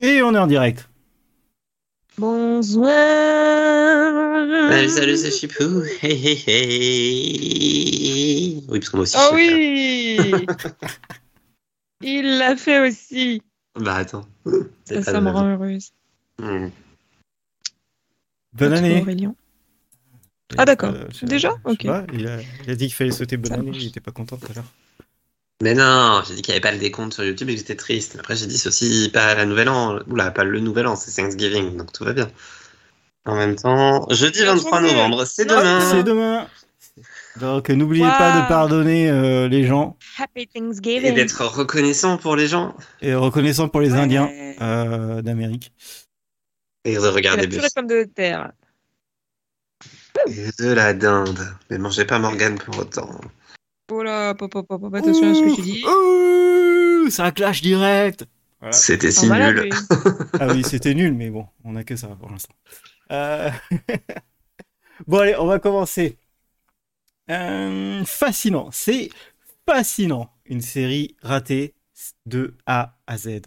[0.00, 0.88] Et on est en direct.
[2.18, 2.90] Bonsoir.
[4.70, 5.82] Salut, salut, c'est Chipou.
[6.02, 8.64] Hey, hey, hey.
[8.68, 9.16] Oui, parce qu'on m'a aussi.
[9.18, 10.46] Oh oui
[12.02, 13.42] Il l'a fait aussi.
[13.78, 14.26] Bah attends.
[14.86, 15.90] Ça, me rend heureuse.
[16.38, 16.68] Hmm.
[18.52, 19.02] Bonne année.
[19.02, 19.34] Aurélien.
[20.56, 20.92] Ah, d'accord.
[20.94, 21.86] Euh, Déjà Ok.
[21.86, 23.82] pas, il, a, il a dit qu'il fallait sauter bonne Ça année, marche.
[23.82, 24.72] il était pas content tout à l'heure.
[25.62, 27.76] Mais non, j'ai dit qu'il n'y avait pas le décompte sur YouTube et que j'étais
[27.76, 28.16] triste.
[28.18, 29.98] Après, j'ai dit c'est aussi pas la nouvelle an.
[30.08, 32.30] Oula, pas le nouvel an, c'est Thanksgiving, donc tout va bien.
[33.26, 35.80] En même temps, jeudi 23 novembre, c'est demain.
[35.90, 36.48] C'est demain.
[37.38, 38.10] Donc n'oubliez Wow.
[38.18, 41.14] pas de pardonner euh, les gens Happy Et Thanksgiving.
[41.14, 42.74] d'être reconnaissant pour les gens.
[43.02, 43.98] et reconnaissant pour les Ouais.
[43.98, 45.72] Indiens euh, d'Amérique.
[46.84, 48.52] Et de Et regarder purée de pommes de terre.
[50.26, 51.38] Et de la dinde.
[51.70, 53.08] Mais mangez pas Morgane pour autant.
[53.92, 55.84] Oh là, pop, pop, pop, pop, attention à ce que tu dis.
[55.84, 58.26] Ouh, ça clash direct.
[58.60, 58.72] Voilà.
[58.72, 59.72] C'était si malade, nul.
[60.38, 62.54] Ah oui, c'était nul, mais bon, on a que ça pour l'instant.
[63.10, 63.50] Euh,
[65.06, 66.16] bon, allez, on va commencer.
[67.30, 69.10] Euh, fascinant, c'est
[69.66, 70.30] fascinant.
[70.46, 71.74] Une série ratée
[72.26, 73.42] de A à Z.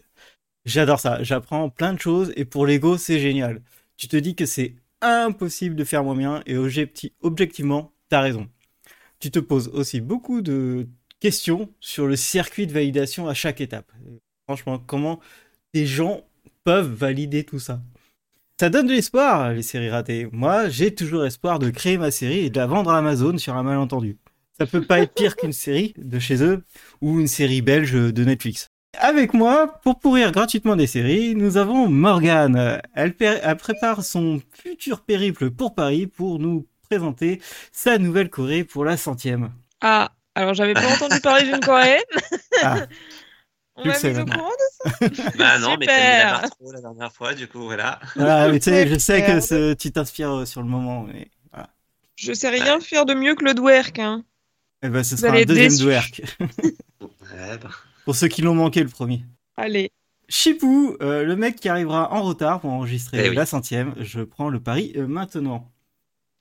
[0.66, 3.62] J'adore ça, j'apprends plein de choses et pour l'ego, c'est génial.
[3.98, 8.48] Tu te dis que c'est impossible de faire moins bien et objecti- objectivement, t'as raison.
[9.24, 10.86] Tu te poses aussi beaucoup de
[11.22, 13.90] questions sur le circuit de validation à chaque étape.
[14.50, 15.22] Franchement, comment
[15.74, 16.26] des gens
[16.66, 17.82] peuvent valider tout ça?
[18.60, 20.28] Ça donne de l'espoir, les séries ratées.
[20.34, 23.56] Moi, j'ai toujours espoir de créer ma série et de la vendre à Amazon sur
[23.56, 24.18] un malentendu.
[24.60, 26.62] Ça peut pas être pire qu'une série de chez eux
[27.00, 28.68] ou une série belge de Netflix.
[29.00, 32.82] Avec moi, pour pourrir gratuitement des séries, nous avons Morgane.
[32.94, 37.42] Elle prépare son futur périple pour Paris pour nous présenter
[37.72, 39.52] sa nouvelle Corée pour la centième.
[39.82, 42.02] Ah, alors j'avais pas entendu parler d'une coréenne.
[42.62, 42.86] Ah,
[43.76, 44.50] On m'a sais mis au courant
[45.02, 48.00] de Bah non, mais t'as mis la barre trop la dernière fois, du coup, voilà.
[48.16, 51.04] Voilà, mais tu sais, je sais que ce- tu t'inspires euh, sur le moment.
[51.12, 51.32] Mais...
[51.52, 51.70] voilà.
[52.16, 53.98] Je sais rien faire de mieux que le dwerk.
[53.98, 54.24] Hein.
[54.84, 56.22] Eh ben, ce Vous sera un deuxième dwerk.
[57.02, 57.70] Ouais, bah.
[58.06, 59.24] Pour ceux qui l'ont manqué le premier.
[59.58, 59.90] Allez.
[60.30, 63.36] Chipou, euh, le mec qui arrivera en retard pour enregistrer Eh oui.
[63.36, 65.72] la centième, je prends le pari euh, maintenant.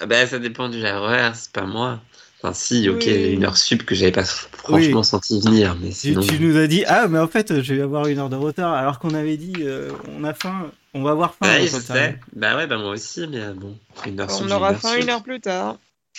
[0.03, 2.01] Ah Bah, ça dépend du horaire, c'est pas moi.
[2.43, 3.33] Enfin, si, ok, Oui.
[3.35, 6.23] une heure sup que j'avais pas franchement senti venir, mais Tu, sinon.
[6.23, 8.73] tu nous as dit, ah, mais en fait, je vais avoir une heure de retard,
[8.75, 11.47] alors qu'on avait dit, euh, on a faim, on va avoir faim.
[11.47, 12.19] Quand je sais.
[12.35, 14.97] Bah ouais, bah moi aussi, mais euh, bon, une heure sup, On aura une faim
[15.01, 15.77] une heure plus tard.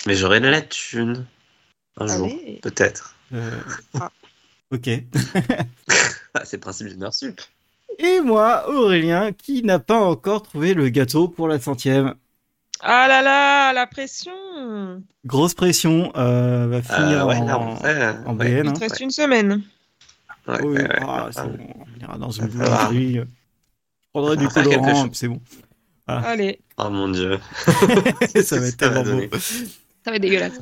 [0.07, 1.25] Mais j'aurai la thune.
[1.97, 2.59] Un jour, Allez.
[2.63, 3.15] peut-être.
[3.33, 3.51] Euh,
[3.99, 4.09] Ah.
[4.71, 4.89] Ok.
[6.35, 7.39] Ah, c'est le principe d'une heure sup.
[7.99, 12.15] Et moi, Aurélien, qui n'a pas encore trouvé le gâteau pour la centième.
[12.85, 14.31] Ah là là, la pression.
[15.25, 18.65] Grosse pression, euh, va finir Euh, ouais, en, là, euh, ouais, BN.
[18.65, 18.73] Il hein.
[18.73, 19.61] te reste une semaine.
[20.47, 20.99] ouais, Oui, ouais, ouais.
[21.01, 23.13] ah, bon, on ira dans une boulangerie.
[23.15, 23.21] Je
[24.11, 25.39] prendrai du colorant, c'est bon.
[26.07, 26.85] Allez, Ah.
[26.87, 27.39] Oh mon dieu.
[28.43, 29.37] ça va être Ça tellement va beau.
[29.39, 30.59] ça va être dégueulasse.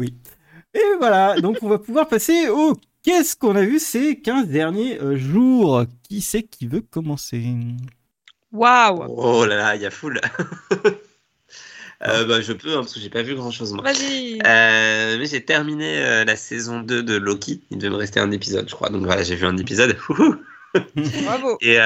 [0.00, 4.98] Et voilà, donc on va pouvoir passer au qu'est-ce qu'on a vu ces 15 derniers
[5.02, 5.84] euh, jours.
[6.08, 7.44] Qui c'est qui veut commencer?
[8.52, 9.04] Waouh.
[9.08, 10.18] Oh là là, il y a full.
[12.06, 13.82] Euh, bah, je peux, hein, parce que j'ai pas vu grand chose moi.
[13.82, 14.38] Vas-y.
[14.46, 17.60] Euh, mais j'ai terminé euh, la saison 2 de Loki.
[17.70, 18.88] Il devait me rester un épisode, je crois.
[18.88, 19.96] Donc voilà, j'ai vu un épisode.
[21.24, 21.58] Bravo.
[21.60, 21.78] Et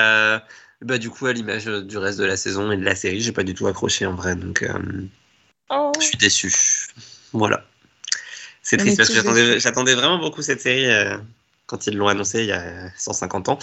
[0.83, 3.33] bah, du coup, à l'image du reste de la saison et de la série, j'ai
[3.33, 4.37] pas du tout accroché en vrai.
[4.37, 4.67] Donc
[5.71, 5.93] Oh.
[5.99, 6.53] je suis déçu.
[7.33, 7.65] Voilà.
[8.63, 10.87] C'est triste parce que j'attendais, vraiment beaucoup cette série
[11.65, 13.59] quand ils l'ont annoncé il y a 150 ans.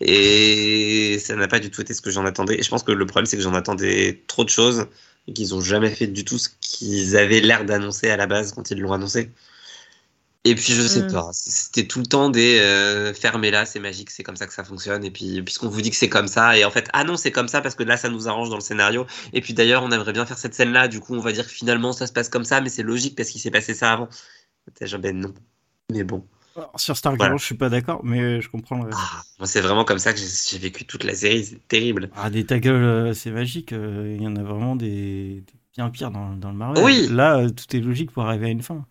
[0.00, 2.58] Et ça n'a pas du tout été ce que j'en attendais.
[2.58, 4.88] Et je pense que le problème, c'est que j'en attendais trop de choses
[5.26, 8.52] et qu'ils ont jamais fait du tout ce qu'ils avaient l'air d'annoncer à la base
[8.52, 9.30] quand ils l'ont annoncé.
[10.44, 11.12] Et puis je sais Mm.
[11.12, 14.64] pas, c'était tout le temps des euh, fermez-la, c'est magique, c'est comme ça que ça
[14.64, 15.04] fonctionne.
[15.04, 17.30] Et puis puisqu'on vous dit que c'est comme ça, et en fait ah non c'est
[17.30, 19.06] comme ça parce que là ça nous arrange dans le scénario.
[19.32, 21.52] Et puis d'ailleurs on aimerait bien faire cette scène-là, du coup on va dire que
[21.52, 24.08] finalement ça se passe comme ça, mais c'est logique parce qu'il s'est passé ça avant.
[25.00, 25.34] Ben non,
[25.92, 26.26] mais bon.
[26.56, 27.36] Alors, Sur cet argument, Voilà.
[27.36, 28.90] je suis pas d'accord, mais je comprends le.
[28.92, 32.10] Ah, moi c'est vraiment comme ça que j'ai vécu toute la série, c'est terrible.
[32.14, 33.72] Ah, des ta gueule, euh, c'est magique.
[33.72, 36.84] euh, Il y en a vraiment des, des bien pires dans, dans le Marvel.
[36.84, 37.08] Oui.
[37.10, 38.84] Là, euh, tout est logique pour arriver à une fin.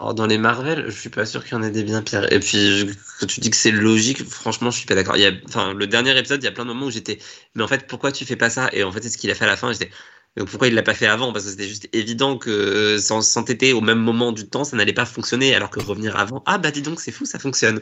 [0.00, 2.30] Alors, dans les Marvel, je suis pas sûr qu'il y en ait des bien pires.
[2.32, 2.86] Et puis, je-
[3.20, 5.16] quand tu dis que c'est logique, franchement, je suis pas d'accord.
[5.46, 7.18] Enfin, le dernier épisode, il y a plein de moments où j'étais,
[7.54, 8.68] mais en fait, pourquoi tu fais pas ça?
[8.72, 9.72] Et en fait, c'est ce qu'il a fait à la fin.
[9.72, 9.90] J'étais,
[10.36, 11.32] donc pourquoi il l'a pas fait avant?
[11.32, 14.92] Parce que c'était juste évident que sans s'entêter au même moment du temps, ça n'allait
[14.92, 15.54] pas fonctionner.
[15.54, 17.80] Alors que revenir avant, ah bah dis donc, c'est fou, ça fonctionne.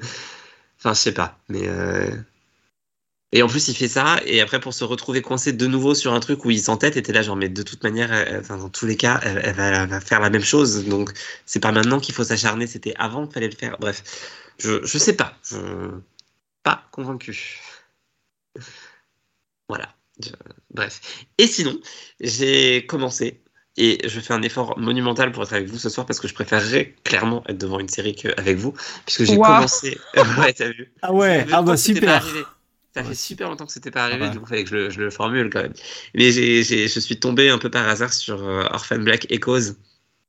[0.78, 2.10] Enfin, je sais pas, mais euh,
[3.32, 6.12] Et en plus, il fait ça, et après, pour se retrouver coincé de nouveau sur
[6.12, 8.96] un truc où il s'entête, était là, genre, mais de toute manière, dans tous les
[8.96, 10.84] cas, elle, va, faire la même chose.
[10.86, 11.12] Donc,
[11.46, 13.76] c'est pas maintenant qu'il faut s'acharner, c'était avant qu'il fallait le faire.
[13.80, 14.02] Bref,
[14.58, 15.38] je, je sais pas.
[16.62, 17.60] Pas convaincu.
[19.68, 19.94] Voilà.
[20.70, 21.00] Bref.
[21.38, 21.78] Et sinon,
[22.20, 23.42] j'ai commencé.
[23.78, 26.34] Et je fais un effort monumental pour être avec vous ce soir parce que je
[26.34, 28.74] préférerais clairement être devant une série qu'avec vous.
[29.06, 29.44] Puisque j'ai Wow.
[29.46, 29.98] commencé.
[30.38, 32.22] ouais, t'as vu Ah ouais, ah bah super.
[32.94, 33.08] Ça Ouais.
[33.08, 34.32] fait super longtemps que c'était pas arrivé, Ah bah.
[34.34, 35.72] du coup, il fallait que je le, je le formule quand même.
[36.14, 39.76] Mais j'ai- je suis tombé un peu par hasard sur euh, Orphan Black Echoes,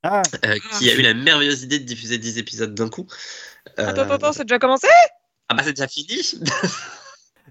[0.02, 3.06] Ah, euh, qui a eu la merveilleuse idée de diffuser 10 épisodes d'un coup.
[3.80, 4.88] Euh, Attends, attends, attends, c'est déjà commencé?
[5.50, 6.22] Ah bah c'est déjà fini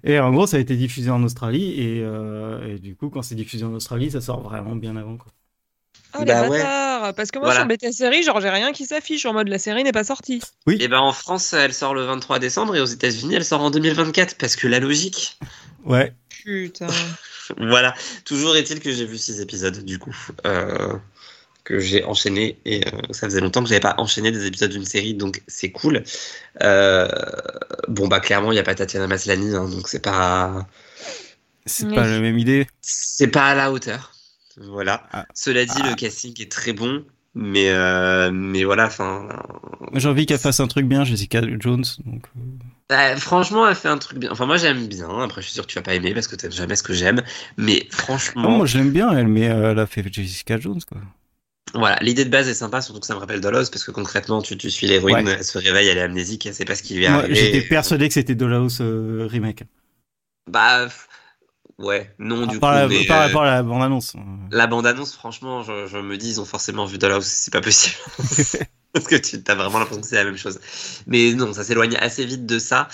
[0.05, 3.23] Et en gros, ça a été diffusé en Australie, et, euh, et du coup, quand
[3.23, 5.17] c'est diffusé en Australie, ça sort vraiment bien avant.
[5.17, 5.31] Quoi.
[6.15, 6.59] Ah, Bah les ouais.
[6.59, 7.61] bâtards Parce que moi, Voilà.
[7.61, 10.43] sur BT série, genre, j'ai rien qui s'affiche en mode la série n'est pas sortie.
[10.69, 13.71] Et ben en France, elle sort le 23 décembre et aux États-Unis, elle sort en
[13.71, 15.39] 2024 parce que la logique.
[15.85, 16.89] Ouais, Putain.
[17.59, 17.93] Voilà.
[18.25, 20.17] Toujours est-il que j'ai vu 6 épisodes du coup.
[20.47, 20.95] euh,
[21.73, 24.85] que j'ai enchaîné et euh, ça faisait longtemps que j'avais pas enchaîné des épisodes d'une
[24.85, 26.03] série donc c'est cool.
[26.63, 27.09] Euh,
[27.89, 30.67] bon bah clairement il y a pas Tatiana Maslany hein, donc c'est pas
[31.65, 31.95] c'est Oui.
[31.95, 32.67] pas la même idée.
[32.83, 34.13] c'est pas à la hauteur.
[34.59, 35.05] Voilà.
[35.13, 35.25] Ah.
[35.35, 39.27] Cela dit le casting est très bon mais euh, mais voilà enfin
[39.81, 41.85] Moi, J'ai envie qu'elle fasse un truc bien, Jessica Jones.
[42.05, 42.27] Donc,
[42.91, 44.31] Bah, franchement, elle fait un truc bien.
[44.31, 45.09] Enfin, moi, j'aime bien.
[45.21, 46.93] Après, je suis sûr que tu vas pas aimer parce que t'aimes jamais ce que
[46.93, 47.23] j'aime.
[47.57, 50.83] Mais non, franchement, moi je l'aime bien, elle, mais euh, elle a fait Jessica Jones.
[50.87, 50.99] Quoi.
[51.75, 54.43] Voilà, l'idée de base est sympa, surtout que ça me rappelle Dolos parce que concrètement,
[54.43, 55.37] tu, tu suis l'héroïne, Ouais.
[55.39, 57.35] elle se réveille, elle est amnésique, elle sait pas ce qui lui est Moi, arrivé.
[57.35, 59.65] j'étais persuadé que c'était Dollhouse euh, remake.
[60.47, 60.89] Bah,
[61.79, 64.17] ouais, non, du par, coup, la, mais, par euh, rapport à la bande-annonce.
[64.51, 67.97] la bande-annonce, franchement, je, je me dis, ils ont forcément vu Dollhouse, c'est pas possible.
[68.95, 70.59] Parce que tu as vraiment l'impression que c'est la même chose.
[71.07, 72.89] Mais non, ça s'éloigne assez vite de ça.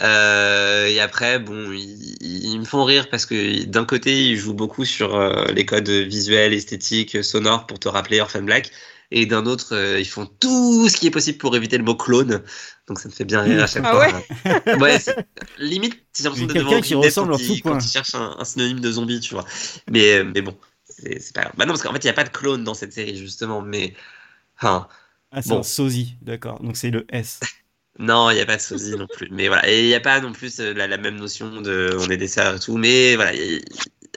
[0.00, 4.54] Euh, et après, bon, ils, ils me font rire parce que d'un côté, ils jouent
[4.54, 8.70] beaucoup sur euh, les codes visuels, esthétiques, sonores pour te rappeler Orphan Black.
[9.14, 11.94] Et d'un autre, euh, ils font tout ce qui est possible pour éviter le mot
[11.94, 12.42] clone.
[12.88, 14.76] Donc ça me fait bien rire à chaque Ah fois.
[14.78, 15.14] ouais, c'est-
[15.58, 17.72] limite, j'ai l'impression d'être devant quelqu'un qui ressemble quand en tout ils- point.
[17.72, 19.44] quand ils cherchent un, un synonyme de zombie, tu vois.
[19.90, 20.56] Mais, mais bon,
[20.88, 21.52] c'est c'est pas grave.
[21.58, 23.60] Bah non, parce qu'en fait, il n'y a pas de clone dans cette série, justement.
[23.60, 23.94] Mais.
[24.58, 24.88] Enfin,
[25.32, 25.56] Ah, c'est Bon.
[25.56, 26.60] un sosie, d'accord.
[26.62, 27.40] Donc c'est le S.
[27.98, 29.28] non, il n'y a pas de sosie non plus.
[29.30, 29.68] Mais voilà.
[29.68, 32.16] Et il n'y a pas non plus euh, la, la même notion de on est
[32.16, 32.76] des sœurs et tout.
[32.78, 33.34] Mais voilà.
[33.34, 33.62] y-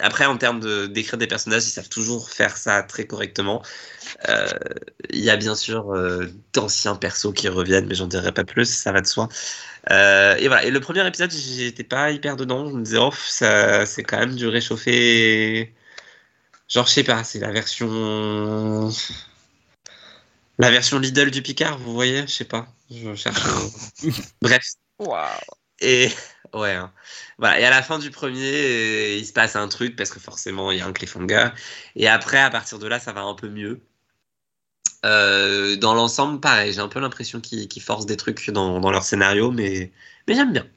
[0.02, 3.62] Après, en termes de- d'écrire des personnages, ils savent toujours faire ça très correctement.
[4.30, 4.48] Euh,
[5.12, 8.66] Il y a bien sûr euh, d'anciens persos qui reviennent, mais j'en dirai pas plus,
[8.66, 9.30] ça va de soi.
[9.92, 10.66] Euh, et voilà.
[10.66, 12.70] Et le premier épisode, j'étais pas hyper dedans.
[12.70, 15.74] Je me disais, oh, ça, c'est quand même du réchauffé.
[16.70, 18.90] Genre, je sais pas, c'est la version.
[20.58, 22.68] La version Lidl du Picard, vous voyez Je sais pas.
[22.90, 23.42] Je cherche.
[24.42, 24.64] Bref.
[25.00, 25.28] Waouh.
[25.80, 26.10] Et
[26.54, 26.74] ouais.
[26.74, 26.94] hein.
[27.38, 27.60] Voilà.
[27.60, 30.72] Et à la fin du premier, euh, il se passe un truc parce que forcément
[30.72, 31.50] il y a un cliffhanger.
[31.96, 33.82] Et après, à partir de là, ça va un peu mieux.
[35.06, 39.04] Euh, dans l'ensemble, pareil, j'ai un peu l'impression qu'ils forcent des trucs dans, dans leur
[39.04, 39.92] scénario, mais,
[40.28, 40.68] mais j'aime bien.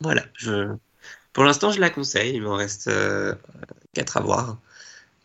[0.00, 0.24] Voilà.
[0.36, 0.74] Je...
[1.32, 2.34] Pour l'instant, je la conseille.
[2.36, 3.34] Il m'en reste euh,
[3.94, 4.60] quatre à voir.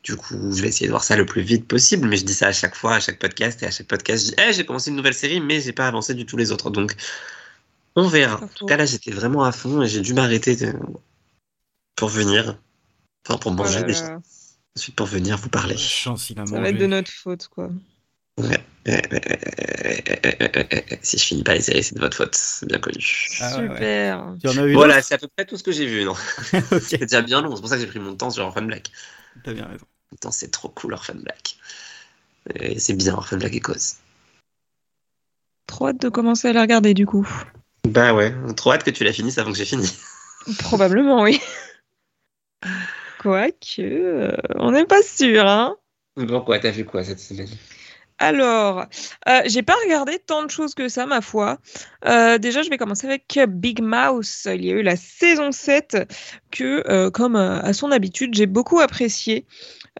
[0.07, 2.33] Du coup, je vais essayer de voir ça le plus vite possible, mais je dis
[2.33, 4.65] ça à chaque fois, à chaque podcast, et à chaque podcast, je dis Eh, j'ai
[4.65, 6.69] commencé une nouvelle série, mais j'ai pas avancé du tout les autres.
[6.69, 6.95] Donc,
[7.97, 8.41] on verra.
[8.41, 10.73] En tout cas, là, j'étais vraiment à fond et j'ai dû m'arrêter de-
[11.97, 12.57] pour venir.
[13.27, 14.19] Enfin, pour manger là déjà.
[14.77, 15.75] Ensuite, pour venir vous parler.
[15.75, 16.61] Chance, il a Ça mangé.
[16.63, 17.69] va être de notre faute, quoi.
[18.37, 18.63] Ouais.
[18.87, 22.33] Euh, euh, euh, Si je finis pas les séries, c'est de votre faute.
[22.35, 23.03] C'est bien connu.
[23.41, 23.67] Ah ouais.
[23.67, 24.19] Super.
[24.21, 26.05] En as Voilà, c'est à peu près tout ce que j'ai vu.
[26.05, 26.13] Non,
[26.81, 27.53] c'est déjà bien long.
[27.55, 28.89] C'est pour ça que j'ai pris mon temps sur Orphan Black.
[29.43, 29.85] t'as bien raison.
[30.09, 31.57] Putain, c'est trop cool Orphan Black.
[32.55, 33.95] Et c'est bien Orphan Black et cause.
[35.67, 37.27] Trop hâte de commencer à la regarder, du coup.
[37.85, 39.89] Bah ouais, trop hâte que tu la finisses avant que j'ai fini.
[40.59, 41.41] Probablement, oui.
[43.19, 45.75] Quoique, euh, on n'est pas sûr, hein.
[46.27, 47.49] Pourquoi T'as vu quoi cette semaine?
[48.19, 48.85] Alors,
[49.27, 51.59] euh, j'ai pas regardé tant de choses que ça, ma foi.
[52.05, 54.47] Euh, déjà, je vais commencer avec Big Mouse.
[54.51, 55.97] Il y a eu la saison 7
[56.49, 59.45] que, euh, comme euh, à son habitude, j'ai beaucoup apprécié.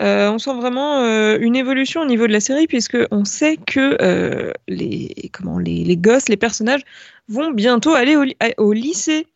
[0.01, 3.57] Euh, on sent vraiment euh, une évolution au niveau de la série puisque on sait
[3.57, 6.83] que euh, les comment les, les gosses, les personnages
[7.27, 8.15] vont bientôt aller
[8.57, 9.27] au, lycée.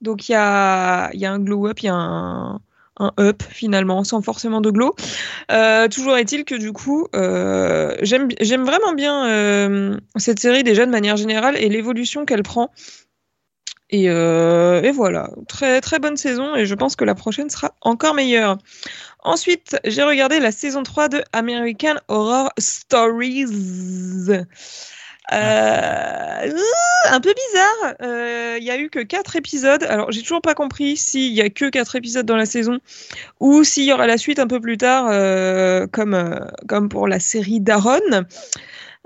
[0.00, 2.60] Donc il y a, y a un glow up, il y a un,
[2.98, 4.94] un up finalement, sans forcément de glow.
[5.90, 11.68] Toujours est-il que du coup, j'aime vraiment bien cette série déjà de manière générale et
[11.68, 12.70] l'évolution qu'elle prend.
[13.90, 18.14] Et, et voilà, très très bonne saison et je pense que la prochaine sera encore
[18.14, 18.58] meilleure.
[19.24, 23.46] Ensuite, j'ai regardé la saison 3 de American Horror Stories.
[25.32, 26.50] Euh,
[27.10, 27.94] un peu bizarre.
[28.02, 29.84] Euh, Il y a eu que 4 épisodes.
[29.84, 32.78] Alors, j'ai toujours pas compris s'il y a que 4 épisodes dans la saison
[33.40, 37.06] ou s'il y aura la suite un peu plus tard, euh, comme, euh, comme pour
[37.08, 38.00] la série d'Aaron,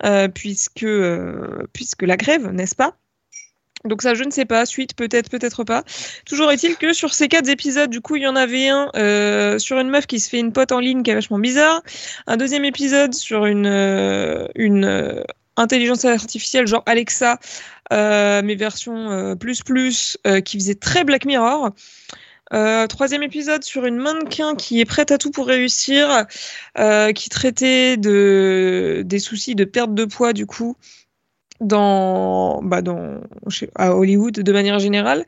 [0.04, 2.96] euh, puisque, euh, puisque la grève, n'est-ce pas?
[3.86, 4.66] Donc ça, je ne sais pas.
[4.66, 5.84] Suite, peut-être, peut-être pas.
[6.24, 9.58] Toujours est-il que sur ces quatre épisodes, du coup, il y en avait un euh,
[9.58, 11.82] sur une meuf qui se fait une pote en ligne qui est vachement bizarre.
[12.26, 15.24] Un deuxième épisode sur une, euh, euh,
[15.56, 17.38] intelligence artificielle genre Alexa,
[17.90, 21.70] mais version plus plus, qui faisait très Black Mirror.
[22.88, 26.26] Troisième épisode sur une mannequin qui est prête à tout pour réussir,
[27.14, 30.76] qui traitait de des soucis de perte de poids du coup
[31.60, 33.20] dans, bah dans
[33.74, 35.24] à Hollywood de manière générale.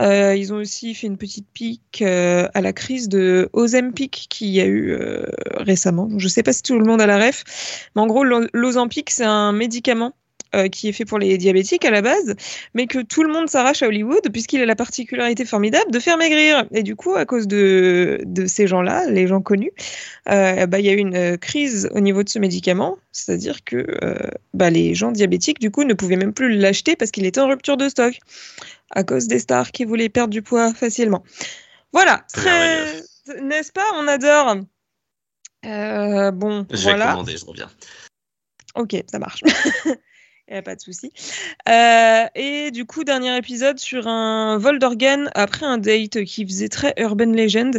[0.00, 4.48] Euh, ils ont aussi fait une petite pique euh, à la crise de Ozempic qu'il
[4.48, 5.24] y a eu euh,
[5.56, 6.08] récemment.
[6.18, 7.44] Je ne sais pas si tout le monde a la ref,
[7.94, 10.14] mais en gros l'O- l'Ozempic c'est un médicament
[10.54, 12.34] euh, qui est fait pour les diabétiques à la base,
[12.74, 16.16] mais que tout le monde s'arrache à Hollywood puisqu'il a la particularité formidable de faire
[16.16, 16.66] maigrir.
[16.72, 19.72] Et du coup, à cause de, de ces gens-là, les gens connus,
[20.28, 23.64] euh, bah, il y a eu une euh, crise au niveau de ce médicament, c'est-à-dire
[23.64, 27.26] que euh, bah, les gens diabétiques, du coup, ne pouvaient même plus l'acheter parce qu'il
[27.26, 28.14] était en rupture de stock
[28.90, 31.22] à cause des stars qui voulaient perdre du poids facilement.
[31.92, 33.02] Voilà, très...
[33.42, 33.86] n'est-ce pas?
[33.94, 34.56] On adore.
[35.62, 37.10] Bon, Je vais voilà.
[37.12, 37.70] commander, je reviens.
[38.74, 39.42] Ok, ça marche.
[40.48, 41.12] Il n'y a pas de souci.
[41.68, 46.70] Euh, et du coup, dernier épisode sur un vol d'organes après un date qui faisait
[46.70, 47.78] très urban legend.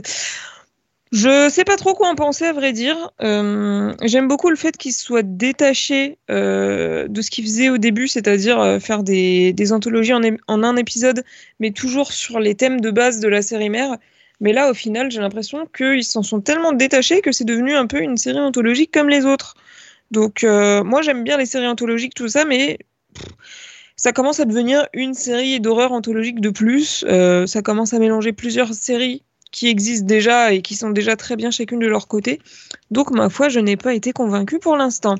[1.11, 3.11] Je sais pas trop quoi en penser, à vrai dire.
[3.21, 8.07] Euh, J'aime beaucoup le fait qu'il soit détaché euh, de ce qu'il faisait au début,
[8.07, 11.23] c'est-à-dire euh, faire des, des anthologies en, en un épisode,
[11.59, 13.97] mais toujours sur les thèmes de base de la série mère.
[14.41, 17.87] Mais là, au final, j'ai l'impression qu'ils s'en sont tellement détachés que c'est devenu un
[17.87, 19.55] peu une série anthologique comme les autres.
[20.11, 22.79] Donc, euh, moi, j'aime bien les séries anthologiques, tout ça, mais
[23.13, 23.25] pff,
[23.95, 27.03] ça commence à devenir une série d'horreur anthologique de plus.
[27.07, 31.35] Euh, ça commence à mélanger plusieurs séries qui existent déjà et qui sont déjà très
[31.35, 32.39] bien chacune de leur côté.
[32.91, 35.15] Donc, ma foi, je n'ai pas été convaincue pour l'instant.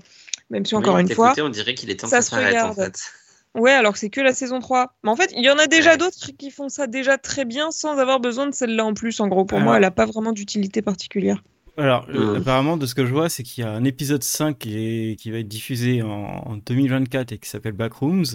[0.49, 2.37] Même si, encore Oui, une fois, on dirait qu'il est temps ça que se ça
[2.37, 2.95] s'arrête en regarde.
[2.95, 3.59] fait.
[3.59, 4.93] ouais, alors que c'est que la saison 3.
[5.03, 5.97] Mais en fait, il y en a déjà Ouais.
[5.97, 9.19] d'autres qui font ça déjà très bien sans avoir besoin de celle-là en plus.
[9.19, 11.43] En gros, pour moi, elle n'a pas vraiment d'utilité particulière.
[11.79, 12.41] Alors, euh, Mhm.
[12.41, 15.15] apparemment, de ce que je vois, c'est qu'il y a un épisode 5 qui, est-
[15.15, 18.25] qui va être diffusé en, en 2024 et qui s'appelle Backrooms.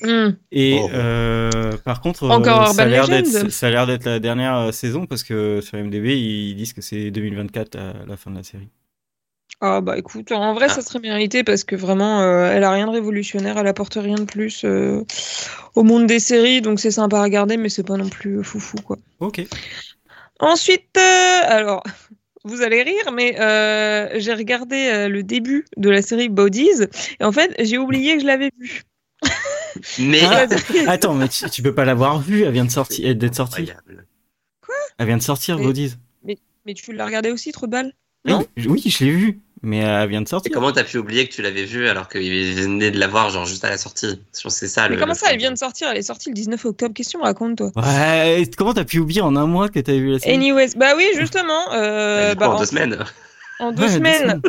[0.00, 0.30] Hmm.
[0.52, 0.90] Et Oh.
[0.92, 4.56] euh, par contre, euh, Encore ça a l'air d'être ça a l'air d'être la dernière
[4.56, 8.36] euh, saison parce que sur MDB ils disent que c'est 2024 à la fin de
[8.36, 8.68] la série.
[9.60, 10.72] Ah bah écoute, en vrai Ah.
[10.74, 14.14] ça serait mérité parce que vraiment euh, elle a rien de révolutionnaire, elle apporte rien
[14.14, 15.02] de plus euh,
[15.74, 18.76] au monde des séries, donc c'est sympa à regarder mais c'est pas non plus foufou
[18.84, 18.98] quoi.
[19.18, 19.40] Ok.
[20.38, 21.82] Ensuite, euh, alors
[22.48, 26.84] vous allez rire mais euh, j'ai regardé euh, le début de la série Bodies
[27.20, 28.82] et en fait j'ai oublié que je l'avais vu.
[29.98, 30.46] Mais Ah,
[30.88, 33.62] Attends, mais tu, tu peux pas l'avoir vue, elle vient de sortir, d'être sortie.
[33.62, 34.06] incroyable.
[34.98, 35.94] Elle vient de sortir, Mais- Bodies.
[36.66, 37.92] Mais tu l'as regardé aussi, trop de balles
[38.26, 38.46] Oui, Non?
[38.66, 40.52] oui, je l'ai vue, mais elle vient de Et sortir.
[40.52, 43.44] comment t'as pu oublier que tu l'avais vu alors qu'il venait de la voir genre
[43.46, 44.20] juste à la sortie?
[44.36, 45.00] Je pense que C'est ça Mais le.
[45.00, 47.12] comment le ça, elle vient de sortir, elle est sortie le 19 octobre, qu'est-ce que
[47.12, 47.70] tu me racontes toi?
[47.76, 50.34] Ouais, comment t'as pu oublier en un mois que t'avais vu la série?
[50.34, 52.98] Anyways, bah oui justement, euh, Bah, coup, bah, en en- deux semaines.
[53.60, 54.42] En deux Ouais, deux semaines, semaines.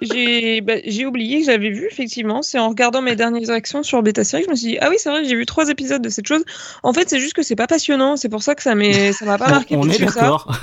[0.00, 0.74] J'ai bah,
[1.06, 2.42] oublié que j'avais vu, effectivement.
[2.42, 4.88] C'est en regardant mes dernières actions sur Beta Série que je me suis dit, ah
[4.90, 6.44] oui, c'est vrai, j'ai vu trois épisodes de cette chose.
[6.82, 8.16] En fait, c'est juste que c'est pas passionnant.
[8.16, 10.52] C'est pour ça que ça m'a pas marqué On plus est d'accord.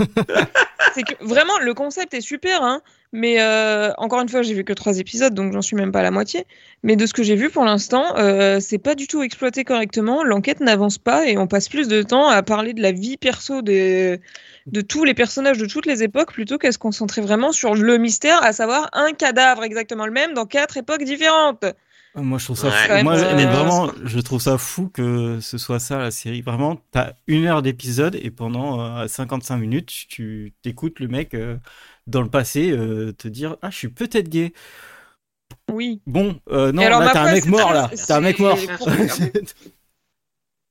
[0.93, 2.81] C'est que vraiment, le concept est super, hein.
[3.11, 5.99] Mais euh, encore une fois, j'ai vu que trois épisodes, donc j'en suis même pas
[5.99, 6.45] à la moitié.
[6.83, 10.23] Mais de ce que j'ai vu pour l'instant, euh, c'est pas du tout exploité correctement.
[10.23, 13.61] L'enquête n'avance pas et on passe plus de temps à parler de la vie perso
[13.61, 14.19] de,
[14.65, 17.97] de tous les personnages de toutes les époques plutôt qu'à se concentrer vraiment sur le
[17.97, 21.65] mystère, à savoir un cadavre exactement le même dans quatre époques différentes.
[22.15, 22.99] Moi, je trouve ça Ouais.
[22.99, 23.03] fou.
[23.03, 26.41] Moi, euh, mais vraiment, je trouve ça fou que ce soit ça la série.
[26.41, 31.57] Vraiment, t'as une heure d'épisode et pendant euh, 55 minutes, tu t'écoutes le mec euh,
[32.07, 34.53] dans le passé euh, te dire Ah, je suis peut-être gay.
[35.69, 36.01] Oui.
[36.07, 37.91] Bon, euh, non, là, t'as un mec mort là.
[38.07, 38.57] T'as un mec mort.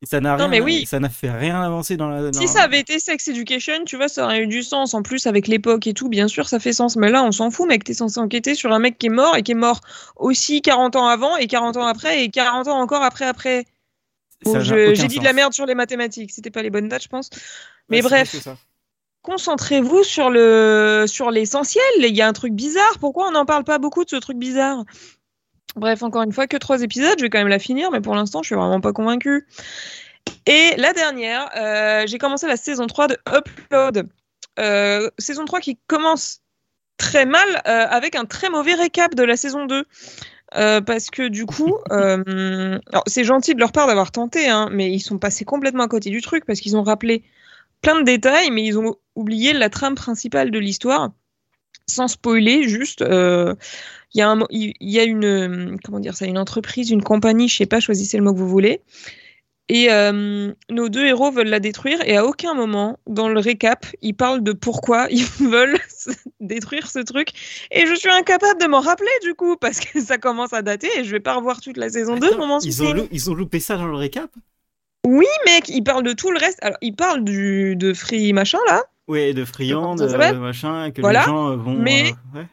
[0.04, 0.84] Et ça n'a rien, mais oui.
[0.86, 2.30] ça n'a fait rien avancer dans la.
[2.30, 4.92] dans- Si ça avait été Sex Education, tu vois, ça aurait eu du sens.
[4.92, 6.96] En plus, avec l'époque et tout, bien sûr, ça fait sens.
[6.96, 7.84] Mais là, on s'en fout, mec.
[7.84, 9.80] T'es censé enquêter sur un mec qui est mort et qui est mort
[10.16, 13.64] aussi 40 ans avant et 40 ans après et 40 ans encore après après.
[14.44, 14.52] Bon,
[14.94, 16.30] j'ai dit de la merde sur les mathématiques.
[16.32, 17.30] C'était pas les bonnes dates, je pense.
[17.88, 18.30] Mais Ouais, bref,
[19.22, 21.82] concentrez-vous sur le sur l'essentiel.
[22.00, 22.98] Il y a un truc bizarre.
[23.00, 24.84] Pourquoi on n'en parle pas beaucoup de ce truc bizarre?
[25.76, 27.14] Bref, encore une fois, que trois épisodes.
[27.18, 29.46] Je vais quand même la finir, mais pour l'instant, je suis vraiment pas convaincue.
[30.46, 34.08] Et la dernière, euh, j'ai commencé la saison 3 de Upload.
[34.58, 36.40] Euh, saison 3 qui commence
[36.96, 39.84] très mal euh, avec un très mauvais récap de la saison 2.
[40.56, 44.92] Euh, parce que du coup, euh, c'est gentil de leur part d'avoir tenté, hein, mais
[44.92, 47.24] ils sont passés complètement à côté du truc parce qu'ils ont rappelé
[47.82, 51.10] plein de détails, mais ils ont oublié la trame principale de l'histoire.
[51.86, 53.54] Sans spoiler, juste, euh,
[54.14, 57.02] il y a, un, il y a une, euh, comment dire ça, une entreprise, une
[57.02, 58.80] compagnie, je sais pas, choisissez le mot que vous voulez.
[59.70, 63.86] Et euh, nos deux héros veulent la détruire et à aucun moment dans le récap,
[64.02, 65.78] ils parlent de pourquoi ils veulent
[66.40, 67.30] détruire ce truc.
[67.70, 70.88] Et je suis incapable de m'en rappeler du coup parce que ça commence à dater
[70.98, 72.26] et je vais pas revoir toute la saison 2.
[72.26, 74.30] Attends, ils, ont lou- ils ont loupé ça dans le récap?
[75.06, 76.58] Oui mec, ils parlent de tout le reste.
[76.62, 81.00] Alors ils parlent du, de Free machin là, Ouais, de friand, de s'appelle machin, que
[81.02, 81.74] Voilà, les gens euh, vont.
[81.74, 82.46] mais- euh, ouais.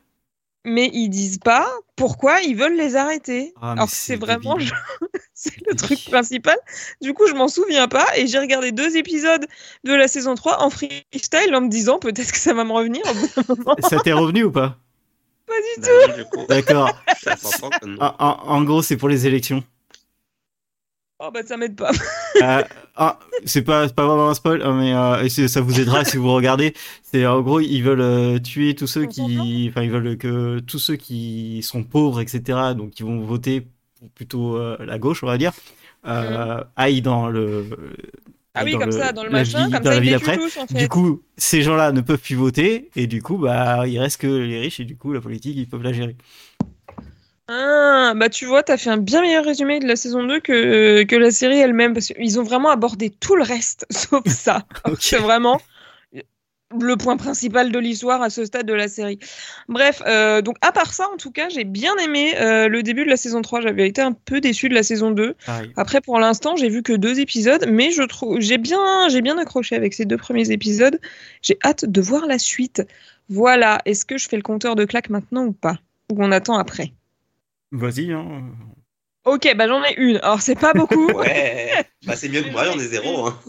[0.66, 3.54] Mais ils disent pas pourquoi ils veulent les arrêter.
[3.62, 4.58] Ah, Alors c'est vraiment
[5.34, 6.58] c'est le truc principal.
[7.02, 9.46] Du coup, je m'en souviens pas et j'ai regardé deux épisodes
[9.84, 13.02] de la saison 3 en freestyle en me disant peut-être que ça va me revenir
[13.10, 13.76] au bout d'un moment.
[13.88, 14.78] Ça t'est revenu ou pas?
[15.48, 16.46] Pas du Bah tout.
[16.48, 16.92] D'accord.
[18.20, 19.64] en gros, c'est pour les élections.
[21.24, 21.92] Oh bah ça m'aide pas.
[22.42, 22.64] Euh,
[22.96, 26.18] ah, c'est pas, c'est pas vraiment un spoil, hein, mais euh, ça vous aidera si
[26.18, 26.74] vous regardez.
[27.04, 30.60] C'est en gros, ils veulent euh, tuer tous ceux On qui, enfin, ils veulent que
[30.60, 33.68] tous ceux qui sont pauvres, etc., donc qui vont voter
[34.00, 35.52] pour plutôt euh, la gauche, on va dire,
[36.08, 37.66] euh, aillent dans le.
[38.54, 40.38] Ah oui, comme le- ça, dans le machin, vie- comme dans ça la ils vie
[40.38, 40.74] tous en fait.
[40.74, 44.28] Du coup, ces gens-là ne peuvent plus voter, et du coup, bah, il reste que
[44.28, 46.16] les riches, et du coup, la politique, ils peuvent la gérer.
[47.54, 51.04] Ah, bah tu vois, t'as fait un bien meilleur résumé de la saison 2 que,
[51.04, 54.66] que la série elle-même, parce qu'ils ont vraiment abordé tout le reste, sauf ça.
[54.86, 54.98] Ok.
[55.02, 55.60] C'est vraiment
[56.80, 59.20] le point principal de l'histoire à ce stade de la série.
[59.68, 63.04] Bref, euh, donc à part ça, en tout cas, j'ai bien aimé euh, le début
[63.04, 63.60] de la saison 3.
[63.60, 65.36] J'avais été un peu déçu de la saison 2.
[65.46, 65.74] Pareil.
[65.76, 69.38] Après, pour l'instant, j'ai vu que deux épisodes, mais je trouve j'ai bien, j'ai bien
[69.38, 70.98] accroché avec ces deux premiers épisodes.
[71.42, 72.82] J'ai hâte de voir la suite.
[73.28, 73.82] Voilà.
[73.84, 75.78] Est-ce que je fais le compteur de claques maintenant ou pas?
[76.10, 76.94] Ou on attend après?
[77.72, 78.52] Vas-y, hein.
[79.24, 80.18] Ok, bah j'en ai une.
[80.18, 81.12] Alors c'est pas beaucoup.
[81.14, 83.28] Ouais, bah, c'est mieux que moi, on est zéro.
[83.28, 83.40] Hein.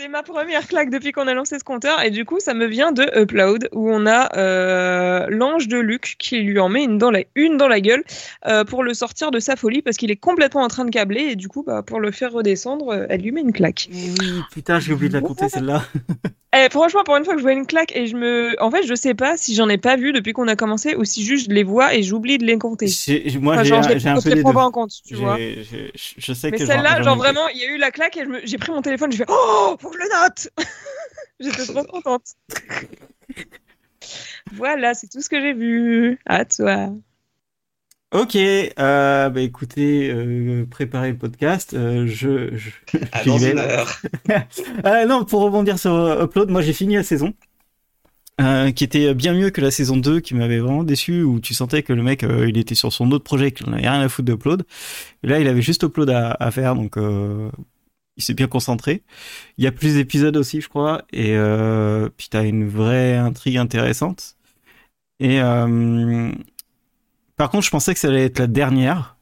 [0.00, 2.64] C'est ma première claque depuis qu'on a lancé ce compteur et du coup ça me
[2.64, 6.96] vient de Upload où on a euh, l'ange de Luc qui lui en met une
[6.96, 8.02] dans la, une dans la gueule
[8.46, 11.32] euh, pour le sortir de sa folie parce qu'il est complètement en train de câbler
[11.32, 13.90] et du coup bah, pour le faire redescendre euh, elle lui met une claque.
[13.92, 15.82] Oui, putain, j'ai oublié de la compter celle-là.
[16.52, 18.60] Eh, franchement pour une fois que je vois une claque et je me...
[18.60, 21.04] En fait je sais pas si j'en ai pas vu depuis qu'on a commencé ou
[21.04, 22.86] si juste je les vois et j'oublie de les compter.
[23.40, 23.68] Moi, Enfin, j'ai
[24.00, 25.38] je un, un je peu les prends pas en compte, tu vois.
[25.38, 28.58] Je sais Mais celle-là, genre vraiment, il y a eu la claque et je j'ai
[28.58, 30.48] pris mon téléphone, j'ai fait Oh, faut que je le note
[31.40, 32.34] J'étais trop contente.
[34.52, 36.18] voilà, c'est tout ce que j'ai vu.
[36.26, 36.90] À toi.
[38.12, 41.74] Ok, euh, bah écoutez, euh, préparez le podcast.
[41.74, 42.70] euh, je, je,
[43.12, 44.00] À dans une heure.
[44.84, 47.32] Euh, non, pour rebondir sur Upload, moi j'ai fini la saison.
[48.40, 51.54] euh, qui était bien mieux que la saison 2 qui m'avait vraiment déçu où tu
[51.54, 54.00] sentais que le mec euh, il était sur son autre projet qu'il n'en avait rien
[54.00, 54.64] à foutre d'Upload
[55.22, 57.50] là il avait juste Upload à, à faire donc euh,
[58.20, 59.02] il s'est bien concentré
[59.58, 63.56] il y a plus d'épisodes aussi je crois et euh, puis t'as une vraie intrigue
[63.56, 64.36] intéressante
[65.18, 66.30] et euh,
[67.36, 69.16] par contre je pensais que ça allait être la dernière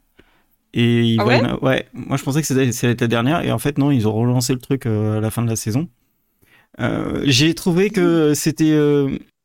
[0.75, 1.27] et Ah
[1.63, 4.07] ouais moi je pensais que ça allait être la dernière et en fait non ils
[4.07, 5.89] ont relancé le truc euh, à la fin de la saison
[6.81, 8.79] euh, j'ai trouvé que c'était.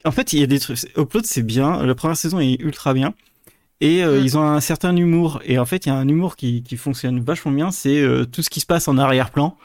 [0.05, 0.77] En fait, il y a des trucs.
[0.97, 1.83] Upload, c'est bien.
[1.83, 3.15] La première saison est ultra bien.
[3.84, 4.24] Et euh, Mm.
[4.24, 5.41] ils ont un certain humour.
[5.46, 7.69] Et en fait, il y a un humour qui, qui fonctionne vachement bien.
[7.72, 9.58] C'est euh, tout ce qui se passe en arrière-plan.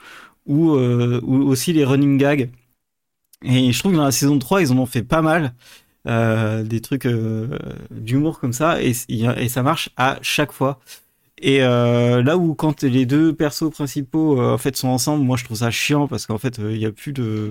[0.47, 2.51] Ou, euh, ou aussi les running gags.
[3.45, 5.55] Et je trouve que dans la saison 3, ils en ont fait pas mal.
[6.07, 7.07] des trucs
[7.91, 8.83] d'humour comme ça.
[8.83, 10.81] Et, et ça marche à chaque fois.
[11.41, 15.59] Et là où quand les deux persos principaux en fait sont ensemble, moi je trouve
[15.59, 17.51] ça chiant parce qu'en fait il y a plus de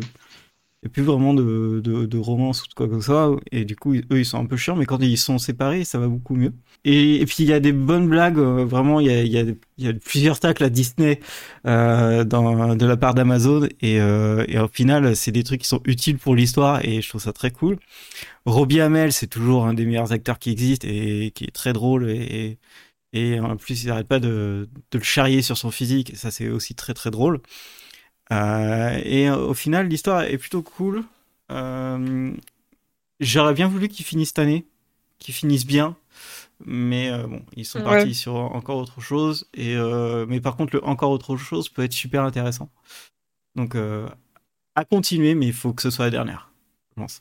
[0.83, 3.35] il y a plus vraiment de, de, de romance ou de quoi que ce soit
[3.51, 5.97] et du coup eux ils sont un peu chiants mais quand ils sont séparés ça
[5.97, 6.53] va beaucoup mieux.
[6.85, 9.37] Et, et puis il y a des bonnes blagues euh, vraiment il y a, y,
[9.39, 9.43] a,
[9.79, 11.19] y a plusieurs tacles à Disney
[11.65, 15.67] euh, dans, de la part d'Amazon et, euh, et au final c'est des trucs qui
[15.67, 17.77] sont utiles pour l'histoire et je trouve ça très cool.
[18.45, 22.09] Robbie Hamel c'est toujours un des meilleurs acteurs qui existent et qui est très drôle
[22.11, 22.59] et,
[23.13, 26.11] et en plus, il n'arrête pas de, de le charrier sur son physique.
[26.11, 27.39] Et ça, c'est aussi très très drôle.
[28.31, 31.03] Euh, et au final, l'histoire est plutôt cool.
[31.51, 32.31] Euh,
[33.19, 34.67] J'aurais bien voulu qu'il finisse cette année,
[35.19, 35.95] qu'il finisse bien.
[36.65, 37.85] Mais euh, bon, ils sont Ouais.
[37.85, 39.47] partis sur encore autre chose.
[39.53, 42.69] Et euh, mais par contre, le encore autre chose peut être super intéressant.
[43.55, 44.07] Donc, euh,
[44.75, 46.51] à continuer, mais il faut que ce soit la dernière,
[46.91, 47.19] je pense.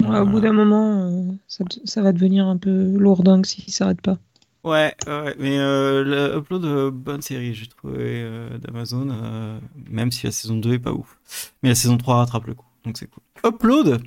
[0.00, 4.00] Ouais, Au bout d'un moment, euh, ça, ça va devenir un peu lourdingue s'il s'arrête
[4.00, 4.18] pas.
[4.64, 9.58] Ouais, ouais, mais euh, le upload, euh, bonne série, j'ai trouvé euh, d'Amazon, euh,
[9.90, 11.18] même si la saison 2 est pas ouf.
[11.62, 13.22] Mais la saison 3 rattrape le coup, donc c'est cool.
[13.44, 14.00] Upload,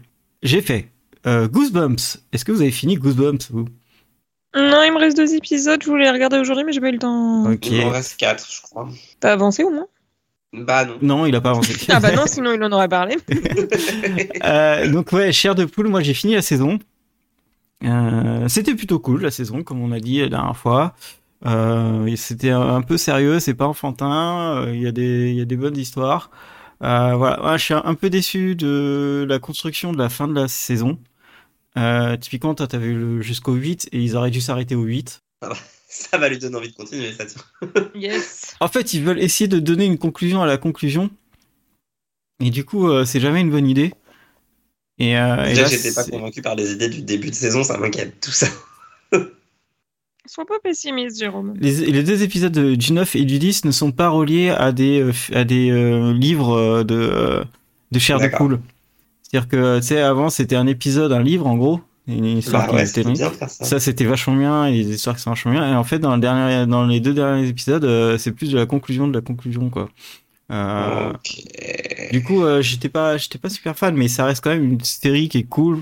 [0.43, 0.89] j'ai fait.
[1.27, 3.65] Euh, Goosebumps, est-ce que vous avez fini Goosebumps, vous?
[4.55, 6.93] Non, il me reste deux épisodes, je voulais les regarder aujourd'hui, mais j'ai pas eu
[6.93, 7.51] le temps.
[7.51, 7.69] Ok.
[7.69, 8.87] Il en reste 4, je crois.
[9.19, 9.87] T'as avancé au moins?
[10.53, 10.97] Bah non.
[11.01, 11.73] Non, il a pas avancé.
[11.89, 13.17] Ah bah non, sinon il en aurait parlé.
[14.43, 16.77] Euh, donc ouais, chair de poule, moi j'ai fini la saison.
[17.83, 20.95] Euh, c'était plutôt cool la saison, comme on a dit la dernière fois.
[21.45, 24.63] Euh, c'était un peu sérieux, c'est pas enfantin.
[24.65, 26.31] euh, Il y a des, il y a des bonnes histoires.
[26.83, 30.33] Euh, voilà, Ouais, je suis un peu déçu de la construction de la fin de
[30.33, 30.99] la saison.
[31.77, 35.21] Euh, typiquement, toi, t'avais le jusqu'au 8 et ils auraient dû s'arrêter au 8.
[35.89, 37.41] Ça va lui donner envie de continuer, ça tient.
[37.95, 38.55] Yes.
[38.59, 41.09] En fait, ils veulent essayer de donner une conclusion à la conclusion.
[42.39, 43.93] Et du coup, euh, c'est jamais une bonne idée.
[44.99, 47.63] Et, euh, et Déjà, là, j'étais pas convaincu par les idées du début de saison,
[47.63, 48.47] ça m'inquiète tout ça.
[50.27, 51.53] Sois pas pessimiste, Jérôme.
[51.59, 54.71] les, les deux épisodes de- du 9 et du 10 ne sont pas reliés à
[54.71, 57.43] des, euh, à des euh, livres de,
[57.91, 58.59] de chair de poule.
[59.21, 61.79] C'est-à-dire que, tu sais, avant, c'était un épisode, un livre, en gros.
[62.07, 63.47] Une histoire Bah qui ouais, était bien ça.
[63.47, 65.71] Ça, c'était vachement bien, et les histoires qui sont vachement bien.
[65.71, 68.57] Et en fait, dans, le dernier, dans les deux derniers épisodes, euh, c'est plus de
[68.57, 69.89] la conclusion de la conclusion, quoi.
[70.51, 71.43] Euh, Ok.
[72.11, 74.81] Du coup, euh, j'étais pas, j'étais pas super fan, mais ça reste quand même une
[74.81, 75.81] série qui est cool,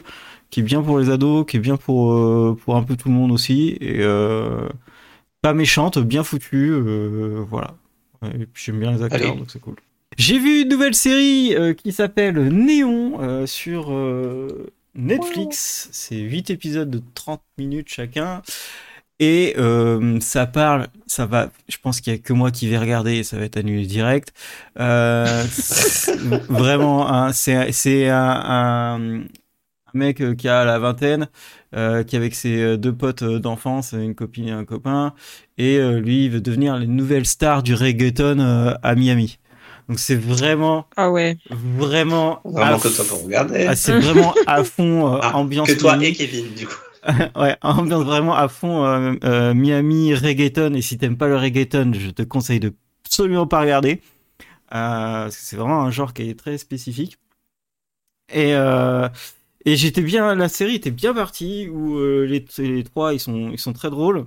[0.50, 3.10] qui est bien pour les ados, qui est bien pour euh, pour un peu tout
[3.10, 4.68] le monde aussi, et euh,
[5.42, 6.74] pas méchante, bien foutue,
[7.50, 7.76] voilà.
[8.22, 9.38] Ouais, Et puis j'aime bien les acteurs, Allez.
[9.40, 9.76] donc c'est cool.
[10.18, 13.92] J'ai vu une nouvelle série qui s'appelle Néon sur
[14.96, 15.90] Netflix.
[15.92, 18.42] C'est 8 épisodes de 30 minutes chacun.
[19.20, 22.78] Et euh, ça parle, ça va, je pense qu'il y a que moi qui vais
[22.80, 24.34] regarder et ça va être annulé direct.
[24.80, 25.44] Euh,
[26.50, 29.24] vraiment, hein, c'est c'est un,
[29.94, 31.28] mec euh, qui a la vingtaine,
[31.76, 35.14] euh, qui est avec ses deux potes d'enfance, une copine et un copain,
[35.58, 39.38] et euh, lui il veut devenir les nouvelles stars du reggaeton euh, à Miami.
[39.90, 41.38] Donc c'est vraiment, Ah ouais.
[41.52, 43.66] vraiment, Vraiment à que toi pour regarder.
[43.68, 46.08] ah, c'est vraiment à fond euh, Ah, ambiance que toi Miami.
[46.08, 46.74] et Kevin, du coup.
[47.36, 50.74] ouais, ambiance vraiment à fond euh, euh, Miami reggaeton.
[50.74, 52.74] Et si t'aimes pas le reggaeton, je te conseille de
[53.06, 54.02] absolument pas regarder.
[54.74, 57.18] Euh, parce que c'est vraiment un genre qui est très spécifique.
[58.34, 58.54] Et,
[59.66, 63.60] et j'étais bien, la série était bien partie où les, les trois ils sont, ils
[63.60, 64.26] sont très drôles.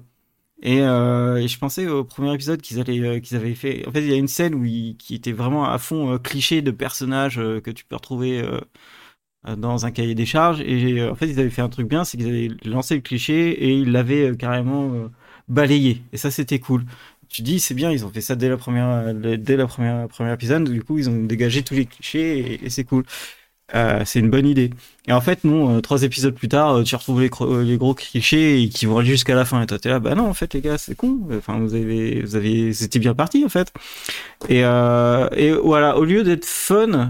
[0.62, 3.86] Et, je pensais au premier épisode qu'ils allaient, qu'ils avaient fait.
[3.88, 6.62] En fait, il y a une scène où ils, qui était vraiment à fond cliché
[6.62, 8.44] de personnages que tu peux retrouver
[9.54, 10.60] dans un cahier des charges.
[10.62, 13.00] Et euh, en fait, ils avaient fait un truc bien, c'est qu'ils avaient lancé le
[13.00, 15.08] cliché et ils l'avaient euh, carrément euh,
[15.48, 16.02] balayé.
[16.12, 16.84] Et ça, c'était cool.
[17.28, 20.08] Tu dis, c'est bien, ils ont fait ça dès la première, euh, dès la première,
[20.08, 20.70] premier épisode.
[20.70, 23.04] Du coup, ils ont dégagé tous les clichés et, c'est cool.
[23.74, 24.70] Euh, c'est une bonne idée.
[25.08, 27.94] Et en fait, non, euh, trois épisodes plus tard, euh, tu retrouves les, euh, gros
[27.94, 29.60] clichés qui vont aller jusqu'à la fin.
[29.62, 31.18] Et toi, t'es là, bah non, en fait, les gars, c'est con.
[31.36, 33.72] Enfin, vous avez, vous avez, c'était bien parti, en fait.
[34.48, 37.06] Et, euh, et voilà, au lieu d'être fun, euh,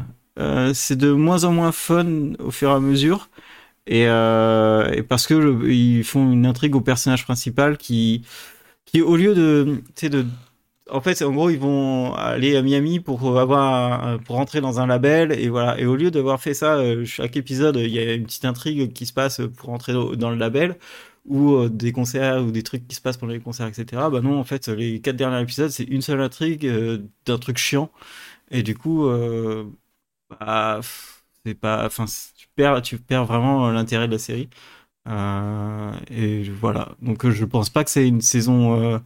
[0.74, 3.28] c'est de moins en moins fun au fur et à mesure.
[3.86, 8.22] Et, euh, parce que ils font une intrigue au personnage principal qui,
[8.84, 10.26] qui au lieu de, de,
[10.90, 14.86] en fait, en gros, ils vont aller à Miami pour avoir, pour rentrer dans un
[14.86, 15.78] label et voilà.
[15.80, 18.92] Et au lieu d'avoir fait ça, euh, chaque épisode, il y a une petite intrigue
[18.92, 20.76] qui se passe pour rentrer dans le label
[21.26, 23.84] ou euh, des concerts ou des trucs qui se passent pendant les concerts, etc.
[24.10, 27.58] Bah non, en fait, les quatre derniers épisodes, c'est une seule intrigue euh, d'un truc
[27.58, 27.90] chiant.
[28.50, 29.64] Et du coup, euh,
[30.30, 30.80] bah,
[31.44, 34.48] c'est pas, enfin, tu perds, tu perds vraiment l'intérêt de la série.
[35.08, 36.90] Euh, et voilà.
[37.02, 38.98] Donc, euh, je pense pas que c'est une saison, euh,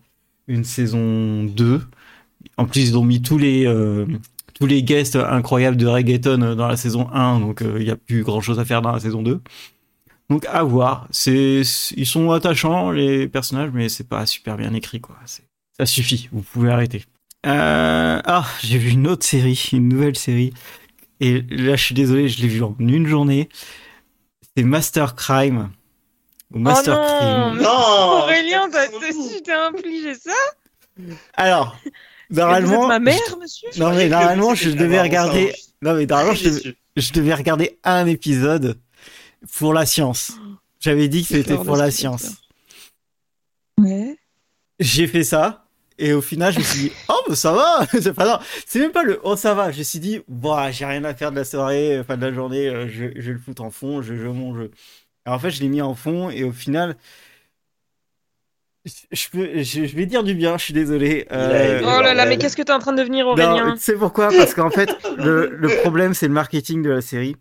[0.48, 1.82] une saison 2.
[2.56, 4.06] En plus, ils ont mis tous les, euh,
[4.54, 7.90] tous les guests incroyables de reggaeton euh, dans la saison 1, donc euh, il y
[7.90, 9.40] a plus grand chose à faire dans la saison 2.
[10.28, 11.08] Donc à voir.
[11.10, 11.62] C'est,
[11.96, 15.16] ils sont attachants les personnages, mais c'est pas super bien écrit quoi.
[15.76, 16.28] Ça suffit.
[16.32, 17.04] Vous pouvez arrêter.
[17.46, 20.52] Euh, ah, j'ai vu une autre série, une nouvelle série.
[21.20, 23.48] Et là, je suis désolé, je l'ai vu en une journée.
[24.56, 25.70] C'est Master Crime.
[26.52, 27.62] Ou Master oh non, Crime.
[27.62, 30.32] Non, Aurélien, tu t'es infligé ça
[31.34, 31.76] Alors,
[32.30, 35.54] Vous êtes normalement, ma mère, monsieur non mais normalement, je devais regarder.
[35.82, 38.78] Non mais normalement, je devais, je devais regarder un épisode
[39.56, 40.32] pour la science.
[40.80, 42.42] J'avais dit que c'était pour la science.
[43.78, 44.16] Ouais.
[44.78, 45.66] J'ai fait ça.
[46.02, 47.86] Et au final, je me suis dit, oh, bah, ça va.
[48.00, 49.70] C'est pas, non, c'est même pas le, oh, ça va.
[49.70, 52.32] Je me suis dit, bah, j'ai rien à faire de la soirée, enfin, de la
[52.32, 54.70] journée, euh, je, je vais le foutre en fond, je joue mon jeu.
[55.26, 56.96] Alors, en fait, je l'ai mis en fond et au final,
[59.12, 61.26] je, peux, je, je vais dire du bien, je suis désolé.
[61.30, 62.38] Euh, Oh là là, mais bordel.
[62.38, 64.28] qu'est-ce que t'es en train de devenir, Aurélien tu sais pourquoi?
[64.30, 67.36] Parce qu'en fait, le, le problème, c'est le marketing de la série.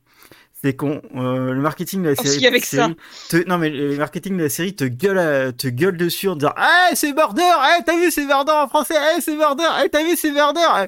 [0.62, 2.30] C'est qu'on, euh, le marketing de la série.
[2.38, 2.96] Aussi avec série
[3.30, 6.36] te- non, mais le marketing de la série te gueule, à- te gueule dessus en
[6.36, 7.44] disant, ah, c'est Murder,
[7.80, 10.88] eh, t'as vu, c'est Murder en français, eh, c'est Murder, eh, t'as vu, c'est Murder.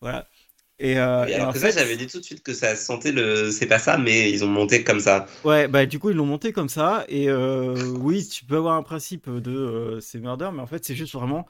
[0.00, 0.26] Voilà.
[0.78, 3.12] Et, euh, Et alors que fait, ça, j'avais dit tout de suite que ça sentait
[3.12, 3.50] le.
[3.52, 5.26] C'est pas ça, mais ils ont monté comme ça.
[5.44, 7.04] ouais, bah, du coup, ils l'ont monté comme ça.
[7.08, 10.84] Et euh, oui, tu peux avoir un principe de euh, c'est Murder, mais en fait,
[10.84, 11.46] c'est juste vraiment.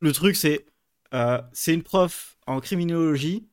[0.00, 0.66] Le truc, c'est.
[1.14, 3.46] euh, c'est une prof en criminologie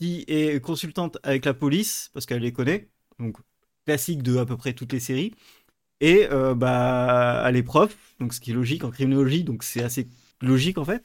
[0.00, 2.90] qui est consultante avec la police, parce qu'elle les connaît.
[3.20, 3.38] Donc,
[3.86, 5.34] classique de à peu près toutes les séries.
[6.00, 10.08] et euh, bah à l'épreuve, donc ce qui est logique en criminologie, donc c'est assez
[10.42, 11.04] logique en fait.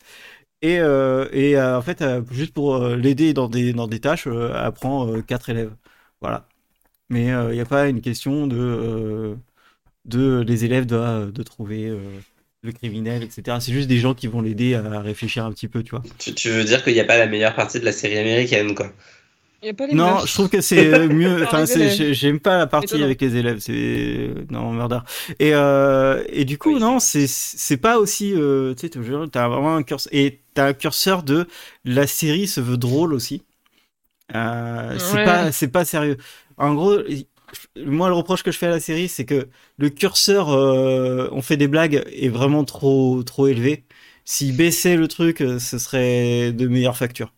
[0.62, 4.72] Et, euh, et euh, en fait, juste pour l'aider dans des, dans des tâches, elle
[4.74, 5.76] prend quatre élèves.
[6.22, 6.48] Voilà.
[7.10, 9.38] Mais il n'y a pas une question de,
[10.06, 11.92] de les élèves doivent de trouver
[12.66, 13.58] le criminel, etc.
[13.62, 16.04] C'est juste des gens qui vont l'aider à réfléchir un petit peu, tu vois.
[16.18, 18.76] Tu, tu veux dire qu'il n'y a pas la meilleure partie de la série américaine,
[18.76, 18.92] quoi.
[19.64, 20.28] Il y a pas les Non, meufs.
[20.28, 21.44] je trouve que c'est euh, mieux.
[21.46, 23.60] Enfin, j'aime pas la partie avec les élèves.
[23.60, 25.00] C'est non murder.
[25.40, 28.34] Et euh, et du coup, Oui, non, c'est c'est pas aussi.
[28.36, 28.90] Euh, tu sais,
[29.32, 31.48] t'as vraiment un curseur et t'as un curseur de
[31.84, 33.44] la série se veut drôle aussi.
[34.36, 35.26] Euh, c'est Ouais.
[35.26, 36.18] pas c'est pas sérieux.
[36.58, 37.00] En gros.
[37.78, 41.42] Moi, le reproche que je fais à la série, c'est que le curseur, euh, on
[41.42, 43.86] fait des blagues, est vraiment trop, trop élevé.
[44.26, 47.34] S'il baissait le truc, euh, ce serait de meilleure facture.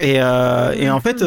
[0.00, 1.24] Et, euh, en fait,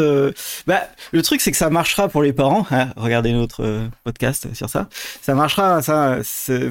[0.65, 2.65] bah, le truc, c'est que ça marchera pour les parents.
[2.71, 2.93] hein.
[2.95, 4.87] regardez notre podcast sur ça.
[5.21, 6.19] Ça marchera, ça,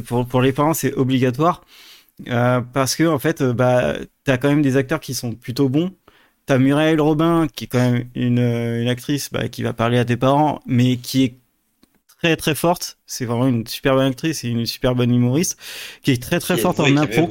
[0.06, 1.62] pour, les parents, c'est obligatoire.
[2.26, 5.92] Parce que, en fait, bah, t'as quand même des acteurs qui sont plutôt bons.
[6.46, 9.98] T'as Muriel Robin, qui est quand même une, euh, une actrice bah, qui va parler
[9.98, 11.34] à tes parents, mais qui est
[12.20, 12.98] très très forte.
[13.06, 15.58] C'est vraiment une super bonne actrice et une super bonne humoriste,
[16.02, 17.28] qui est très très Qui forte en impro.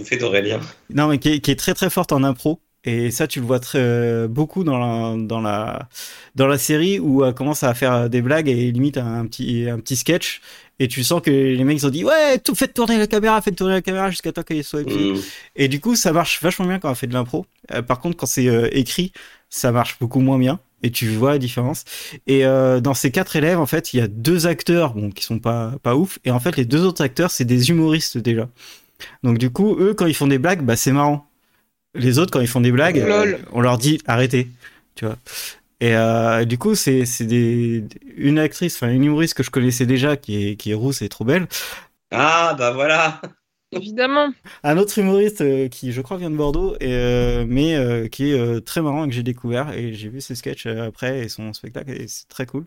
[0.90, 2.60] Non, mais qui est, qui est très très forte en impro.
[2.86, 5.90] Et ça, tu le vois très euh, beaucoup dans la dans la
[6.36, 9.80] dans la série où elle commence à faire des blagues et limite un petit un
[9.80, 10.42] petit sketch.
[10.80, 13.42] Et tu sens que les mecs ils ont dit ouais, tout faites tourner la caméra,
[13.42, 15.14] faites tourner la caméra jusqu'à temps qu'elle soit épuisée.
[15.14, 15.22] Mm.
[15.58, 17.46] Et du coup, ça marche vachement bien quand on fait de l'impro.
[17.72, 19.12] Euh, par contre, quand c'est euh, écrit,
[19.50, 20.60] ça marche beaucoup moins bien.
[20.82, 21.84] Et tu vois la différence.
[22.26, 25.24] Et euh, dans ces quatre élèves, en fait, il y a deux acteurs bon, qui
[25.24, 26.20] sont pas, pas ouf.
[26.24, 28.48] Et en fait, les deux autres acteurs, c'est des humoristes déjà.
[29.24, 31.26] Donc du coup, eux, quand ils font des blagues, bah, c'est marrant.
[31.96, 34.48] Les autres, quand ils font des blagues, euh, on leur dit arrêtez.
[34.96, 35.18] Tu vois.
[35.82, 37.86] Et euh, du coup, c'est c'est des
[38.18, 41.10] une actrice, enfin une humoriste que je connaissais déjà, qui est qui est rousse et
[41.10, 41.48] trop belle.
[42.12, 43.22] Ah, bah voilà.
[43.72, 44.34] Évidemment.
[44.64, 48.32] Un autre humoriste euh, qui, je crois, vient de Bordeaux, et, euh, mais euh, qui
[48.32, 49.72] est euh, très marrant et que j'ai découvert.
[49.74, 52.66] Et j'ai vu ses sketchs après et son spectacle, et c'est très cool.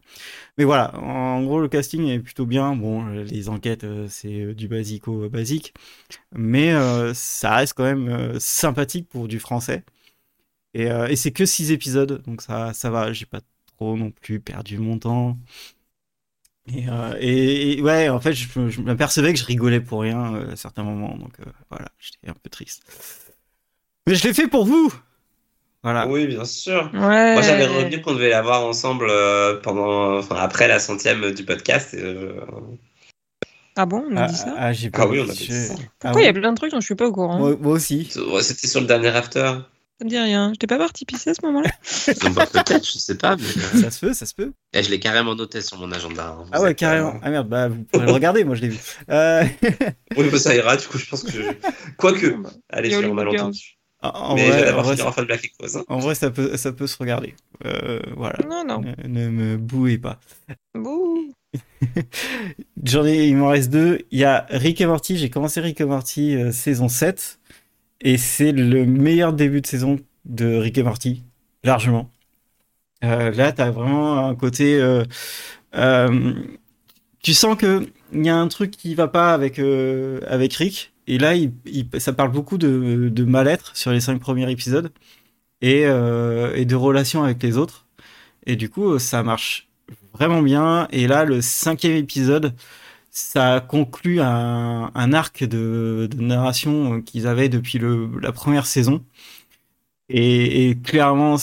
[0.59, 2.77] Mais voilà, en gros, le casting est plutôt bien.
[2.77, 5.75] Bon, les enquêtes, euh, c'est du basico euh, basique,
[6.33, 9.85] mais euh, ça reste quand même euh, sympathique pour du français.
[10.75, 13.13] Et, euh, et c'est que six épisodes, donc ça, ça va.
[13.13, 13.41] J'ai pas
[13.77, 15.39] trop non plus perdu mon temps.
[16.73, 20.35] Et, euh, et, et ouais, en fait, je, je m'apercevais que je rigolais pour rien
[20.37, 22.83] euh, à certains moments, donc euh, voilà, j'étais un peu triste.
[24.07, 24.93] Mais je l'ai fait pour vous
[25.83, 26.07] Voilà.
[26.07, 26.91] Oui, bien sûr.
[26.95, 27.35] Ouais.
[27.35, 31.45] Moi, j'avais revenu qu'on devait la voir ensemble euh, pendant, enfin, après la centième du
[31.45, 31.95] podcast.
[31.95, 32.35] et, euh,
[33.77, 34.55] Ah bon, on a Ah, dit ça?
[34.59, 35.75] ah, j'ai pas Ah oui, on a dit ça.
[35.79, 37.39] Ah Pourquoi il y a plein de trucs dont je suis pas au courant?
[37.41, 38.05] Moi, moi aussi.
[38.43, 39.53] C'était sur le dernier after.
[40.03, 40.51] Ça me dit rien.
[40.53, 41.71] J'étais pas partie pisser à ce moment-là
[42.35, 43.37] bah, Peut-être, je sais pas.
[43.37, 43.43] Mais...
[43.45, 44.53] euh, Ça se peut, ça se peut.
[44.73, 46.39] eh, je l'ai carrément noté sur mon agenda.
[46.41, 46.45] hein.
[46.51, 47.21] Ah ouais, carrément.
[47.23, 48.81] Ah merde, bah vous pourrez le regarder, moi je l'ai vu.
[49.11, 49.45] Euh,
[50.17, 50.77] Oui, bah, ça ira.
[50.77, 51.39] Du coup, je pense que.
[51.99, 52.27] Quoique.
[52.31, 53.61] Bon, bah, Allez, sur Hollywood malentendu.
[54.03, 54.13] Girls.
[54.13, 55.79] en, Mais je vrai, en vrai, ça, en fin de Black Echoes.
[55.79, 55.85] hein.
[55.87, 57.37] en vrai, ça peut, ça peut se regarder.
[57.65, 58.41] Euh, voilà.
[58.51, 58.81] Non, non.
[58.81, 60.19] Ne, ne me bouez pas.
[60.75, 61.33] Bouh.
[62.85, 64.01] J'en ai, il m'en reste deux.
[64.11, 65.17] Il y a Rick et Morty.
[65.17, 67.39] J'ai commencé Rick et Morty euh, saison 7.
[68.03, 71.23] Et c'est le meilleur début de saison de Rick et Morty.
[71.63, 72.11] Largement.
[73.05, 74.81] Euh, là, t'as vraiment un côté.
[74.81, 75.05] euh,
[75.77, 76.35] euh,
[77.23, 80.93] tu sens que il y a un truc qui va pas avec, avec Rick.
[81.07, 81.33] Et là,
[81.99, 84.93] ça parle beaucoup de, mal-être sur les cinq premiers épisodes.
[85.61, 87.87] Et de relations avec les autres.
[88.47, 89.69] Et du coup, ça marche
[90.13, 90.89] vraiment bien.
[90.91, 92.53] Et là, le cinquième épisode,
[93.13, 99.05] ça conclut un, un arc de, de narration qu'ils avaient depuis le, la première saison.
[100.09, 101.37] Et, et clairement,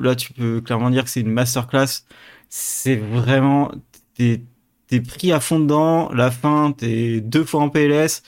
[0.00, 2.04] là, tu peux clairement dire que c'est une masterclass.
[2.48, 3.70] C'est vraiment,
[4.14, 4.42] t'es,
[4.88, 6.10] t'es pris à fond dedans.
[6.12, 8.22] La fin, t'es deux fois en PLS.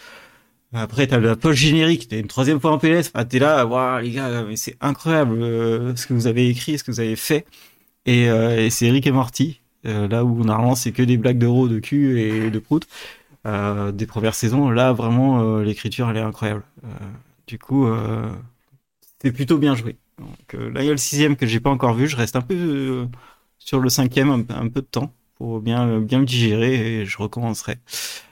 [0.75, 3.11] Après, t'as la poche générique, t'es une troisième fois en PLS.
[3.14, 6.79] Enfin, t'es là, waouh, les gars, mais c'est incroyable euh, ce que vous avez écrit,
[6.79, 7.47] ce que vous avez fait.
[8.07, 9.62] Et, euh, et c'est Rick et Morty.
[9.85, 12.87] Euh, là où normalement c'est que des blagues d'euros, de cul et de prout.
[13.45, 16.62] Euh, des premières saisons, là vraiment euh, l'écriture elle est incroyable.
[17.47, 17.87] Du coup,
[19.21, 19.97] c'est plutôt bien joué.
[20.18, 22.07] Donc là il y a le sixième que j'ai pas encore vu.
[22.07, 23.07] Je reste un peu
[23.59, 27.79] sur le cinquième, un, peu de temps pour bien bien digérer et je recommencerai.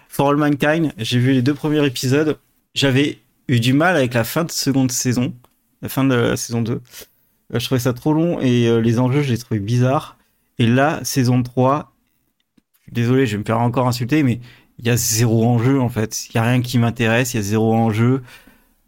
[0.08, 2.38] For All Mankind, j'ai vu les deux premiers épisodes.
[2.74, 5.34] J'avais eu du mal avec la fin de seconde saison,
[5.82, 6.72] la fin de la saison 2.
[6.72, 6.80] Euh,
[7.58, 10.16] je trouvais ça trop long et les enjeux, je les trouvais bizarres.
[10.60, 11.96] Et là, saison 3,
[12.74, 14.40] je suis désolé, je vais me faire encore insulter, mais
[14.78, 16.28] il y a zéro enjeu en fait.
[16.28, 18.22] Il y a rien qui m'intéresse, il y a zéro enjeu.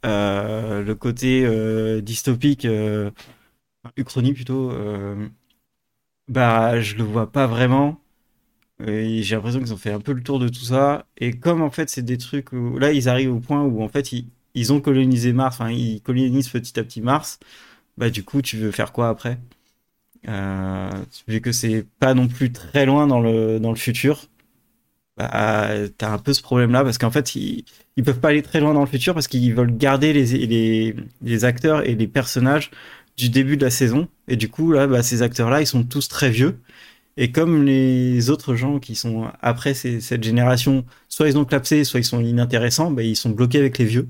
[0.04, 3.10] Euh, le côté euh, dystopique, euh,
[3.96, 4.72] uchronie plutôt,
[6.28, 8.00] bah je le vois pas vraiment.
[8.86, 11.06] Et J'ai l'impression qu'ils ont fait un peu le tour de tout ça.
[11.18, 13.88] Et comme en fait c'est des trucs où là ils arrivent au point où en
[13.88, 17.40] fait ils, ont colonisé Mars, enfin ils colonisent petit à petit Mars,
[17.98, 19.38] bah du coup tu veux faire quoi après?
[21.28, 24.26] Vu que c'est pas non plus très loin dans le, dans le futur,
[25.16, 27.64] bah t'as un peu ce problème là parce qu'en fait ils,
[27.96, 30.96] ils peuvent pas aller très loin dans le futur parce qu'ils veulent garder les, les,
[31.22, 32.70] les acteurs et les personnages
[33.18, 34.08] du début de la saison.
[34.28, 36.58] Et du coup, là, bah, ces acteurs-là, ils sont tous très vieux.
[37.16, 41.84] Et comme les autres gens qui sont après ces- cette génération, soit ils ont clapsé,
[41.84, 44.08] soit ils sont inintéressants, bah, ils sont bloqués avec les vieux.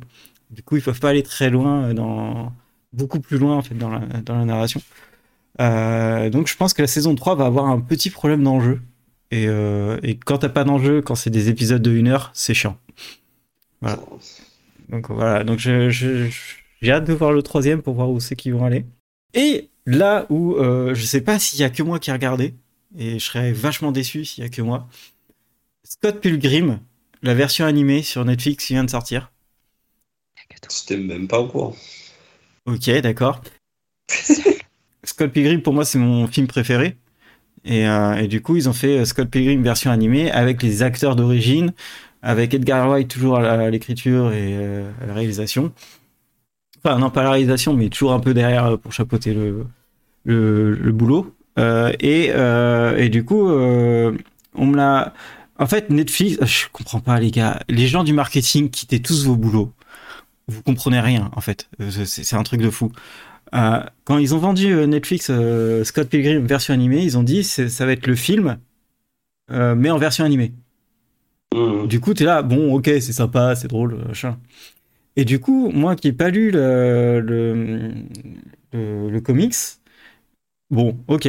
[0.50, 2.52] Du coup, ils peuvent pas aller très loin dans
[2.92, 3.90] beaucoup plus loin en fait dans
[4.24, 4.80] dans la narration.
[5.60, 8.80] Euh, donc, je pense que la saison 3 va avoir un petit problème d'enjeu.
[9.30, 12.54] Et, euh, et quand t'as pas d'enjeu, quand c'est des épisodes de une heure, c'est
[12.54, 12.76] chiant.
[13.80, 13.98] Voilà.
[14.88, 18.20] Donc voilà, donc je, je- je- j'ai hâte de voir le troisième pour voir où
[18.20, 18.84] c'est qu'ils vont aller.
[19.34, 22.54] Et là où euh, je sais pas s'il y a que moi qui ai regardé,
[22.98, 24.86] et je serais vachement déçu s'il y a que moi,
[25.84, 26.80] Scott Pilgrim,
[27.22, 29.32] la version animée sur Netflix qui vient de sortir.
[30.68, 31.76] J'étais même pas au courant.
[32.66, 33.40] Ok, d'accord.
[35.12, 36.96] Scott Pilgrim, pour moi, c'est mon film préféré.
[37.66, 41.16] Et, euh, du coup, ils ont fait euh, Scott Pilgrim version animée avec les acteurs
[41.16, 41.74] d'origine,
[42.22, 45.70] avec Edgar Wright toujours à l'écriture et euh, à la réalisation.
[46.82, 51.34] Enfin, non, pas à la réalisation, mais toujours un peu derrière pour chapeauter le, boulot.
[51.58, 55.12] Et, du coup, on me l'a.
[55.58, 57.60] En fait, Netflix, je comprends pas, les gars.
[57.68, 59.72] Les gens du marketing, quittez tous vos boulots.
[60.48, 61.68] Vous comprenez rien, en fait.
[62.06, 62.90] C'est un truc de fou.
[63.54, 67.44] Euh, quand ils ont vendu euh, Netflix euh, Scott Pilgrim version animée, ils ont dit
[67.44, 68.58] ça va être le film,
[69.50, 70.52] mais en version animée.
[71.54, 71.86] Mmh.
[71.86, 74.38] Du coup, t'es là, bon, ok, c'est sympa, c'est drôle, machin.
[75.16, 77.92] Et du coup, moi qui n'ai pas lu le, le,
[78.72, 79.54] le, le comics,
[80.70, 81.28] bon, ok,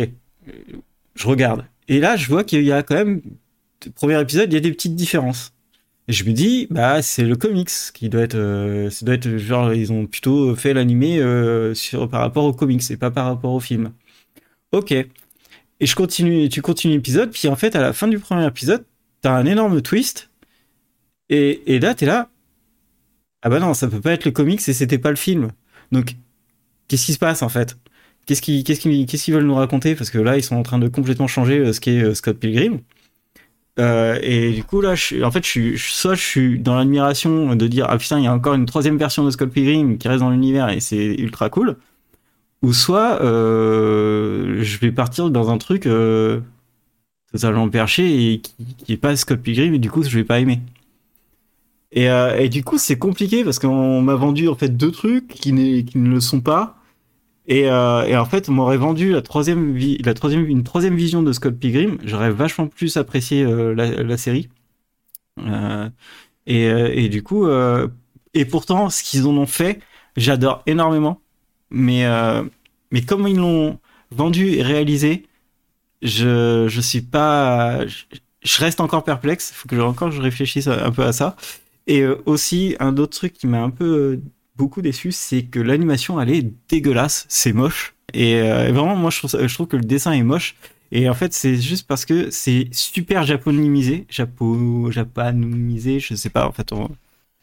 [1.15, 1.65] je regarde.
[1.89, 3.21] Et là, je vois qu'il y a quand même,
[3.95, 5.52] premier épisode, il y a des petites différences.
[6.07, 9.37] Et je me dis, bah, c'est le comics qui doit être, euh, ça doit être
[9.37, 11.73] genre, ils ont plutôt fait l'animé euh,
[12.11, 13.93] par rapport au comics et pas par rapport au film.
[14.71, 14.91] Ok.
[14.91, 15.07] Et
[15.85, 18.85] je continue, tu continues l'épisode, puis en fait, à la fin du premier épisode,
[19.21, 20.29] t'as un énorme twist.
[21.29, 22.29] Et, et là, t'es là.
[23.41, 25.51] Ah bah non, ça peut pas être le comics et c'était pas le film.
[25.91, 26.15] Donc,
[26.87, 27.77] qu'est-ce qui se passe en fait?
[28.25, 29.95] Qu'est-ce qu'ils qu'ils qu'est-ce qu'ils veulent nous raconter?
[29.95, 32.81] Parce que là, ils sont en train de complètement changer euh, ce qu'est Scott Pilgrim.
[33.79, 36.75] Euh, et du coup, là, je suis, en fait, je suis, soit je suis dans
[36.75, 39.97] l'admiration de dire ah putain, il y a encore une troisième version de Scott Pilgrim
[39.97, 41.77] qui reste dans l'univers et c'est ultra cool.
[42.61, 46.39] Ou soit euh, je vais partir dans un truc euh,
[47.31, 50.39] totalement perché et qui, qui est pas Scott Pilgrim et du coup je vais pas
[50.39, 50.61] aimer.
[51.91, 55.51] Et, et du coup c'est compliqué parce qu'on m'a vendu en fait deux trucs qui,
[55.85, 56.82] qui ne le sont pas.
[57.45, 61.57] Et, euh, et en fait on m'aurait vendu la troisième, une troisième vision de Scott
[61.57, 61.97] Pilgrim.
[62.03, 64.49] J'aurais vachement plus apprécié euh, la, série.
[65.39, 65.89] Euh,
[66.45, 67.47] et, du coup,
[68.33, 69.79] et pourtant ce qu'ils en ont fait,
[70.15, 71.19] j'adore énormément.
[71.69, 72.05] Mais,
[72.91, 73.79] mais comme ils l'ont
[74.11, 75.23] vendu et réalisé,
[76.01, 79.51] je, je suis pas, je, reste encore perplexe.
[79.51, 81.35] Il faut que je, encore je réfléchisse un peu à ça.
[81.87, 84.19] Et aussi, un autre truc qui m'a un peu
[84.55, 87.25] beaucoup déçu, c'est que l'animation, elle est dégueulasse.
[87.29, 87.95] C'est moche.
[88.13, 90.55] Et euh, vraiment, moi, je trouve, ça- je trouve que le dessin est moche.
[90.91, 96.47] Et en fait, c'est juste parce que c'est super japonisé, japo, japonisé, je sais pas.
[96.47, 96.89] En fait, on,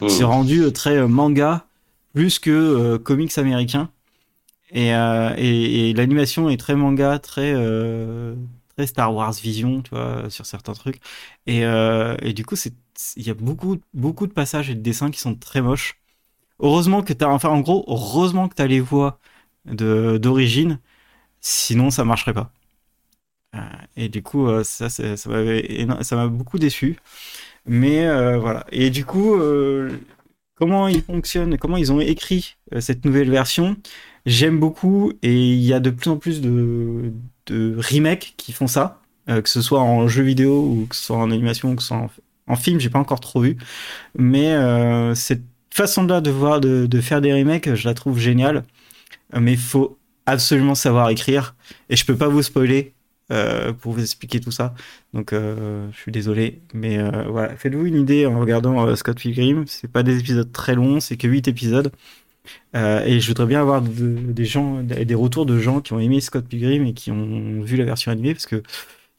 [0.07, 1.65] c'est rendu euh, très euh, manga
[2.13, 3.89] plus que euh, comics américain.
[4.71, 8.35] Et, euh, et, et l'animation est très manga, très euh,
[8.75, 11.01] très Star Wars Vision, tu vois, sur certains trucs.
[11.47, 12.73] Et, euh, et du coup, c'est
[13.17, 16.00] il y a beaucoup beaucoup de passages et de dessins qui sont très moches.
[16.61, 19.19] Heureusement que t'as, enfin en gros, heureusement que t'as les voix
[19.65, 20.79] de d'origine,
[21.41, 22.51] sinon ça marcherait pas.
[23.55, 23.59] Euh,
[23.97, 26.97] et du coup, euh, ça, ça m'a beaucoup déçu.
[27.65, 28.65] Mais euh, voilà.
[28.71, 29.39] Et du coup,
[30.55, 33.77] comment ils fonctionnent, comment ils ont écrit cette nouvelle version,
[34.25, 35.13] j'aime beaucoup.
[35.23, 37.13] Et il y a de plus en plus de,
[37.49, 41.31] remakes qui font ça, que ce soit en jeu vidéo ou que ce soit en
[41.31, 42.09] animation ou que ce soit en,
[42.47, 43.57] en film, j'ai pas encore trop vu.
[44.15, 44.55] Mais
[45.15, 45.43] cette
[45.75, 48.63] façon-là de voir, de, de faire des remakes, je la trouve géniale.
[49.35, 51.55] Euh, Mais il faut absolument savoir écrire.
[51.89, 52.93] Et je peux pas vous spoiler
[53.31, 54.75] euh, pour vous expliquer tout ça.
[55.13, 56.99] Donc, euh, je suis désolé, mais
[57.29, 59.65] voilà, faites-vous une idée en regardant Scott Pilgrim.
[59.67, 61.91] C'est pas des épisodes très longs, c'est que 8 épisodes.
[62.73, 66.21] Et je voudrais bien avoir de- des gens, des retours de gens qui ont aimé
[66.21, 68.63] Scott Pilgrim et qui ont vu la version animée, parce que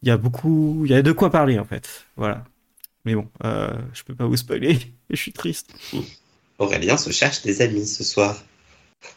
[0.03, 2.07] il y a beaucoup, il y a de quoi parler en fait.
[2.17, 2.45] Voilà.
[3.05, 4.79] Mais bon, je peux pas vous spoiler.
[5.11, 5.75] je suis triste.
[6.63, 8.37] Aurélien se cherche des amis ce soir.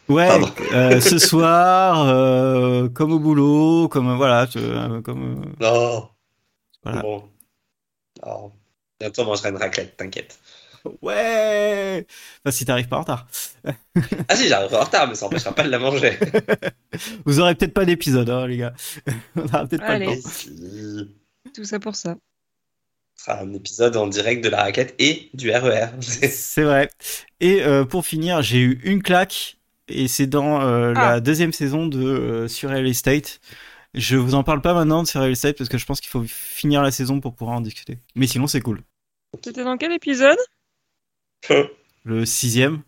[0.10, 0.30] Ouais,
[0.74, 4.60] euh, ce soir, euh, comme au boulot, comme euh, voilà, tu-
[5.04, 6.10] comme Non.
[6.84, 7.02] Voilà.
[7.02, 7.24] Bon.
[8.26, 8.52] Oh,
[9.00, 10.40] bientôt on mangera une raclette, t'inquiète.
[11.02, 12.06] Ouais
[12.44, 13.28] Enfin, si t'arrives pas en retard.
[14.28, 16.18] Ah si, j'arriverai en retard, mais ça n'empêchera pas de la manger.
[17.26, 18.74] Vous aurez peut-être pas d'épisode, hein, les gars.
[19.36, 21.12] On aura peut-être pas le temps.
[21.56, 22.16] Tout ça pour ça.
[23.16, 25.88] Ce sera un épisode en direct de la raquette et du E RER.
[26.02, 26.90] C'est vrai.
[27.40, 29.58] Et euh, pour finir, j'ai eu une claque,
[29.88, 31.12] et c'est dans euh, Ah.
[31.14, 33.40] la deuxième saison de euh, Surreal Estate.
[33.94, 36.24] Je vous en parle pas maintenant de Surreal Estate parce que je pense qu'il faut
[36.28, 38.00] finir la saison pour pouvoir en discuter.
[38.16, 38.82] Mais sinon, c'est cool.
[39.44, 40.38] C'était dans quel épisode?
[42.04, 42.82] Le sixième,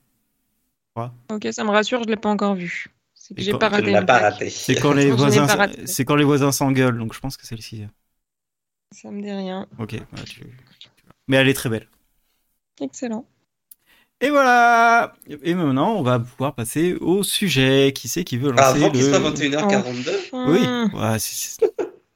[1.30, 2.88] Ok, ça me rassure, je l'ai pas encore vu.
[3.14, 3.92] C'est que j'ai pas raté.
[4.06, 5.86] pas c'est quand les Je n'ai voisins, pas raté.
[5.86, 7.92] c'est quand les voisins s'engueulent, donc je pense que c'est le sixième.
[8.92, 9.68] Ça me dit rien.
[9.80, 9.96] Ok.
[10.26, 10.42] tu-
[11.28, 11.88] Mais elle est très belle.
[12.82, 13.26] Excellent.
[14.22, 15.14] Et voilà.
[15.44, 17.92] Et maintenant, on va pouvoir passer au sujet.
[17.94, 19.10] Qui c'est qui veut lancer Avant qu'il le...
[19.10, 20.12] soit 21h42.
[20.34, 20.98] Oui.
[21.00, 21.72] Ouais, c'est- c'est-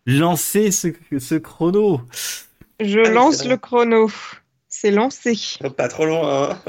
[0.08, 0.88] Lancer ce,
[1.20, 2.02] ce chrono.
[2.80, 4.10] Je Allez, lance le chrono.
[4.68, 5.38] C'est lancé.
[5.78, 6.52] Pas trop loin.
[6.52, 6.60] hein.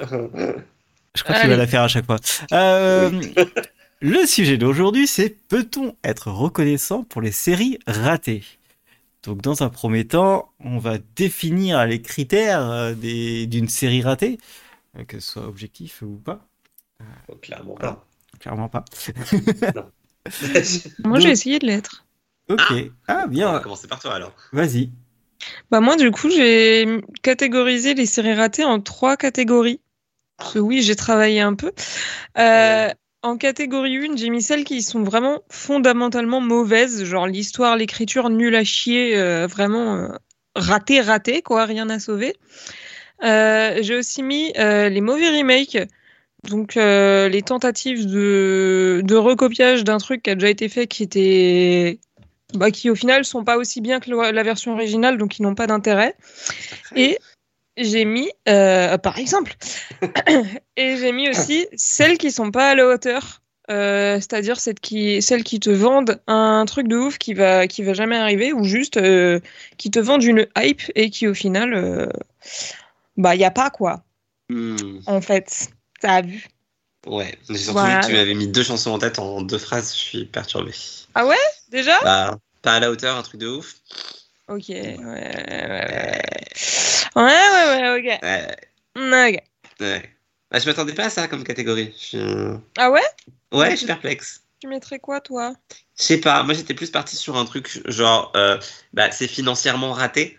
[1.14, 1.56] Je crois qu'il va Allez.
[1.56, 2.16] la faire à chaque fois.
[2.52, 3.10] Euh,
[4.00, 8.44] le sujet d'aujourd'hui, c'est peut-on être reconnaissant pour les séries ratées?
[9.22, 14.38] Donc, dans un premier temps, on va définir les critères euh, des- d'une série ratée,
[14.98, 16.48] euh, que ce soit objectif ou pas.
[17.28, 18.06] Oh, Clairement pas.
[18.40, 18.84] Clairement pas.
[21.04, 22.06] Moi, j'ai essayé de l'être.
[22.48, 22.72] Ok.
[23.08, 23.60] Ah, On va bien.
[23.60, 24.34] commencer par toi alors.
[24.52, 24.92] Vas-y.
[25.70, 29.80] Bah moi, du coup, j'ai catégorisé les séries ratées en trois catégories.
[30.38, 31.72] Parce que oui, j'ai travaillé un peu.
[32.38, 32.90] Euh,
[33.22, 38.56] en catégorie 1, j'ai mis celles qui sont vraiment fondamentalement mauvaises, genre l'histoire, l'écriture nulle
[38.56, 40.08] à chier, euh, vraiment euh,
[40.56, 42.34] raté, raté, quoi, rien à sauver.
[43.22, 45.78] Euh, j'ai aussi mis euh, les mauvais remakes,
[46.48, 52.00] donc les tentatives de, de recopiage d'un truc qui a déjà été fait, qui était,
[52.54, 55.54] bah, qui au final sont pas aussi bien que la version originale, donc qui n'ont
[55.54, 56.16] pas d'intérêt.
[56.96, 57.18] Et
[57.76, 59.54] j'ai mis, euh, par exemple,
[60.76, 63.40] et j'ai mis aussi celles qui sont pas à la hauteur.
[63.70, 67.82] Euh, c'est-à-dire celles qui, celles qui te vendent un truc de ouf qui va, qui
[67.82, 69.40] va jamais arriver, ou juste euh,
[69.78, 72.10] qui te vendent une hype et qui au final,
[73.16, 74.02] bah y a pas quoi,
[74.52, 75.70] Hmm, en fait.
[76.00, 76.46] T'as vu
[77.06, 77.94] Ouais, j'ai surtout Voilà.
[77.94, 80.72] vu que tu m'avais mis deux chansons en tête en deux phrases, je suis perturbé.
[81.70, 81.98] déjà?
[82.02, 83.76] Bah, pas à la hauteur, un truc de ouf.
[84.48, 86.22] Ok, ouais, ouais, ouais.
[87.16, 88.22] Ouais, ouais, ouais, ok.
[88.22, 88.56] Ouais,
[88.96, 89.42] Ok.
[89.80, 90.10] ouais.
[90.50, 91.94] Bah, je m'attendais pas à ça comme catégorie.
[92.12, 92.56] Je.
[92.78, 93.00] Ah ouais?
[93.52, 94.42] Ouais, je suis perplexe.
[94.60, 95.54] Tu mettrais quoi, toi?
[95.98, 98.58] Je sais pas, moi j'étais plus parti sur un truc genre, euh,
[98.92, 100.38] bah, c'est financièrement raté.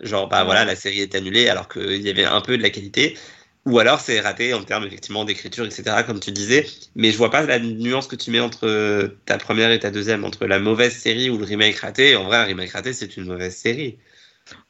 [0.00, 2.70] Genre, bah voilà, la série est annulée alors qu'il y avait un peu de la
[2.70, 3.18] qualité.
[3.66, 6.66] Ou alors c'est raté en termes effectivement d'écriture, etc., comme tu disais.
[6.94, 9.90] Mais je vois pas la nuance que tu mets entre euh, ta première et ta
[9.90, 12.16] deuxième, entre la mauvaise série ou le remake raté.
[12.16, 13.98] En vrai, un remake raté, c'est une mauvaise série.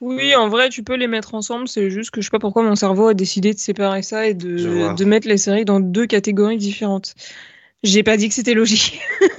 [0.00, 1.68] Oui, en vrai, tu peux les mettre ensemble.
[1.68, 4.34] C'est juste que je sais pas pourquoi mon cerveau a décidé de séparer ça et
[4.34, 7.14] de, de mettre les séries dans deux catégories différentes.
[7.84, 9.00] J'ai pas dit que c'était logique.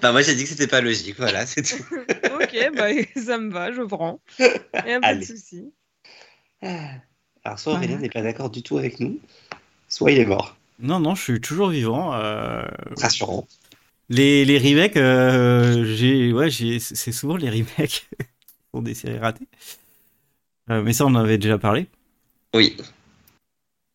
[0.00, 1.84] Bah, moi j'ai dit que c'était pas logique, voilà, c'est tout.
[2.40, 4.20] ok, bah ça me va, je prends.
[4.38, 5.24] Y a pas de Allez.
[5.26, 5.72] souci.
[6.62, 8.02] Alors, soit Aurélien Voilà.
[8.02, 9.20] n'est pas d'accord du tout avec nous,
[9.88, 10.56] soit il est mort.
[10.78, 12.14] Non, non, je suis toujours vivant.
[12.14, 12.62] euh,
[12.96, 13.46] Rassurant.
[14.08, 18.08] Les, les remakes, euh, j'ai, ouais, j'ai, c'est souvent les remakes
[18.76, 19.48] pour des séries ratées.
[20.68, 21.88] Euh, mais ça, on en avait déjà parlé.
[22.54, 22.76] Oui,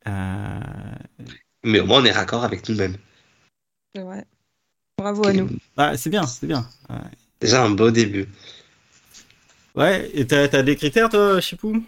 [0.07, 0.59] Euh,
[1.63, 2.97] mais au moins on est raccord avec nous-mêmes.
[3.93, 4.25] C'est vrai.
[4.97, 5.49] Bravo à nous.
[5.77, 6.67] ah, c'est bien, c'est bien.
[6.89, 6.97] Ouais,
[7.39, 8.27] Déjà un beau début.
[9.75, 11.83] Ouais, et t'as, t'as des critères, toi, Chipou?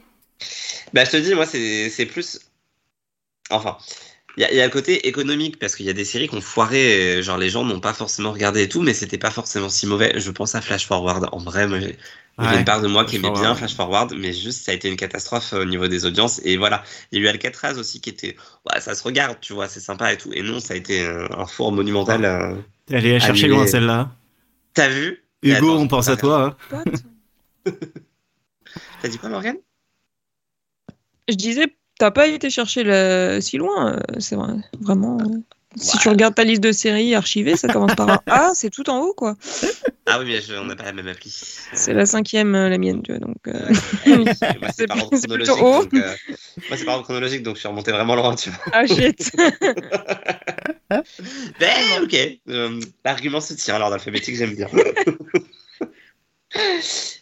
[0.93, 2.39] Bah, je te dis, moi, c'est c'est plus.
[3.49, 3.77] Enfin,
[4.37, 6.41] il y, y a le côté économique parce qu'il y a des séries qui ont
[6.41, 9.69] foiré, et, genre les gens n'ont pas forcément regardé et tout, mais c'était pas forcément
[9.69, 10.19] si mauvais.
[10.19, 11.29] Je pense à Flash Forward.
[11.31, 11.97] En vrai, moi, j'ai-
[12.39, 13.53] il y avait une part de moi qui aimait bien.
[13.55, 16.41] Flash Forward, mais juste ça a été une catastrophe au niveau des audiences.
[16.43, 18.35] Et voilà, il y a eu Alcatraz aussi qui était.
[18.69, 20.31] Ouais, ça se regarde, tu vois, c'est sympa et tout.
[20.33, 22.25] Et non, ça a été euh, un four monumental.
[22.25, 22.55] euh.
[22.87, 24.11] T'es allé la chercher loin, celle-là?
[24.73, 25.23] T'as vu?
[25.43, 26.57] Hugo, Attends, on pense à toi.
[26.71, 26.83] hein.
[29.01, 29.57] T'as dit quoi, Morgane?
[31.29, 31.67] Je disais,
[31.99, 33.39] t'as pas été chercher le...
[33.41, 34.53] si loin, euh, c'est vrai.
[34.79, 35.17] Vraiment.
[35.75, 38.89] Si tu regardes ta liste de séries archivées, ça commence par un A, c'est tout
[38.89, 39.35] en haut, quoi.
[40.05, 41.29] Ah oui, mais je- on n'a pas la même appli.
[41.73, 43.37] C'est la cinquième, euh, la mienne, tu vois, donc.
[43.47, 43.69] euh,
[44.61, 45.55] moi, C'est par ordre chronologique.
[45.57, 46.15] Donc, euh,
[46.69, 48.59] moi, c'est par ordre chronologique, donc je suis remonté vraiment loin, tu vois.
[48.73, 49.31] Ah shit.
[51.59, 52.15] Ben, ok.
[53.03, 54.67] L'argument se tient, alors d'alphabétique, j'aime bien.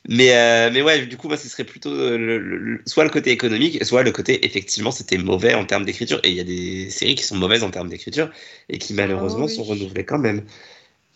[0.10, 3.04] Mais, euh, mais ouais, du coup, moi, ce serait plutôt euh, le- le- le- soit
[3.04, 6.20] le côté économique, soit le côté, effectivement, c'était mauvais en termes d'écriture.
[6.24, 8.30] Et il y a des séries qui sont mauvaises en termes d'écriture
[8.70, 9.56] et qui, malheureusement, Ah oui.
[9.56, 10.46] sont renouvelées quand même.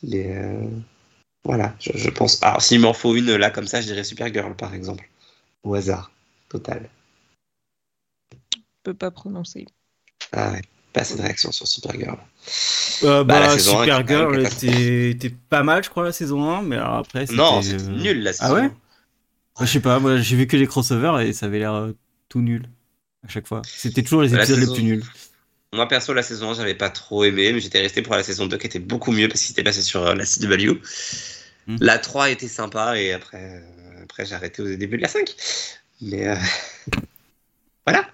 [0.04, 0.62] Mais euh,
[1.46, 2.42] voilà, je, je pense.
[2.44, 5.10] Alors, s'il m'en faut une, là, comme ça, je dirais Supergirl, par exemple.
[5.64, 6.12] Au hasard,
[6.50, 6.90] total.
[8.54, 9.66] Je peux pas prononcer.
[10.32, 10.62] Ah ouais,
[10.96, 12.18] pas assez de réaction sur Supergirl.
[13.04, 16.78] Euh, Bah, la bah, Supergirl était, était pas mal, je crois, la saison 1, mais
[16.78, 17.38] alors après, c'était.
[17.38, 18.54] Non, c'était euh, nul la Ah saison.
[18.56, 18.72] ouais
[19.62, 21.92] Je sais pas, moi j'ai vu que les crossovers et ça avait l'air euh,
[22.30, 22.70] tout nul
[23.26, 23.62] à chaque fois.
[23.68, 25.04] C'était toujours les La épisodes les saison- plus nuls.
[25.74, 28.46] Moi perso la saison 1 j'avais pas trop aimé mais j'étais resté pour la saison
[28.46, 30.80] 2 qui était beaucoup mieux parce qu'il était passé sur euh, la CW.
[31.68, 31.78] Hmm.
[31.82, 35.36] La 3 était sympa et après, euh, après j'ai arrêté au début de la 5.
[36.02, 36.36] Mais euh,
[37.86, 38.08] voilà.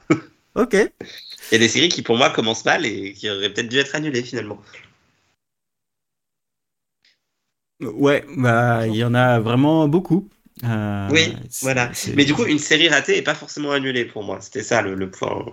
[0.56, 0.76] Ok.
[1.52, 3.78] Il y a des séries qui pour moi commencent mal et qui auraient peut-être dû
[3.78, 4.60] être annulées finalement.
[7.82, 10.30] Ouais, bah il y en a vraiment beaucoup.
[10.64, 11.92] Euh, Oui, voilà.
[12.16, 14.40] Mais du coup une série ratée est pas forcément annulée pour moi.
[14.42, 15.46] C'était ça le, le point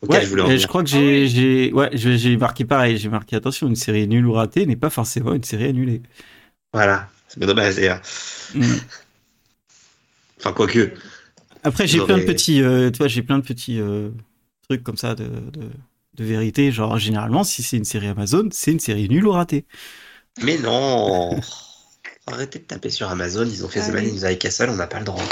[0.00, 1.28] auquel Ouais, je voulais je crois que Ah j'ai, oui.
[1.28, 2.96] j'ai, ouais, j'ai marqué pareil.
[2.96, 6.02] J'ai marqué attention, une série nulle ou ratée n'est pas forcément une série annulée.
[6.72, 7.08] Voilà.
[7.28, 8.00] C'est bien dommage d'ailleurs.
[8.54, 8.80] Mm.
[10.38, 10.92] Enfin quoique.
[11.62, 14.10] Après, j'ai Vous plein de petits, euh, tu vois, j'ai plein de petits euh,
[14.70, 15.68] trucs comme ça de, de,
[16.14, 16.72] de vérité.
[16.72, 19.64] Genre, généralement, si c'est une série Amazon, c'est une série nulle ou ratée.
[20.42, 21.40] Mais non
[22.26, 24.68] Arrêtez de taper sur Amazon, ils ont fait Ah The Man in the High Castle,
[24.70, 25.22] on n'a pas le droit.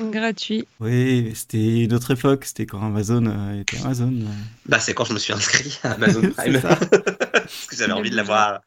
[0.00, 0.66] Gratuit.
[0.80, 2.44] Oui, c'était une autre époque.
[2.44, 4.12] C'était quand Amazon euh, était Amazon.
[4.12, 4.24] euh.
[4.66, 6.54] Bah, c'est quand je me suis inscrit à Amazon Prime.
[6.54, 6.76] C'est ça.
[6.76, 8.60] Parce que j'avais envie de l'avoir.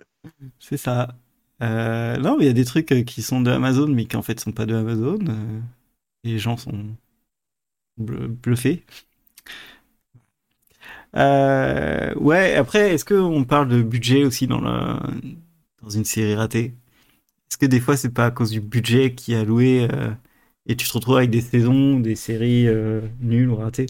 [0.60, 1.16] C'est ça.
[1.62, 4.16] Euh, non, mais il y a des trucs euh, qui sont de Amazon, mais qui
[4.16, 5.20] en fait sont pas de Amazon.
[6.24, 6.96] et les gens sont
[8.00, 8.86] bl- bluffés.
[11.16, 15.02] Euh, ouais, après, est-ce qu'on parle de budget aussi dans, la,
[15.82, 16.74] dans une série ratée?
[17.52, 20.12] Est-ce que des fois, c'est pas à cause du budget qui est alloué euh,
[20.68, 23.88] et tu te retrouves avec des saisons, des séries euh, nulles ou ratées?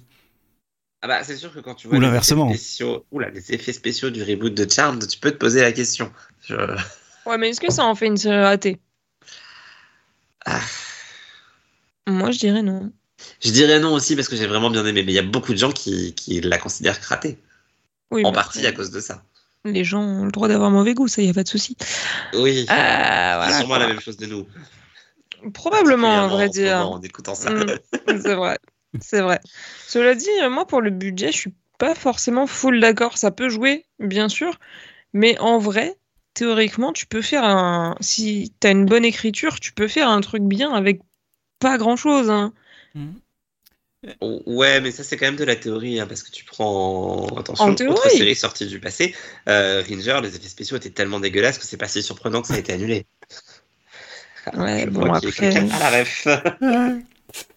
[1.01, 2.47] Ah bah, c'est sûr que quand tu vois Ou les l'inversement.
[2.53, 5.71] effets spéciaux, oula, les effets spéciaux du reboot de Charmed, tu peux te poser la
[5.71, 6.11] question.
[6.41, 6.55] Je-
[7.25, 8.79] Ouais, mais est-ce que ça en fait une série ratée?
[10.45, 10.81] Ah.
[12.07, 12.93] Moi, je dirais non.
[13.43, 15.53] Je dirais non aussi parce que j'ai vraiment bien aimé, mais il y a beaucoup
[15.53, 17.37] de gens qui, qui la considèrent ratée.
[18.11, 19.23] Oui, en partie à cause de ça.
[19.63, 21.77] Les gens ont le droit d'avoir mauvais goût, ça y a pas de souci.
[22.33, 22.65] Oui.
[22.67, 23.79] Ah, c'est sûrement quoi.
[23.79, 24.47] la même chose de nous.
[25.53, 26.77] Probablement, à vrai en dire.
[26.79, 27.51] moment, En écoutant ça.
[27.51, 27.77] Mm.
[28.21, 28.57] C'est vrai.
[28.99, 29.39] C'est vrai.
[29.87, 33.17] Cela dit, euh, moi, pour le budget, je suis pas forcément full d'accord.
[33.17, 34.59] Ça peut jouer, bien sûr.
[35.13, 35.97] Mais en vrai,
[36.33, 37.95] théoriquement, tu peux faire un.
[38.01, 41.01] Si t'as une bonne écriture, tu peux faire un truc bien avec
[41.59, 42.29] pas grand chose.
[42.29, 42.53] Hein.
[44.47, 47.65] Ouais, mais ça c'est quand même de la théorie, hein, parce que tu prends attention,
[47.65, 47.93] En théorie.
[47.93, 49.13] autre série sortie du passé,
[49.47, 52.55] euh, Ranger, les effets spéciaux étaient tellement dégueulasses que c'est pas si surprenant que ça
[52.55, 53.05] a été annulé.
[54.55, 56.27] Ouais, Je bon, après- la ref.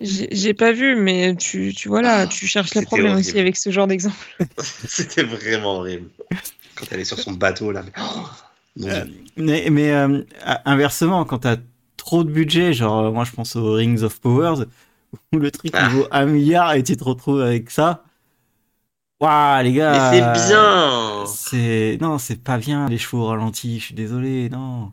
[0.01, 3.39] J'ai pas vu, mais tu, tu vois là, tu cherches les C'était problèmes aussi horrible.
[3.41, 4.37] avec ce genre d'exemple.
[4.59, 6.11] C'était vraiment horrible.
[6.77, 7.83] Quand elle est sur son bateau là.
[7.85, 7.93] Mais...
[7.99, 9.05] Oh, Euh.
[9.37, 10.23] Mais, mais euh,
[10.67, 11.57] inversement, quand t'as
[11.97, 14.67] trop de budget, genre moi je pense aux Rings of Powers,
[15.33, 15.89] le truc Ah.
[15.89, 18.05] il vaut un milliard et tu te retrouves avec ça.
[19.21, 23.79] Waouh les gars Mais c'est bien C'est non, c'est pas bien les chevaux au ralenti.
[23.79, 24.93] Je suis désolé, non.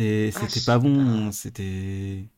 [0.00, 0.04] Ah,
[0.48, 1.32] C'était pas bon.
[1.32, 2.28] C'était.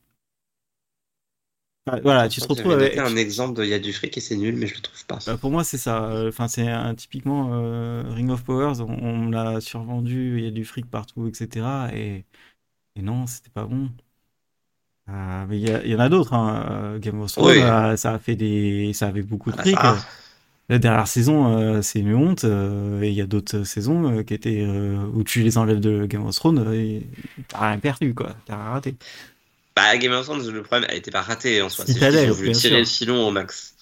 [1.87, 2.97] Enfin, voilà, tu te retrouves avec.
[2.99, 5.05] un exemple de il y a du fric et c'est nul, mais je le trouve
[5.07, 5.19] pas.
[5.27, 6.05] Bah, pour moi, c'est ça.
[6.11, 8.81] Euh, Enfin, c'est typiquement euh, Ring of Powers.
[8.81, 10.39] On, l'a survendu.
[10.39, 11.67] Il y a du fric partout, etc.
[11.95, 12.25] Et,
[12.97, 13.91] et non, c'était pas bon.
[15.13, 16.35] Euh, mais il y, a- en a d'autres.
[16.35, 16.67] hein.
[16.71, 17.63] Euh, Game of Thrones, Oui.
[17.63, 19.77] euh, ça a fait des, ça avait beaucoup de Ah, fric.
[19.77, 19.97] ça.
[20.69, 22.45] La dernière saison, euh, c'est une honte.
[22.45, 24.65] euh, et il y a d'autres saisons qui étaient
[25.15, 27.03] où tu les enlèves de Game of Thrones, et
[27.49, 28.37] t'as rien perdu, quoi.
[28.47, 28.95] T'as rien raté.
[29.75, 31.87] Bah, Game of Thrones, le problème, elle était pas ratée en soi.
[31.87, 32.79] Citadel, qu'ils ont voulu bien tirer sûr.
[32.79, 32.85] le
[33.17, 33.75] filon au max.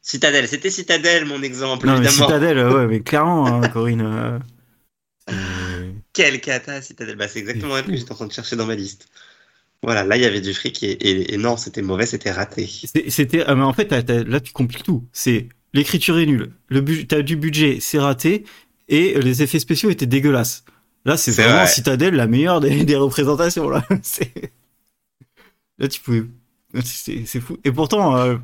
[0.00, 2.26] Citadel, c'était Citadel mon exemple, Non, mais évidemment.
[2.26, 4.40] Citadel, euh, ouais, mais clairement, hein, Corinne.
[6.12, 7.16] Quelle cata, Citadel.
[7.16, 9.08] Bah, c'est exactement la que j'étais en train de chercher dans ma liste.
[9.82, 12.68] Voilà, là, il y avait du fric et, et- et non, c'était mauvais, c'était raté.
[13.08, 15.04] C'était, ah, mais en fait, là, tu compliques tout.
[15.12, 18.44] C'est l'écriture est nulle, le t'as du budget, c'est raté,
[18.88, 20.64] et les effets spéciaux étaient dégueulasses.
[21.04, 21.66] Là, c'est vraiment vrai.
[21.66, 23.68] Citadel, la meilleure des, des représentations.
[23.68, 23.84] Là,
[25.78, 26.22] là, tu pouvais,
[26.84, 27.58] c'est fou.
[27.64, 28.36] Et pourtant, euh,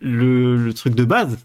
[0.00, 1.38] le, le truc de base,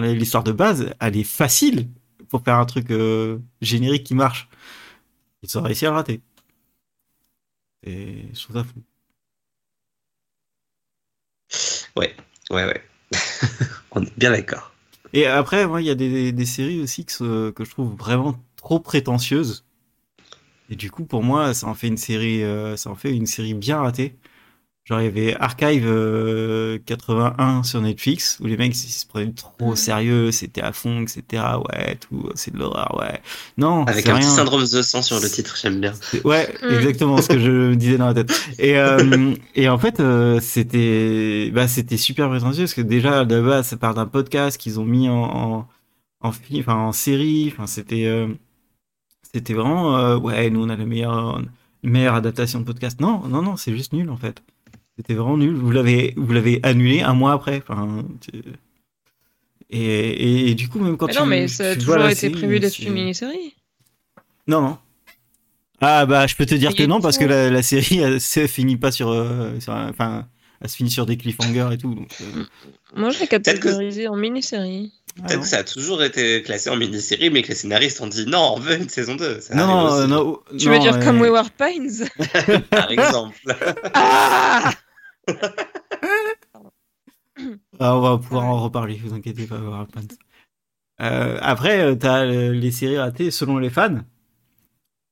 [0.00, 1.88] l'histoire de base, elle est facile
[2.28, 4.48] pour faire un truc euh, générique qui marche.
[5.42, 6.20] Ils ont réussi à le rater.
[7.82, 8.82] Et je trouve ça fou.
[11.96, 12.14] Ouais,
[12.50, 12.82] ouais, ouais.
[13.92, 14.72] On est bien d'accord.
[15.12, 18.36] Et après, moi, il y a des, des séries aussi que, que je trouve vraiment
[18.56, 19.64] trop prétentieuses.
[20.70, 23.26] Et du coup, pour moi, ça en fait une série, euh, ça en fait une
[23.26, 24.16] série bien ratée.
[24.90, 29.30] Genre, il y avait Archive euh, 81 sur Netflix, où les mecs ils se prenaient
[29.32, 31.44] trop au sérieux, c'était à fond, etc.
[31.70, 33.20] Ouais, tout, c'est de l'horreur, ouais.
[33.56, 34.34] Non, Avec un petit rien.
[34.36, 35.92] syndrome de sang sur le titre, j'aime bien.
[36.24, 36.74] Ouais, Mm.
[36.74, 38.32] exactement ce que je me disais dans la tête.
[38.58, 43.40] Et, euh, et en fait, euh, c'était bah, c'était super prétentieux, parce que déjà, de
[43.40, 45.68] base, ça part d'un podcast qu'ils ont mis en, en,
[46.20, 47.52] en, film, enfin, en série.
[47.52, 48.26] Enfin, c'était euh,
[49.32, 51.40] c'était vraiment, euh, ouais, nous, on a la meilleure,
[51.84, 53.00] meilleure adaptation de podcast.
[53.00, 54.42] Non, non, non, c'est juste nul, en fait.
[55.00, 55.54] C'était vraiment nul.
[55.54, 57.62] Vous l'avez, vous l'avez annulé un mois après.
[57.66, 58.42] Enfin, tu-
[59.70, 62.14] et, et, et du coup, même quand Mais tu, non, mais ça a toujours été
[62.16, 63.54] série, prévu d'être une mini-série.
[64.46, 64.78] Non, non.
[65.80, 68.20] Ah bah je peux te dire Mais que non parce que la, la série elle
[68.20, 70.26] se finit pas sur, euh, sur enfin
[70.60, 72.44] elle se finit sur des cliffhangers et tout donc euh,
[72.94, 74.92] Moi, je l'ai Peut-être que- catégorisé en mini-série.
[75.22, 78.08] ah, Peut-être que ça a toujours été classé en mini-série, mais que les scénaristes ont
[78.08, 79.40] dit non, on veut une saison 2.
[79.40, 82.06] Ça non non, euh, non Tu veux non, dire euh, comme Wayward Pines
[82.70, 83.36] Par exemple.
[83.94, 84.72] Ah
[87.78, 89.56] ah, on va pouvoir en reparler vous inquiétez pas.
[91.00, 94.00] Euh, après euh, t'as euh, les séries ratées selon les fans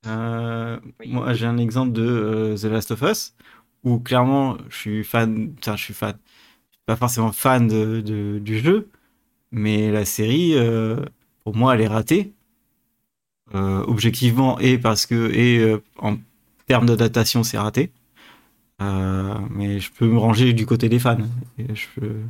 [0.07, 1.09] Euh, Oui.
[1.13, 3.35] moi j'ai un exemple de euh, The Last of Us
[3.85, 6.17] où clairement je suis fan enfin je suis fan
[6.71, 8.91] je suis pas forcément fan de, de- du jeu
[9.53, 11.05] mais la série euh,
[11.45, 12.35] pour moi elle est ratée
[13.87, 16.17] objectivement et parce que et en
[16.67, 17.93] termes d'adaptation c'est raté
[18.81, 21.18] mais je peux me ranger du côté des fans
[21.59, 22.20] Et je peux-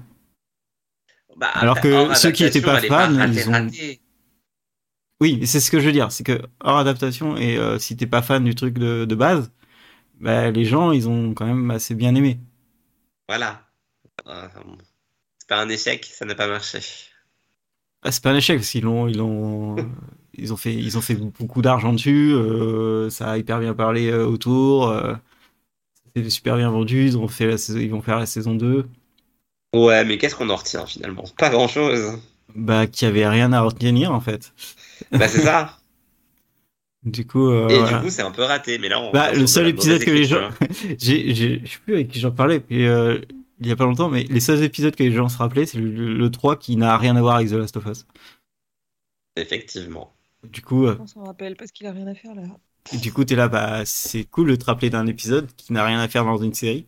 [1.37, 3.71] Bah, Alors que ceux qui étaient pas fans, ils ont-
[5.21, 8.07] oui c'est ce que je veux dire c'est que hors adaptation et euh, si t'es
[8.07, 9.51] pas fan du truc de, de base
[10.21, 12.41] bah, les gens ils ont quand même assez bien aimé
[13.29, 13.63] Voilà.
[14.27, 14.49] Euh,
[15.39, 16.81] c'est pas un échec, ça n'a pas marché.
[18.03, 19.77] Ah, c'est pas un échec parce qu'ils l'ont ils l'ont
[20.35, 24.09] ils ont fait ils ont fait beaucoup d'argent dessus euh, ça a hyper bien parlé
[24.11, 25.15] euh, autour euh,
[26.15, 28.87] c'était super bien vendu ils ont fait la saison, ils vont faire la saison 2
[29.75, 31.25] Ouais, mais qu'est-ce qu'on en retient finalement?
[31.37, 32.19] Pas grand-chose.
[32.55, 34.53] bah qu'il y avait rien à retenir en fait
[35.13, 35.79] Bah c'est ça.
[37.05, 37.99] du coup euh, Et voilà.
[37.99, 38.79] du coup, c'est un peu raté.
[38.79, 40.97] Mais là, on Bah, le seul épisode que les gens- écriture.
[40.99, 43.21] j'ai j'ai je sais plus avec qui j'en parlais puis euh,
[43.61, 45.79] il y a pas longtemps mais les seuls épisodes que les gens se rappelaient c'est
[45.79, 48.07] le, le 3 qui n'a rien à voir avec The Last of Us
[49.37, 50.13] Effectivement.
[50.45, 52.43] du coup euh, On s'en rappelle parce qu'il a rien à faire là.
[52.93, 56.01] Du coup t'es là bah c'est cool de te rappeler d'un épisode qui n'a rien
[56.01, 56.87] à faire dans une série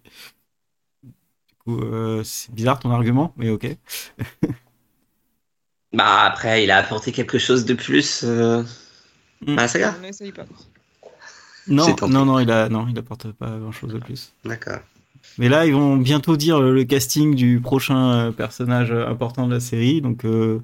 [1.03, 3.77] du coup euh, c'est bizarre ton argument mais ok
[5.93, 8.63] Bah après, il a apporté quelque chose de plus euh,
[9.47, 9.59] Mm.
[9.59, 9.95] à la saga.
[9.99, 10.45] On n'essaye pas.
[11.67, 14.81] non non non il a non il apporte pas grand chose de plus D'accord.
[15.39, 19.61] mais là ils vont bientôt dire le, casting du prochain euh, personnage important de la
[19.61, 20.61] série donc euh,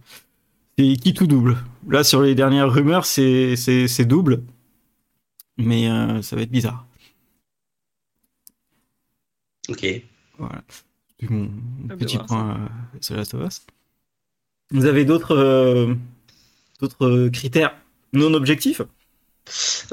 [0.79, 1.59] c'est qui tout double
[1.89, 4.43] là sur les dernières rumeurs c'est c'est c'est double
[5.57, 6.87] mais euh, ça va être bizarre
[9.69, 9.85] Ok.
[10.39, 10.63] Voilà.
[11.21, 11.45] C'est mon
[11.91, 13.67] Hâte de petit voir point euh, sur Last of Us.
[14.71, 15.95] Vous avez d'autres euh,
[16.81, 17.77] d'autres euh, critères
[18.13, 18.83] non objectifs?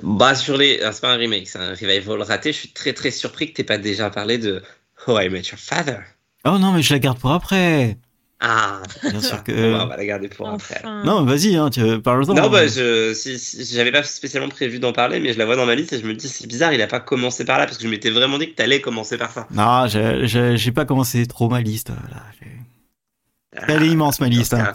[0.01, 2.51] Bah sur les, ah, c'est pas un remake, c'est un revival raté.
[2.51, 4.64] Je suis très très surpris que t'aies pas déjà parlé de
[5.05, 5.99] How I Met Your Father.
[6.45, 7.97] Oh non, mais je la garde pour après.
[8.46, 9.72] Ah, Bien sûr que.
[9.72, 10.76] bah, on va la garder pour après.
[10.84, 11.04] Enfin.
[11.06, 12.34] Non, vas-y, hein, tu parle-en.
[12.34, 15.56] Non, bah, je, si, si- j'avais pas spécialement prévu d'en parler, mais je la vois
[15.56, 17.66] dans ma liste et je me dis c'est bizarre, il a pas commencé par là
[17.66, 19.48] parce que je m'étais vraiment dit que t'allais commencer par ça.
[19.52, 21.91] Non, j'ai- j'ai j'ai pas commencé trop ma liste.
[21.91, 22.24] euh, Là.
[22.41, 24.54] J'ai- Elle est immense ma liste.
[24.56, 24.74] hein.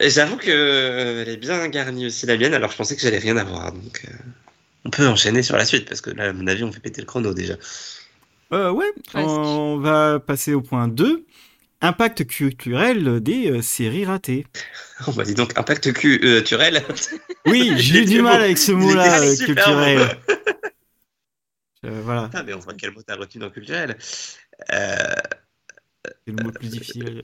[0.00, 3.02] Et J'avoue que euh, elle est bien garnie aussi la mienne, alors je pensais que
[3.02, 3.72] j'allais rien avoir.
[3.72, 4.12] Donc, euh,
[4.84, 7.00] on peut enchaîner sur la suite parce que là, à mon avis, on fait péter
[7.00, 7.54] le chrono déjà.
[8.52, 9.26] Euh, ouais, Presque.
[9.28, 11.24] on va passer au point 2.
[11.82, 14.46] Impact culturel des euh, séries ratées.
[15.06, 16.82] On va dire donc impact culturel.
[17.46, 20.18] Oui, j'ai eu du mal avec ce mot-là, euh, culturel.
[21.84, 23.96] Euh, voilà, Ah, mais on voit quel mot t'as retenu dans culturel.
[24.72, 25.14] Euh,
[26.04, 27.22] c'est le mot le plus difficile.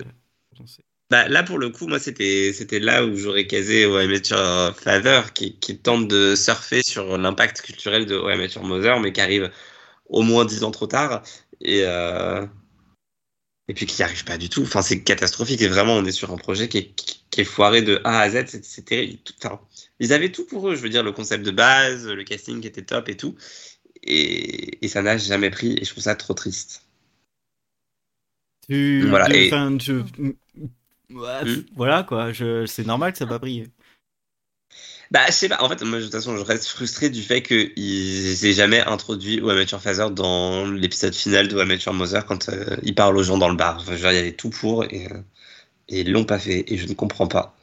[1.10, 5.78] Bah, là, pour le coup, moi, c'était, là où j'aurais casé Your Father, qui, qui
[5.78, 9.50] tente de surfer sur l'impact culturel de Met Your Mother, mais qui arrive
[10.06, 11.22] au moins dix ans trop tard.
[11.60, 12.46] Et, euh,
[13.72, 14.60] et puis qui n'y arrive pas du tout.
[14.60, 15.62] Enfin, c'est catastrophique.
[15.62, 16.94] Et vraiment, on est sur un projet qui est,
[17.30, 18.44] qui, est foiré de A à Z.
[18.62, 19.18] C'est, terrible.
[19.42, 19.58] Enfin,
[19.98, 20.74] ils avaient tout pour eux.
[20.76, 23.34] Je veux dire, le concept de base, le casting qui était top et tout.
[24.02, 25.78] Et, et ça n'a jamais pris.
[25.80, 26.82] Et je trouve ça trop triste.
[28.68, 29.48] Tu, Voilà, et-
[29.78, 30.04] tu-
[31.10, 31.62] Ouais, Hmm.
[31.76, 32.64] Voilà quoi, je...
[32.64, 33.46] c'est normal que ça n'a pas.
[35.12, 35.62] Bah, je sais pas.
[35.62, 39.42] En fait, moi, de toute façon, je reste frustré du fait qu'ils aient jamais introduit
[39.42, 43.36] Met Your Father dans l'épisode final de Your Mother quand euh, ils parlent aux gens
[43.36, 43.76] dans le bar.
[43.76, 45.18] Enfin, je veux dire, il y avait tout pour et, euh,
[45.90, 47.54] et ils l'ont pas fait et je ne comprends pas.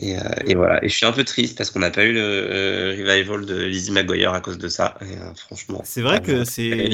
[0.00, 0.82] Et, euh, et, voilà.
[0.82, 3.62] Et je suis un peu triste parce qu'on n'a pas eu le euh, revival de
[3.62, 4.96] Lizzie McGuire à cause de ça.
[5.02, 5.82] Et, euh, franchement.
[5.84, 6.88] C'est vrai que c'est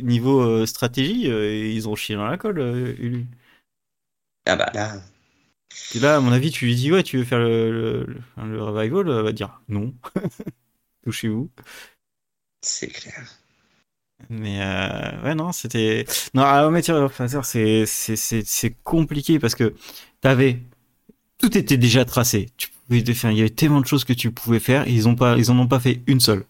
[0.00, 2.60] niveau stratégie, ils ont chié dans la colle,
[3.00, 3.26] Ulu.
[4.46, 5.02] Ah bah là.
[5.94, 8.62] Et là, à mon avis, tu lui dis ouais, tu veux faire le, le, le
[8.62, 9.94] revival, elle va dire non.
[11.04, 11.50] Touchez-vous.
[12.62, 13.26] C'est clair.
[14.28, 16.04] Mais euh, ouais, non, c'était.
[16.34, 16.68] Non, à
[17.44, 19.74] c'est c'est compliqué parce que
[20.20, 20.60] t'avais.
[21.38, 22.48] Tout était déjà tracé.
[22.56, 23.30] Tu pouvais faire.
[23.30, 25.50] Il y avait tellement de choses que tu pouvais faire et ils ont pas, ils
[25.50, 26.44] en ont pas fait une seule.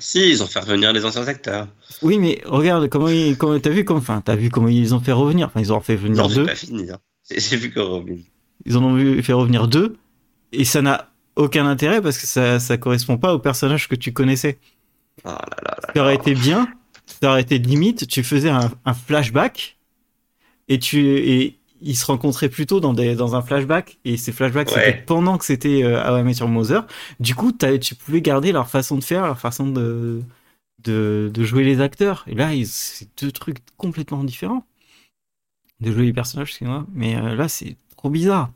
[0.00, 1.68] Si, ils ont fait revenir les anciens acteurs.
[2.02, 5.12] Oui, mais regarde comment ils, comment t'as vu comme, enfin, vu comment ils ont fait
[5.12, 5.48] revenir.
[5.48, 6.46] Enfin, ils ont fait venir non, deux.
[6.46, 6.90] pas fini.
[6.90, 6.98] Hein.
[7.30, 8.04] J'ai vu qu'on
[8.64, 9.96] Ils en ont fait revenir deux
[10.52, 14.12] et ça n'a aucun intérêt parce que ça, ça correspond pas au personnage que tu
[14.12, 14.58] connaissais.
[15.24, 16.68] Oh là là là ça aurait été bien,
[17.06, 19.78] ça aurait été limite, tu faisais un, un flashback
[20.68, 24.70] et tu et ils se rencontraient plutôt dans des dans un flashback et ces flashbacks
[24.70, 26.86] c'était pendant que c'était euh, Met Your Mother.
[27.20, 30.22] Du coup, tu pouvais garder leur façon de faire, leur façon de
[30.84, 32.24] de, de jouer les acteurs.
[32.28, 34.64] Et là, c'est deux trucs complètement différents
[35.80, 36.86] de jouer les personnages, excuse-moi.
[36.92, 38.50] Mais euh, là, c'est trop bizarre.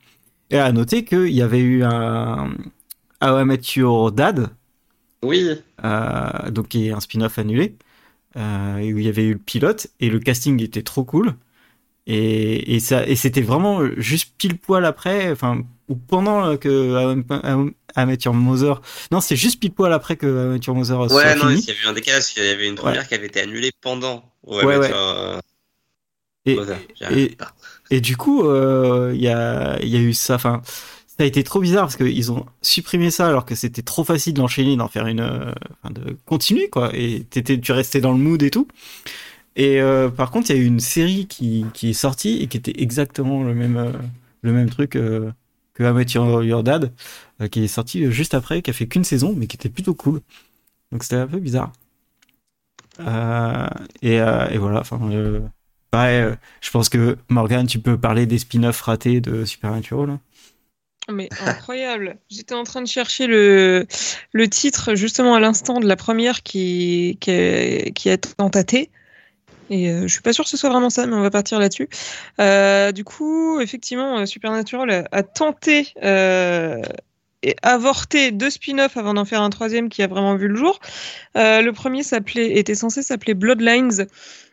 [0.51, 2.55] Et à noter qu'il y avait eu un
[3.23, 4.51] How I Met Your Dad
[5.23, 5.49] oui.
[5.85, 7.77] Euh, donc, qui est un spin-off annulé,
[8.37, 11.35] euh, où il y avait eu le pilote, et le casting était trop cool.
[12.09, 17.23] Et, et, ça, et c'était vraiment juste pile poil après, enfin, ou pendant que
[17.95, 18.83] Amateur Mother.
[19.13, 21.61] Non, c'est juste pile poil après que Amateur Mother ouais, soit non, fini.
[21.61, 23.71] il y a eu un décalage, il y avait une première qui avait été annulée
[23.81, 24.25] pendant.
[24.45, 24.91] Ouais, ouais.
[24.93, 25.39] Euh...
[26.45, 26.59] Et,
[27.13, 27.37] et,
[27.91, 30.35] et, du coup, euh, il y, a, y a eu ça.
[30.35, 30.61] Enfin,
[31.19, 34.33] ça a été trop bizarre parce qu'ils ont supprimé ça alors que c'était trop facile
[34.33, 35.53] d'enchaîner, d'en faire une, euh,
[35.91, 36.91] de continuer quoi.
[36.95, 38.67] Et tu restais dans le mood et tout.
[39.55, 42.47] Et euh, par contre, il y a eu une série qui, qui, est sortie et
[42.47, 43.93] qui était exactement le même, euh,
[44.41, 45.33] le même truc que
[45.79, 46.93] How Your, Dad,
[47.51, 50.23] qui est sorti juste après, qui a fait qu'une saison, mais qui était plutôt cool.
[50.93, 51.73] Donc c'était un peu bizarre.
[54.01, 54.81] Et, et, voilà.
[54.81, 54.99] Enfin,
[55.93, 60.19] pareil, je pense que Morgan, tu peux parler des spin-offs ratés de Supernatural.
[61.11, 62.19] Mais incroyable.
[62.31, 63.87] J'étais en train de chercher le,
[64.51, 68.09] titre justement à l'instant de la première qui, qui, est, qui.
[69.71, 71.59] Et euh, je suis pas sûr que ce soit vraiment ça, mais on va partir
[71.59, 71.89] là-dessus.
[72.41, 75.95] Euh, du coup, effectivement, euh, Supernatural a, tenté
[77.63, 80.81] avorté deux spin-offs avant d'en faire un troisième qui a vraiment vu le jour.
[81.35, 84.07] le premier s'appelait, était censé s'appeler Bloodlines.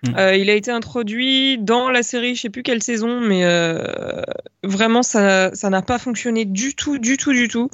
[0.04, 0.16] Hmm.
[0.34, 3.44] il a été introduit dans la série, je sais plus quelle saison, mais
[4.64, 7.70] vraiment ça, ça n'a pas fonctionné du tout, du tout, du tout.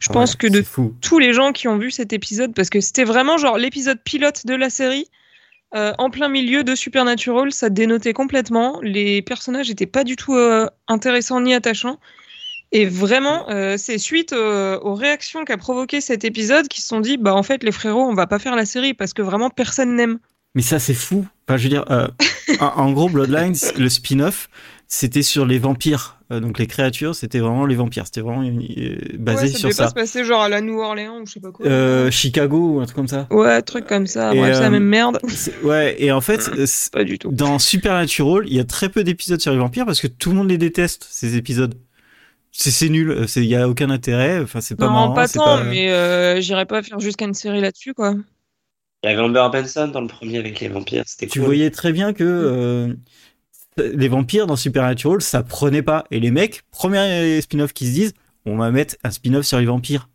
[0.00, 0.64] Je pense que de
[1.00, 4.46] tous les gens qui ont vu cet épisode, parce que c'était vraiment genre l'épisode pilote
[4.46, 5.06] de la série,
[5.74, 8.80] euh, en plein milieu de Supernatural, ça dénotait complètement.
[8.82, 11.98] Les personnages n'étaient pas du tout euh, intéressants ni attachants.
[12.72, 17.16] Et vraiment, euh, c'est suite aux réactions qu'a provoqué cet épisode qu'ils se sont dit,
[17.16, 19.96] bah en fait les frérots, on va pas faire la série parce que vraiment personne
[19.96, 20.18] n'aime.
[20.54, 21.26] Mais ça c'est fou.
[21.48, 21.84] Enfin, je veux dire,
[22.60, 24.48] en, en, gros, Bloodlines, le spin-off,
[24.92, 26.20] c'était sur les vampires.
[26.32, 28.06] Euh, donc les créatures, c'était vraiment les vampires.
[28.06, 29.84] C'était vraiment euh, basé ça sur ça.
[29.84, 31.64] Ça se passer genre à la New Orleans ou je sais pas quoi.
[31.66, 33.26] Euh, Chicago ou un truc comme ça.
[33.30, 34.34] Ouais, un truc comme ça.
[34.34, 35.20] Bref, c'est la même merde.
[35.62, 36.50] Ouais, et en fait,
[36.92, 37.30] pas du tout.
[37.30, 40.36] Dans Supernatural, il y a très peu d'épisodes sur les vampires parce que tout le
[40.36, 41.74] monde les déteste ces épisodes.
[42.62, 44.40] C'est nul, il y a aucun intérêt.
[44.40, 45.14] Enfin, c'est pas non, marrant.
[45.14, 48.14] pas tant, mais euh, j'irais pas faire jusqu'à une série là-dessus, quoi.
[49.02, 51.90] Il y avait Amber Benson dans le premier avec les vampires, c'était Tu voyais très
[51.92, 52.94] bien que
[53.78, 56.04] les vampires dans Supernatural, ça prenait pas.
[56.10, 59.66] Et les mecs, premier spin-off qui se disent, on va mettre un spin-off sur les
[59.66, 60.08] vampires.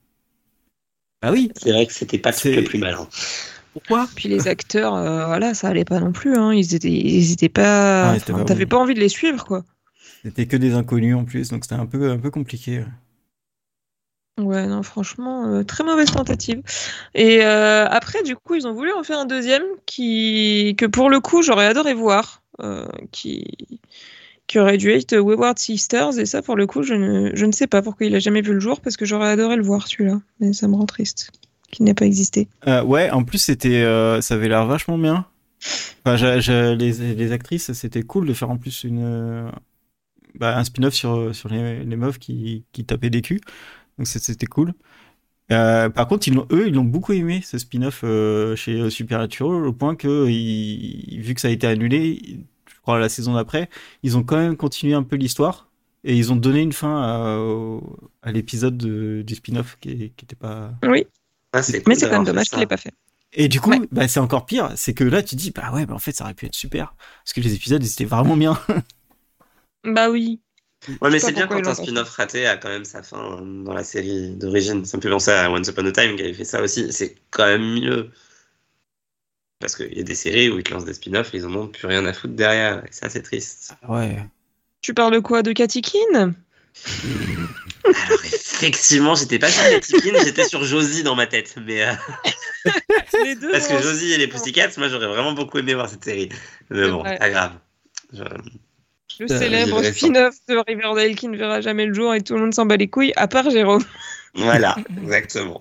[1.22, 1.52] Bah oui.
[1.56, 3.08] C'est vrai que c'était pas le plus malin.
[3.74, 4.08] Pourquoi?
[4.16, 6.38] Puis les acteurs, euh, voilà, ça allait pas non plus.
[6.38, 6.54] Hein.
[6.54, 8.12] Ils étaient, ils étaient pas.
[8.12, 9.64] Ah, t'avais pas envie de les suivre, quoi.
[10.26, 12.84] C'était que des inconnus en plus, donc c'était un peu, un peu compliqué.
[14.42, 16.64] Ouais, non, franchement, euh, très mauvaise tentative.
[17.14, 21.12] Et euh, après, du coup, ils ont voulu en faire un deuxième qui, que pour
[21.12, 22.42] le coup, j'aurais adoré voir.
[22.62, 23.44] Euh, qui,
[24.48, 26.18] qui aurait dû être Wayward Sisters.
[26.18, 28.42] Et ça, pour le coup, je ne, je ne sais pas pourquoi il a jamais
[28.42, 30.22] vu le jour, parce que j'aurais adoré le voir celui-là.
[30.40, 31.32] Mais ça me rend triste
[31.70, 32.48] qu'il n'ait pas existé.
[32.68, 35.26] Euh, ouais, en plus, c'était, euh, ça avait l'air vachement bien.
[36.04, 36.16] Enfin,
[36.76, 39.52] les, les, actrices, c'était cool de faire en plus une,
[40.40, 43.42] bah, un spin-off sur, sur les, les meufs qui, qui tapaient des culs.
[43.98, 44.74] Donc c'était cool.
[45.52, 49.74] Euh, par contre, ils eux, ils l'ont beaucoup aimé ce spin-off euh, chez Supernatural, au
[49.74, 53.70] point que, vu que ça a été annulé, je crois la saison d'après,
[54.04, 55.70] ils ont quand même continué un peu l'histoire
[56.04, 60.72] et ils ont donné une fin à, à l'épisode du spin-off qui, n'était pas.
[60.84, 61.06] Oui.
[61.54, 62.92] Ah, mais c'est quand même dommage qu'il l'ait pas fait.
[63.38, 65.94] Et du coup, bah, c'est encore pire, c'est que là, tu dis, bah ouais, bah
[65.94, 68.58] en fait, ça aurait pu être super, parce que les épisodes, ils étaient vraiment bien.
[69.86, 70.42] bah oui.
[71.02, 73.74] Ouais, mais c'est bien quand un spin-off raté a quand même sa fin euh, dans
[73.74, 74.86] la série d'origine.
[74.86, 76.92] Ça me fait penser à Once Upon a Time qui avait fait ça aussi.
[76.94, 78.12] C'est quand même mieux.
[79.60, 81.56] Parce qu'il y a des séries où ils te lancent des spin-offs et ils en
[81.56, 82.84] ont plus rien à foutre derrière.
[82.86, 83.74] Et ça, c'est triste.
[83.88, 84.24] Ouais.
[84.82, 85.42] Tu parles de quoi?
[85.42, 86.36] De Cathy Keane
[87.86, 91.56] Alors, effectivement, j'étais pas sur les Tikins, j'étais sur Josie dans ma tête.
[91.66, 91.94] Mais, euh,
[93.24, 93.52] Les deux.
[93.52, 96.30] parce que vont- Josie et les Pussycats, moi, j'aurais vraiment beaucoup aimé voir cette série.
[96.70, 97.54] Mais bon, pas grave.
[98.14, 98.24] Je-
[99.20, 102.42] Le Euh, célèbre spin-off de Riverdale qui ne verra jamais le jour et tout le
[102.42, 103.84] monde s'en bat les couilles, à part Jérôme.
[104.34, 105.60] Voilà, exactement.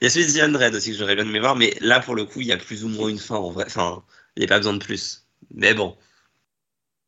[0.00, 1.98] Il y a celui de The Undead aussi que j'aurais bien aimé voir, mais là,
[1.98, 3.64] pour le coup, il y a plus ou moins une fin en vrai.
[3.66, 4.04] Enfin,
[4.36, 5.26] il n'y a pas besoin de plus.
[5.52, 5.96] Mais bon.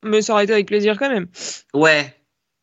[0.03, 1.29] Mais ça aurait été avec plaisir quand même.
[1.75, 2.13] Ouais.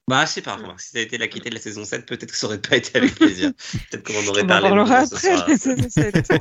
[0.09, 2.32] Bah, je sais pas, si ça a été la quittée de la saison 7, peut-être
[2.32, 3.51] que ça aurait pas été avec plaisir.
[3.91, 4.70] peut-être qu'on en aurait On en parlé.
[4.70, 6.34] parlera mais bon, ce après la saison 7.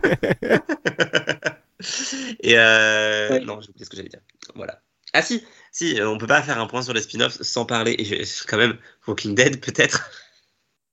[2.40, 3.28] Et euh...
[3.38, 3.44] Oui.
[3.44, 4.20] non, j'ai oublié ce que j'allais dire.
[4.56, 4.80] Voilà.
[5.12, 7.96] Ah si, si, euh, on peut pas faire un point sur les spin-offs sans parler,
[7.98, 8.76] et je- quand même,
[9.08, 10.08] Walking Dead peut-être,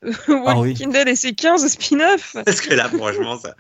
[0.30, 2.36] Walking Dead et ses 15 spin-offs.
[2.46, 3.56] parce que là, franchement, ça,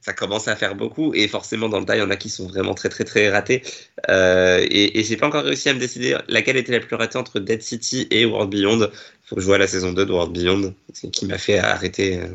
[0.00, 2.28] ça commence à faire beaucoup, et forcément, dans le tas, il y en a qui
[2.28, 3.62] sont vraiment très très très ratés.
[4.10, 7.16] Euh, et et j'ai pas encore réussi à me décider laquelle était la plus ratée
[7.16, 8.80] entre Dead City et World Beyond.
[8.90, 10.74] Il faut que je vois la saison 2 de World Beyond,
[11.12, 12.18] qui m'a fait arrêter.
[12.18, 12.34] euh.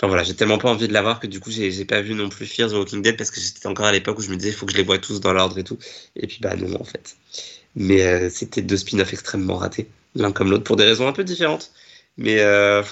[0.00, 2.14] Enfin voilà, j'ai tellement pas envie de la voir que du coup, j'ai pas vu
[2.14, 4.36] non plus Fear the Walking Dead parce que j'étais encore à l'époque où je me
[4.36, 5.78] disais, il faut que je les vois tous dans l'ordre et tout.
[6.16, 7.16] Et puis bah non, en fait.
[7.76, 11.24] Mais euh, c'était deux spin-offs extrêmement ratés, l'un comme l'autre, pour des raisons un peu
[11.24, 11.72] différentes.
[12.18, 12.82] Mais, euh,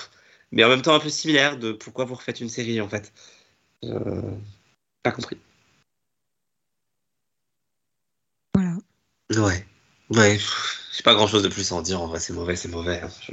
[0.53, 3.13] mais en même temps un peu similaires de pourquoi vous refaites une série en fait.
[3.85, 4.23] Euh,
[5.03, 5.39] pas compris.
[8.55, 8.77] Voilà.
[9.31, 9.67] Ouais.
[10.11, 10.39] Ouais.
[10.97, 12.01] J'ai pas grand chose de plus à en dire.
[12.03, 13.01] En vrai, c'est mauvais, c'est mauvais.
[13.03, 13.11] hein.
[13.29, 13.33] Je-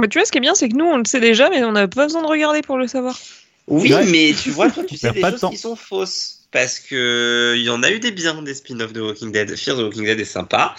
[0.00, 1.64] Mais tu vois, ce qui est bien, c'est que nous, on le sait déjà, mais
[1.64, 3.18] on n'a pas besoin de regarder pour le savoir.
[3.66, 4.04] Oui, Ouais.
[4.06, 6.46] mais tu vois, toi, tu sais des pas de choses qui sont fausses.
[6.52, 9.54] Parce que il y en a eu des biens des spin-offs de Walking Dead.
[9.56, 10.74] Fear the Walking Dead est sympa.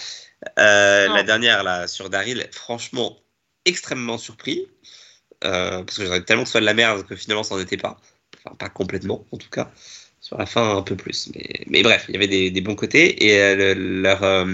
[0.58, 3.18] Euh, la dernière, là, sur Daryl, franchement,
[3.64, 4.66] extrêmement surpris.
[5.44, 7.60] Euh, parce que j'aurais tellement que ce soit de la merde que finalement, ça n'en
[7.60, 8.00] était pas.
[8.44, 9.70] Enfin, pas complètement, en tout cas.
[10.28, 11.30] Sur la fin, un peu plus.
[11.34, 13.24] Mais, mais bref, il y avait des, des bons côtés.
[13.24, 14.44] Et euh, le- leur euh,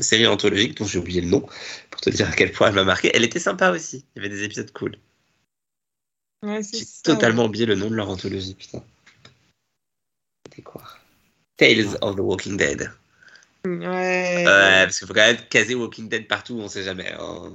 [0.00, 1.44] série anthologique, dont j'ai oublié le nom,
[1.90, 4.04] pour te dire à quel point elle m'a marqué, elle était sympa aussi.
[4.14, 4.96] Il y avait des épisodes cool.
[6.44, 8.84] Ouais, J'ai totalement oublié le nom de leur anthologie, putain.
[10.48, 10.84] C'était quoi?
[11.56, 12.88] Tales of the Walking Dead.
[13.64, 17.10] Ouais, parce qu'il faut quand même caser Walking Dead partout, on sait jamais.
[17.18, 17.52] hein.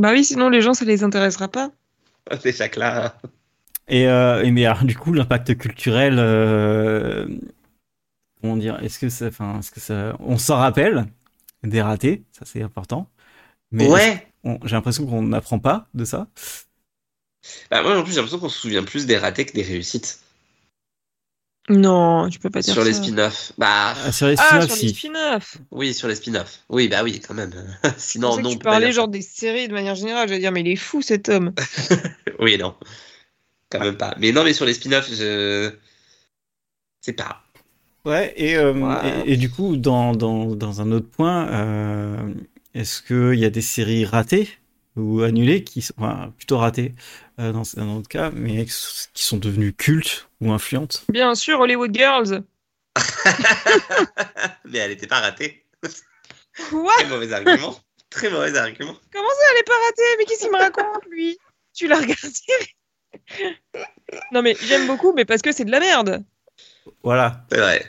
[0.00, 1.72] Bah oui, sinon les gens, ça les intéressera pas.
[2.40, 3.18] C'est chaque là.
[3.88, 7.26] Et, euh, et mais alors, du coup, l'impact culturel, euh,
[8.40, 11.06] comment dire, est-ce que ça, enfin, est-ce que ça, on s'en rappelle
[11.62, 13.08] des ratés, ça c'est important.
[13.72, 14.26] Mais Ouais.
[14.44, 16.28] j'ai l'impression qu'on n'apprend pas de ça?
[17.70, 20.20] Bah, moi, en plus, j'ai l'impression qu'on se souvient plus des ratés que des réussites.
[21.68, 22.88] Non, tu peux pas dire Sur ça.
[22.88, 23.52] les spin-offs.
[23.56, 25.58] Bah, Ah, sur les Ah, spin-offs, sur les spin-offs.
[25.70, 26.60] oui, sur les spin-offs.
[26.68, 27.52] Oui, bah oui, quand même.
[27.98, 28.50] Sinon, que non.
[28.50, 30.28] on tu parlais genre des séries de manière générale.
[30.28, 31.54] J'allais dire, mais il est fou cet homme.
[32.40, 32.74] Oui, non.
[33.72, 34.14] Quand même pas.
[34.18, 35.72] Mais non, mais sur les spin-offs, je.
[37.00, 37.42] C'est pas.
[38.04, 39.22] Ouais, et, euh, Ouais.
[39.26, 42.34] et, et du coup, dans, dans, dans un autre point, euh,
[42.74, 44.48] est-ce qu'il y a des séries ratées
[44.96, 46.94] ou annulées, qui sont, enfin, plutôt ratées
[47.40, 51.04] euh, dans un autre cas, mais qui sont devenues cultes ou influentes?
[51.08, 52.42] Bien sûr, Hollywood Girls.
[54.64, 55.64] mais elle était pas ratée.
[56.70, 56.92] Quoi?
[56.98, 57.78] Très mauvais argument.
[58.10, 58.94] Très mauvais argument.
[59.12, 60.16] Comment ça, elle est pas ratée?
[60.18, 61.38] Mais qu'est-ce qu'il me raconte, lui?
[61.72, 62.28] Tu l'as regardé
[64.32, 66.22] Non, mais j'aime beaucoup, mais parce que c'est de la merde.
[67.02, 67.44] Voilà.
[67.50, 67.84] C'est vrai.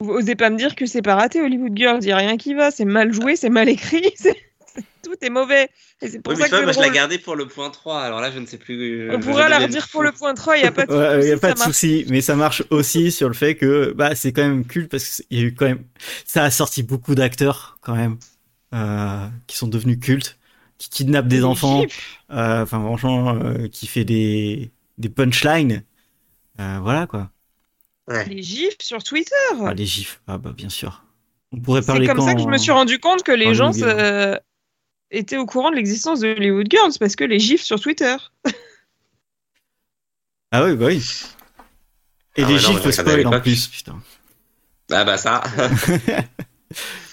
[0.00, 2.04] Vous osez pas me dire que c'est pas raté, Hollywood Girls.
[2.04, 2.70] Y a rien qui va.
[2.70, 4.10] C'est mal joué, c'est mal écrit.
[4.16, 4.34] c'est-
[4.74, 5.68] c'est- Tout est mauvais.
[6.00, 8.20] Et c'est pour Oui, ça vois, moi je l'ai gardé pour le point 3, alors
[8.20, 9.10] là je ne sais plus.
[9.10, 11.16] On je- pourra la redire pour le point 3, il n'y a pas de Ouais,
[11.16, 11.26] il souci.
[11.28, 14.32] n'y a pas de souci, mais ça marche aussi sur le fait que bah, c'est
[14.32, 15.84] quand même culte parce qu'il y a eu quand même.
[16.24, 18.16] Ça a sorti beaucoup d'acteurs quand même
[18.72, 20.38] euh, qui sont devenus cultes,
[20.80, 21.84] qui kidnappent des enfants,
[22.30, 25.84] euh, enfin franchement, euh, qui fait des, des punchlines.
[26.58, 27.30] Euh, voilà quoi.
[28.08, 28.24] Ouais.
[28.26, 29.34] Les gifs sur Twitter.
[29.62, 31.04] Ah, les gifs, ah bah bien sûr.
[31.52, 33.54] On pourrait C'est parler comme ça que je me suis rendu compte que les en
[33.54, 34.38] gens euh,
[35.10, 38.16] étaient au courant de l'existence de Hollywood Girls parce que les gifs sur Twitter.
[40.52, 41.04] Ah oui, bah oui.
[42.36, 44.02] Et Ah les ouais, non, gifs à spoil en plus, putain.
[44.90, 45.42] Ah bah ça.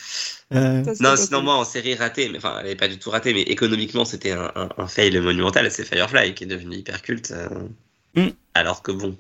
[0.53, 3.33] Euh, non, sinon moi en série ratée, mais enfin elle n'est pas du tout ratée,
[3.33, 7.31] mais économiquement c'était un, un, un fail monumental, c'est Firefly qui est devenu hyper culte.
[7.31, 7.67] euh,
[8.15, 8.33] Mm.
[8.55, 9.17] Alors que bon,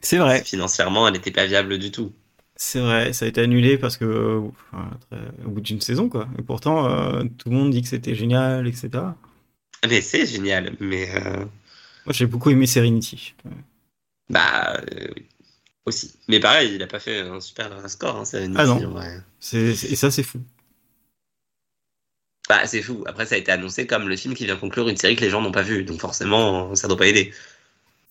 [0.00, 2.12] c'est vrai, financièrement elle n'était pas viable du tout.
[2.56, 6.28] c'est vrai, ça a été annulé parce que euh, au bout d'une saison quoi.
[6.38, 9.16] Et pourtant, euh, tout le monde dit que c'était génial, etc.
[9.88, 11.44] Mais c'est génial, mais euh,
[12.04, 13.34] Moi, j'ai beaucoup aimé Serenity.
[14.28, 15.26] bah euh, oui,
[15.86, 16.12] aussi.
[16.28, 18.80] Mais pareil, il a pas fait un super score, hein, Serenity, Ah non.
[19.52, 20.40] et ça, c'est fou.
[22.48, 23.04] Bah, c'est fou.
[23.06, 25.30] Après, ça a été annoncé comme le film qui vient conclure une série que les
[25.30, 25.84] gens n'ont pas vue.
[25.84, 27.32] Donc, forcément, ça doit pas aider.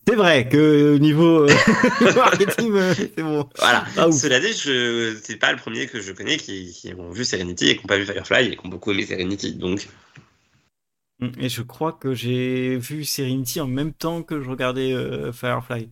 [0.07, 1.49] C'est vrai que niveau euh,
[2.15, 3.47] marketing, euh, c'est bon.
[3.57, 3.86] Voilà.
[3.97, 4.11] Ah.
[4.11, 5.20] Cela dit, je...
[5.24, 7.88] c'est pas le premier que je connais qui, qui ont vu Serenity et qui n'ont
[7.88, 9.53] pas vu Firefly et qui ont beaucoup aimé Serenity.
[9.55, 9.88] Donc,
[11.39, 15.89] Et je crois que j'ai vu Serenity en même temps que je regardais euh, Firefly.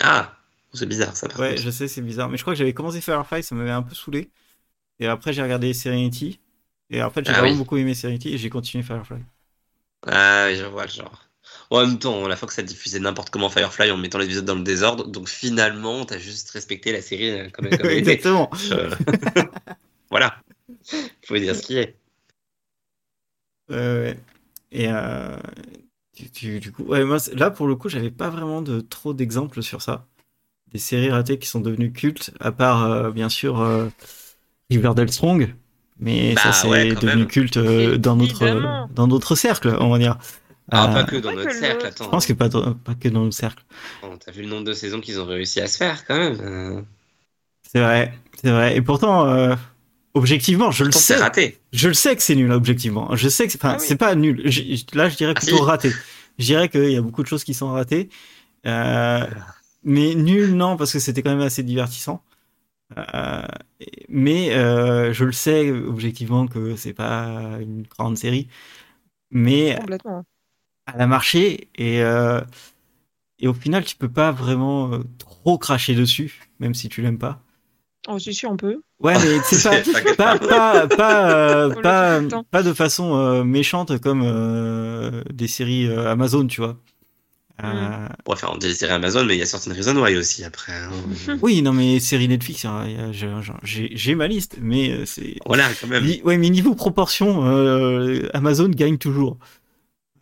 [0.00, 0.41] ah,
[0.74, 1.28] c'est bizarre ça.
[1.28, 1.62] Par Ouais, contre.
[1.62, 2.28] je sais, c'est bizarre.
[2.28, 4.30] Mais je crois que j'avais commencé Firefly, ça m'avait un peu saoulé.
[5.00, 6.40] Et après, j'ai regardé Serenity.
[6.90, 7.56] Et en fait, j'ai Ah vraiment oui.
[7.56, 9.22] beaucoup aimé Serenity et j'ai continué Firefly.
[10.06, 11.28] Ah, oui, je vois le genre.
[11.70, 14.54] En même temps, la fois que ça diffusait n'importe comment Firefly en mettant l'épisode dans
[14.54, 18.22] le désordre, donc finalement, t'as juste respecté la série comme, comme elle était.
[18.22, 18.50] Exactement.
[18.72, 18.90] Euh,
[20.10, 20.40] voilà.
[21.26, 21.96] Faut dire ce qui est.
[23.70, 24.20] Euh, ouais.
[24.70, 25.36] Et euh,
[26.34, 29.82] du, coup, ouais, moi, là, pour le coup, j'avais pas vraiment de trop d'exemples sur
[29.82, 30.08] ça.
[30.72, 33.88] Des séries ratées qui sont devenues cultes, à part, euh, bien sûr, euh,
[34.70, 35.54] Riverdale Strong.
[36.00, 37.26] Mais Bah ça, c'est ouais, devenu même.
[37.26, 40.18] culte euh, dans notre, dans notre cercle, on va dire.
[40.70, 42.04] Ah, Euh, pas que dans notre que cercle, attends.
[42.04, 43.62] Je pense que pas, dans- pas que dans notre cercle.
[44.24, 46.82] T'as vu le nombre de saisons qu'ils ont réussi à se faire quand même euh,
[47.70, 48.76] C'est vrai, c'est vrai.
[48.76, 49.54] Et pourtant, euh,
[50.14, 51.14] objectivement, je le sais.
[51.14, 51.58] C'est raté.
[51.72, 53.14] Je le sais que c'est nul, objectivement.
[53.16, 53.96] Je sais que c'est, Ah oui.
[53.96, 54.42] pas nul.
[54.94, 55.62] Là, je dirais Ah, plutôt si.
[55.62, 55.90] raté.
[56.38, 58.08] Je dirais qu'il y a beaucoup de choses qui sont ratées.
[58.66, 59.26] Euh,
[59.84, 62.22] mais nul, non, parce que c'était quand même assez divertissant.
[62.98, 63.42] Euh,
[64.08, 68.48] mais euh, je le sais objectivement que c'est pas une grande série.
[69.30, 70.24] Mais Complètement.
[70.92, 72.40] elle a marché et, euh,
[73.38, 77.42] et au final, tu peux pas vraiment trop cracher dessus, même si tu l'aimes pas.
[78.08, 78.82] Oh, si, si, on peut.
[79.00, 85.22] Ouais, mais c'est pas, pas, pas, pas, euh, pas, de façon euh, méchante comme euh,
[85.32, 86.76] des séries euh, Amazon, tu vois.
[87.62, 89.96] Euh, On pourrait faire on dit les séries Amazon, mais il y a certaines Reason
[89.96, 90.72] Why aussi après.
[90.72, 90.90] hein.
[91.42, 95.36] oui, non, mais séries Netflix, hein, j'ai- ma liste, mais euh, c'est.
[95.46, 96.04] Voilà, quand même.
[96.04, 99.38] Ni- Ouais, mais niveau proportion, euh, Amazon gagne toujours.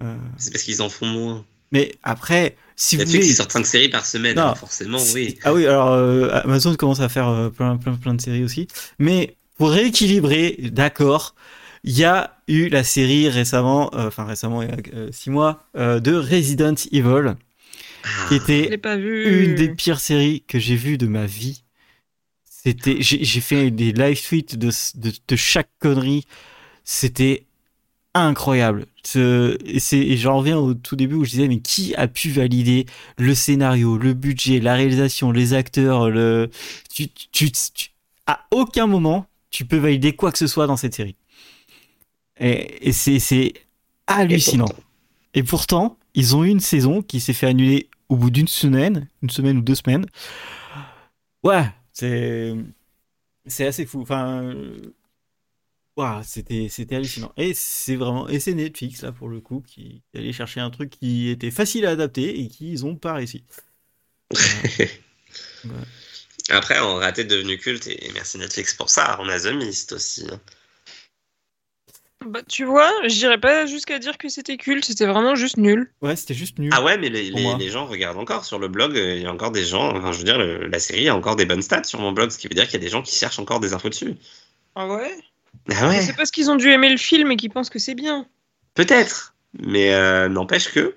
[0.02, 1.44] Euh, C'est parce qu'ils en font moins.
[1.72, 3.32] mais après, si vous Netflix, voulez.
[3.32, 4.54] ils sortent 5 séries par semaine, Non.
[4.54, 5.38] forcément, oui.
[5.44, 8.66] Ah oui, alors euh, Amazon commence à faire euh, plein, plein, plein de séries aussi.
[8.98, 11.34] Mais pour rééquilibrer, d'accord,
[11.84, 15.30] il y a eu la série récemment, euh, enfin récemment, il y a euh, six
[15.30, 17.34] mois, euh, de Resident Evil,
[18.28, 19.44] qui était pas vu.
[19.44, 21.62] une des pires séries que j'ai vues de ma vie.
[22.44, 26.26] C'était, j'ai fait des live tweets de, de, de chaque connerie.
[26.84, 27.44] C'était
[28.12, 28.86] incroyable.
[29.14, 33.34] Et, j'en reviens au tout début où je disais, mais qui a pu valider le
[33.34, 36.50] scénario, le budget, la réalisation, les acteurs, le...
[36.92, 37.90] Tu, tu, tu-
[38.26, 41.16] à aucun moment, tu peux valider quoi que ce soit dans cette série.
[42.40, 43.54] Et, et c'est,
[44.06, 44.66] hallucinant.
[44.66, 44.84] pourtant.
[45.34, 49.08] Et pourtant, ils ont eu une saison qui s'est fait annuler au bout d'une semaine,
[49.22, 50.06] une semaine ou deux semaines.
[51.42, 52.54] Ouais, c'est
[53.46, 54.02] c'est assez fou.
[54.02, 54.94] Enfin, euh,
[56.24, 57.32] c'était c'était hallucinant.
[57.36, 60.90] Et c'est vraiment et c'est Netflix là pour le coup qui allé chercher un truc
[60.90, 63.44] qui était facile à adapter et qu'ils ont pas réussi.
[65.64, 65.86] Ouais.
[66.50, 69.16] Après, on raté devenu culte, et merci Netflix pour ça.
[69.20, 70.26] On a The Mist aussi.
[70.30, 70.40] hein.
[72.26, 75.90] Bah, tu vois, je dirais pas jusqu'à dire que c'était culte, c'était vraiment juste nul.
[76.02, 76.70] Ouais, c'était juste nul.
[76.74, 78.96] Ah ouais, mais les, les, gens regardent encore sur le blog.
[78.96, 79.96] euh, Il y a encore des gens.
[79.96, 82.30] Enfin, je veux dire, le- la série a encore des bonnes stats sur mon blog,
[82.30, 84.16] ce qui veut dire qu'il y a des gens qui cherchent encore des infos dessus.
[84.74, 85.16] Ah ouais?
[85.70, 87.94] Ah ouais, C'est parce qu'ils ont dû aimer le film et qu'ils pensent que c'est
[87.94, 88.26] bien.
[88.74, 89.34] peut-être.
[89.58, 90.94] Mais euh, n'empêche que.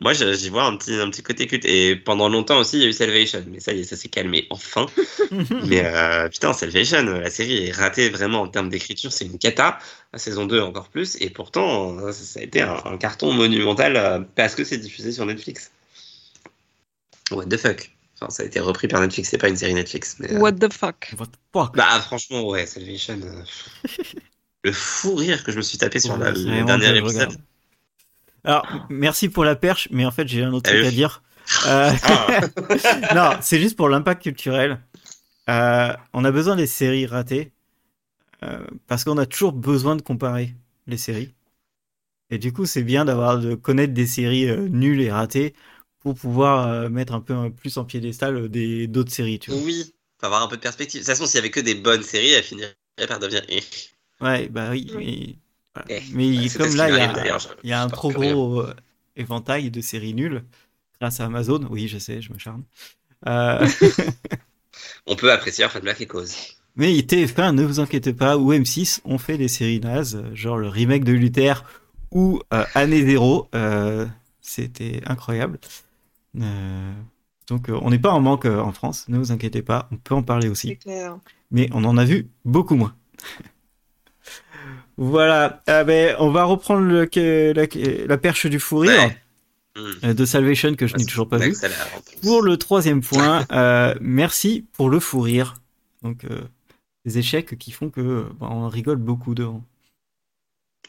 [0.00, 1.64] Moi, je- j'y vois un petit, un petit côté culte.
[1.66, 3.44] Et pendant longtemps aussi, il y a eu Salvation.
[3.48, 4.86] Mais ça y est, ça s'est calmé enfin.
[5.66, 9.78] Mais euh, putain, Salvation, la série est ratée vraiment en termes d'écriture, c'est une cata.
[10.12, 11.16] La saison 2 encore plus.
[11.20, 14.78] Et pourtant, euh, ça, ça a été un, un carton monumental euh, parce que c'est
[14.78, 15.70] diffusé sur Netflix.
[17.30, 17.90] What the fuck
[18.22, 20.16] Enfin, ça a été repris par Netflix, c'est pas une série Netflix.
[20.18, 23.18] Mais, euh, What the fuck What the fuck Bah, franchement, ouais, Salvation.
[23.22, 23.42] euh,
[24.64, 27.28] le fou rire que je me suis tapé sur la- Ouais, le dernier épisode.
[27.28, 27.36] regarde.
[28.44, 30.88] Alors, merci pour la perche, mais en fait, j'ai un autre truc oui.
[30.88, 31.22] à dire.
[31.66, 32.40] Euh, Ah.
[33.14, 34.80] non, c'est juste pour l'impact culturel.
[35.48, 37.52] Euh, on a besoin des séries ratées
[38.42, 40.54] euh, parce qu'on a toujours besoin de comparer
[40.86, 41.34] les séries.
[42.30, 45.54] Et du coup, c'est bien d'avoir de connaître des séries euh, nulles et ratées
[45.98, 49.40] pour pouvoir euh, mettre un peu plus en piédestal des d'autres séries.
[49.40, 49.60] Tu vois.
[49.60, 51.00] Oui, faut avoir un peu de perspective.
[51.00, 52.74] De toute façon, s'il y avait que des bonnes séries, elles finiraient
[53.08, 53.42] par devenir.
[53.48, 53.62] eh.
[54.20, 54.90] Ouais, bah oui.
[54.94, 55.38] Oui.
[55.88, 58.74] Eh, mais comme là, il y a, y un trop gros euh,
[59.16, 60.44] éventail de séries nulles
[61.00, 61.66] grâce à Amazon.
[61.70, 62.64] Oui, je sais, je me charme.
[63.26, 63.66] Euh,
[65.06, 66.34] On peut apprécier Orphan Black et Cause.
[66.76, 70.68] Mais TF1, ne vous inquiétez pas, ou M6 ont fait des séries nazes, genre le
[70.68, 71.64] remake de Luther
[72.10, 73.48] ou euh, Année Zéro.
[73.54, 74.06] euh,
[74.40, 75.58] C'était incroyable.
[76.40, 76.92] Euh,
[77.48, 79.96] donc euh, on n'est pas en manque euh, en France, ne vous inquiétez pas, on
[79.96, 80.76] peut en parler aussi.
[80.78, 81.18] Clair.
[81.50, 82.94] Mais on en a vu beaucoup moins.
[85.00, 85.62] Voilà.
[85.66, 87.08] Ah ben, on va reprendre le,
[87.54, 89.16] la, la perche du fou rire Ouais.
[89.76, 89.92] Hmm.
[90.04, 91.54] euh, de Salvation que je n'ai toujours pas vu.
[92.22, 95.54] Pour le troisième point, euh, merci pour le fou rire.
[96.02, 96.42] Donc, euh,
[97.06, 99.64] des échecs qui font que bah, on rigole beaucoup devant.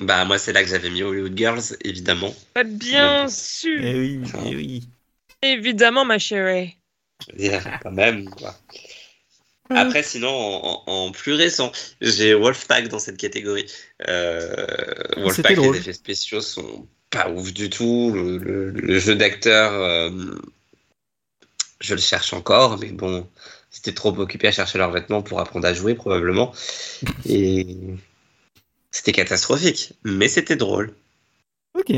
[0.01, 2.33] Bah, moi, c'est là que j'avais mis Hollywood Girls, évidemment.
[2.53, 4.89] Bah, Bien sûr, Eh oui, eh oui.
[5.41, 6.75] évidemment, ma chérie.
[7.37, 8.55] Yeah, quand même, quoi.
[9.77, 10.29] Après, sinon,
[10.87, 13.65] en, plus récent, j'ai Wolfpack dans cette catégorie.
[14.07, 14.65] Euh,
[15.17, 18.11] Wolfpack, les effets spéciaux sont pas ouf du tout.
[18.13, 20.09] Le, le- le jeu d'acteur, euh,
[21.79, 23.27] je le cherche encore, mais bon,
[23.69, 26.53] c'était trop occupé à chercher leurs vêtements pour apprendre à jouer, probablement.
[27.25, 27.65] Et
[28.91, 30.93] c'était catastrophique, mais c'était drôle.
[31.77, 31.93] Ok.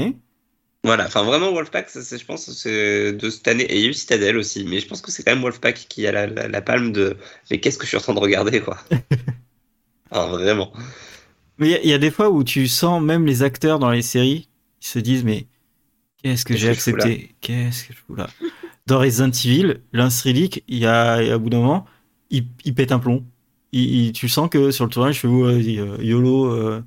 [0.86, 3.64] Voilà, enfin vraiment Wolfpack, ça, je pense c'est de cette année.
[3.64, 5.76] Et il y a eu Citadel aussi, mais je pense que c'est quand même Wolfpack
[5.88, 7.16] qui a la, la- la palme de.
[7.50, 8.78] Mais qu'est-ce que je suis en train de regarder, quoi?
[10.12, 10.72] Ah, Vraiment.
[11.58, 13.80] Mais il y a- il y, a des fois où tu sens même les acteurs
[13.80, 14.50] dans les séries,
[14.82, 15.48] ils se disent mais
[16.24, 17.36] qu'est-ce que j'ai accepté?
[17.42, 18.28] Qu'est-ce que je fous là?
[18.88, 21.86] Dans Resident Evil, Lance il y a, un bout d'un moment,
[22.32, 23.26] il, il pète un plomb.
[23.72, 26.84] Il, il- tu sens que sur le tournage, je fais euh, YOLO, euh,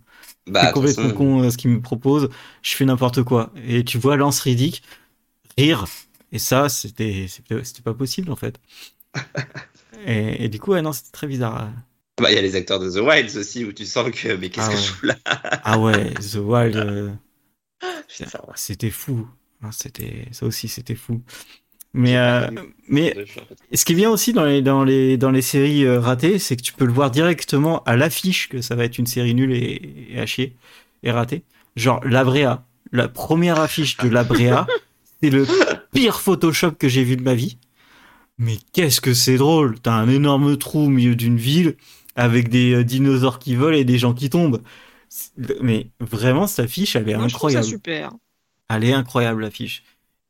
[0.47, 2.29] Bah, complètement façon, con euh, ce qu'il me propose,
[2.63, 3.53] je fais n'importe quoi.
[3.67, 4.83] Et tu vois Lance Riddick
[5.59, 5.87] rire,
[6.33, 7.27] et ça, c'était
[7.85, 8.61] pas possible en fait.
[10.07, 11.71] Et, et du coup, ouais, non, c'était très bizarre.
[12.21, 14.35] bah, il y a les acteurs de The Wilds aussi, où tu sens que.
[14.37, 14.83] Mais qu'est-ce Ah que ouais.
[14.83, 15.17] je fous là?
[15.63, 16.77] Ah ouais, The Wild.
[16.77, 17.15] euh.
[18.55, 19.29] C'était fou.
[19.63, 21.23] Hein, C'était ça aussi, c'était fou.
[21.99, 22.47] Mais euh,
[22.89, 23.17] mais
[23.73, 26.55] ce qui est bien aussi dans les dans les dans les séries euh, ratées, c'est
[26.55, 29.53] que tu peux le voir directement à l'affiche que ça va être une série nulle
[29.53, 30.55] et, et à chier
[31.03, 31.43] et ratée.
[31.75, 34.67] Genre La Brea, la première affiche de La Brea,
[35.23, 35.47] c'est le
[35.95, 37.57] pire Photoshop que j'ai vu de ma vie.
[38.37, 41.77] Mais qu'est-ce que c'est drôle T'as un énorme trou au milieu d'une ville
[42.15, 44.61] avec des euh, dinosaures qui volent et des gens qui tombent.
[45.63, 47.67] Mais vraiment, cette affiche, elle est Moi, je trouve ça incroyable.
[47.67, 48.13] super.
[48.69, 49.83] Elle est incroyable l'affiche.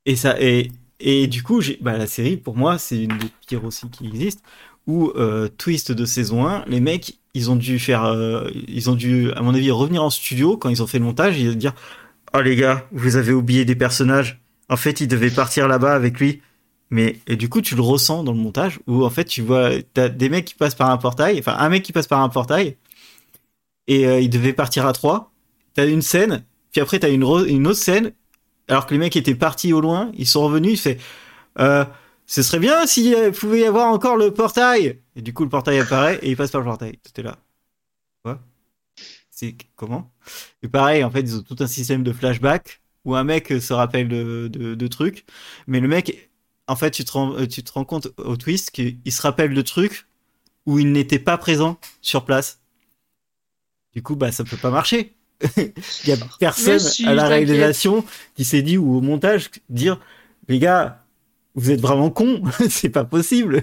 [0.05, 3.64] Et ça et et du coup, bah la série pour moi, c'est une des pires
[3.64, 4.42] aussi qui existe
[4.86, 8.94] où euh, twist de saison 1, les mecs, ils ont dû faire euh, ils ont
[8.94, 11.74] dû à mon avis revenir en studio quand ils ont fait le montage et dire
[12.34, 14.40] "Oh les gars, vous avez oublié des personnages.
[14.68, 16.40] En fait, ils devaient partir là-bas avec lui."
[16.90, 19.70] Mais et du coup, tu le ressens dans le montage où en fait, tu vois
[19.94, 22.28] t'as des mecs qui passent par un portail, enfin un mec qui passe par un
[22.28, 22.76] portail
[23.88, 25.32] et euh, ils devaient partir à trois.
[25.74, 28.12] T'as une scène, puis après t'as une, une autre scène
[28.69, 30.99] alors que les mecs étaient partis au loin, ils sont revenus, il fait
[31.59, 31.85] euh,
[32.27, 35.01] ce serait bien s'il pouvait y avoir encore le portail.
[35.14, 36.99] Et du coup, le portail apparaît et il passe par le portail.
[37.05, 37.39] C'était là.
[38.23, 38.41] Quoi?
[39.31, 40.12] C'est comment?
[40.62, 43.73] Et pareil, en fait, ils ont tout un système de flashback où un mec se
[43.73, 45.25] rappelle de, de, de trucs,
[45.69, 46.31] mais le mec,
[46.67, 49.62] en fait, tu te rends, tu te rends compte au twist qu'il se rappelle de
[49.62, 50.07] trucs
[50.67, 52.61] où il n'était pas présent sur place.
[53.93, 55.16] Du coup, bah, ça peut pas marcher.
[55.57, 55.72] Il
[56.09, 60.01] y a personne si, à la réalisation qui s'est dit ou au montage dire
[60.49, 61.03] les gars,
[61.55, 63.62] vous êtes vraiment cons, c'est pas possible.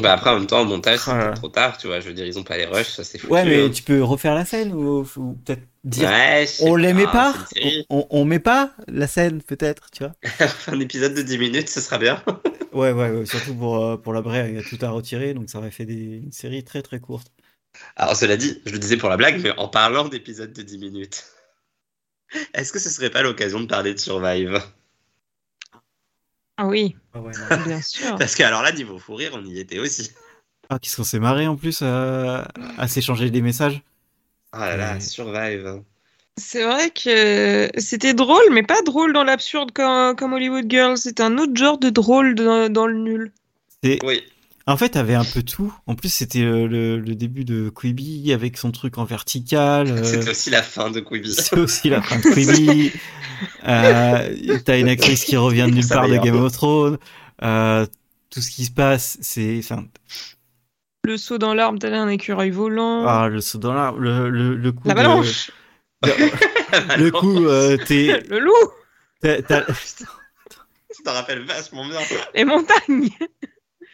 [0.00, 1.24] Bah, après, en même temps, au montage, Ah là.
[1.24, 2.00] c'était trop tard, tu vois.
[2.00, 3.32] Je veux dire, ils ont pas les rushs, ça c'est foutu.
[3.32, 3.70] Ouais, mais hein.
[3.72, 7.70] tu peux refaire la scène ou, ou peut-être dire Ouais, on l'aimait pas, c'est une
[7.70, 7.86] série.
[7.90, 10.14] on, on, met pas la scène peut-être, tu vois.
[10.68, 12.22] Un épisode de 10 minutes, ce sera bien.
[12.72, 15.32] Ouais, ouais, ouais, surtout pour, euh, pour la vraie, il y a tout à retirer,
[15.32, 17.28] donc ça aurait fait des, une série très très courte.
[17.96, 20.78] Alors, cela dit, je le disais pour la blague, mais en parlant d'épisodes de 10
[20.78, 21.24] minutes,
[22.54, 24.62] est-ce que ce serait pas l'occasion de parler de Survive?
[26.56, 27.64] Ah oui, Ah ouais, non.
[27.64, 28.16] bien sûr.
[28.18, 30.10] Parce que, alors là, niveau fou rire, on y était aussi.
[30.70, 32.48] Ah, qu'est-ce qu'on s'est marré en plus à,
[32.78, 33.82] à s'échanger des messages.
[34.52, 35.00] Ah là là, Ouais.
[35.00, 35.82] Survive.
[36.36, 40.98] C'est vrai que c'était drôle, mais pas drôle dans l'absurde comme, comme Hollywood Girls.
[40.98, 43.32] C'est un autre genre de drôle dans, dans le nul.
[43.82, 44.22] C'est Oui.
[44.66, 45.74] En fait, t'avais un peu tout.
[45.86, 49.88] En plus, c'était euh, le, le début de Quibi avec son truc en vertical.
[49.90, 51.34] euh, C'était aussi la fin de Quibi.
[51.34, 52.92] C'est aussi la fin de Quibi.
[53.68, 56.16] Euh, T'as une actrice qui revient de nulle part de.
[56.16, 56.98] Game of Thrones.
[57.42, 57.84] Euh,
[58.30, 59.58] tout ce qui se passe, c'est.
[59.58, 59.84] Enfin,
[61.04, 63.04] Le saut dans l'arbre, t'as un écureuil volant.
[63.06, 64.88] ah, le saut dans l'arbre, le, le, le coup.
[64.88, 65.50] la de- balanche.
[66.96, 68.22] le coup, euh, t'es.
[68.30, 68.52] Le loup.
[69.20, 71.98] t'as- Tu t'en rappelles vachement bien.
[72.34, 73.10] Les montagnes.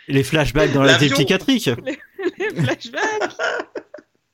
[0.08, 1.14] Les flashbacks dans la L'avion.
[1.14, 1.70] psychiatrique.
[2.38, 3.36] Les flashbacks.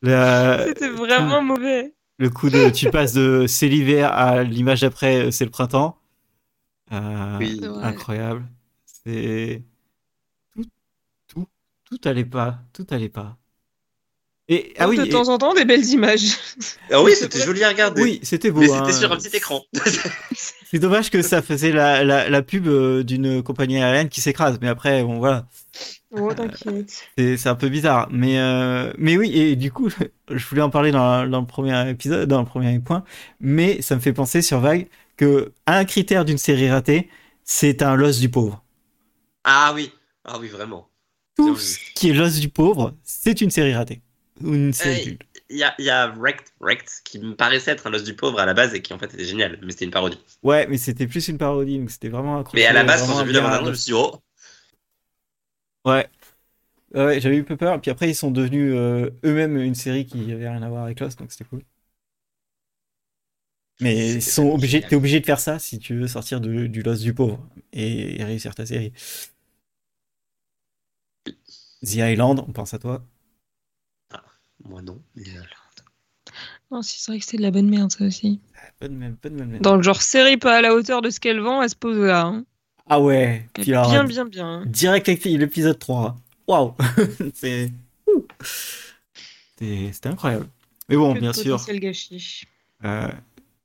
[0.03, 1.95] C'était vraiment mauvais.
[2.19, 2.71] le coup de.
[2.71, 5.99] Tu passes de c'est l'hiver à l'image d'après, c'est le printemps.
[6.93, 7.61] Euh, Oui.
[7.83, 8.45] Incroyable.
[8.85, 9.63] C'est
[10.55, 10.65] tout,
[11.29, 11.47] tout,
[11.85, 13.37] tout allait pas, tout allait pas.
[14.49, 16.37] Et, ah oui, de et- temps en temps, des belles images.
[16.93, 18.01] Ah oui, c'était joli à regarder.
[18.01, 18.61] oui, c'était beau.
[18.61, 18.85] Mais hein.
[18.87, 19.61] c'était sur un petit écran.
[20.71, 24.59] C'est dommage que ça faisait la, la, la pub euh, d'une compagnie aérienne qui s'écrase.
[24.61, 25.47] Mais après, bon, voilà.
[26.11, 27.05] Oh, t'inquiète.
[27.17, 29.91] C'est c'est un peu bizarre, mais euh, mais oui et du coup
[30.31, 33.05] je voulais en parler dans, dans le premier épisode, dans le premier point,
[33.41, 37.09] mais ça me fait penser sur Vague que un critère d'une série ratée,
[37.45, 38.65] c'est un loss du pauvre.
[39.45, 39.93] Ah oui,
[40.25, 40.89] ah oui, vraiment.
[41.37, 44.01] Tout ce qui est loss du pauvre, c'est une série ratée
[44.43, 45.19] ou une Euh, nulle.
[45.49, 48.39] Il y a, y a Wrecked, Wrecked, qui me paraissait être un os du pauvre
[48.41, 50.19] à la base et qui en fait était génial, mais c'était une parodie.
[50.43, 52.63] Ouais, mais c'était plus une parodie, donc c'était vraiment accroché.
[52.63, 54.21] Mais à la base, quand vraiment j'ai vu la bande-annonce, je me suis dit, oh,
[55.85, 56.09] Ouais.
[56.95, 57.81] Ouais, j'avais eu peu peur.
[57.81, 61.01] Puis après, ils sont devenus euh, eux-mêmes une série qui avait rien à voir avec
[61.01, 61.63] Lost, donc c'était cool.
[63.81, 66.83] Mais ils sont obligés, t'es obligé de faire ça si tu veux sortir de- du
[66.83, 67.39] Lost du pauvre
[67.75, 68.93] et, et réussir ta série.
[71.83, 73.03] The Island, on pense à toi.
[74.69, 75.01] Moi non.
[75.15, 75.43] Mais, euh,
[76.71, 78.41] Non, si, c'est vrai que c'était de la bonne merde, ça aussi.
[78.81, 79.59] Pas de même, de même.
[79.61, 81.99] Dans le genre série pas à la hauteur de ce qu'elle vend, elle se pose
[81.99, 82.23] là.
[82.27, 82.45] Hein.
[82.89, 83.49] Ah ouais.
[83.55, 84.47] Puis alors, Bien, bien, bien.
[84.47, 84.65] hein.
[84.67, 86.17] direct avec l'épisode 3.
[86.47, 86.75] Waouh.
[87.35, 87.71] C'est.
[88.07, 88.25] Ouh.
[89.59, 90.47] C'était c'était incroyable.
[90.89, 91.45] Mais bon, Que de bien sûr.
[91.57, 92.45] potentiel gâchis.
[92.85, 93.09] Euh,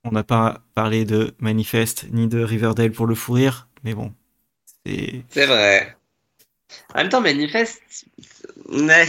[0.04, 4.12] on n'a pas parlé de Manifest ni de Riverdale pour le fou rire, mais bon,
[4.84, 5.96] c'est C'est vrai.
[6.94, 7.80] En même temps, Manifest,
[8.70, 9.06] ouais.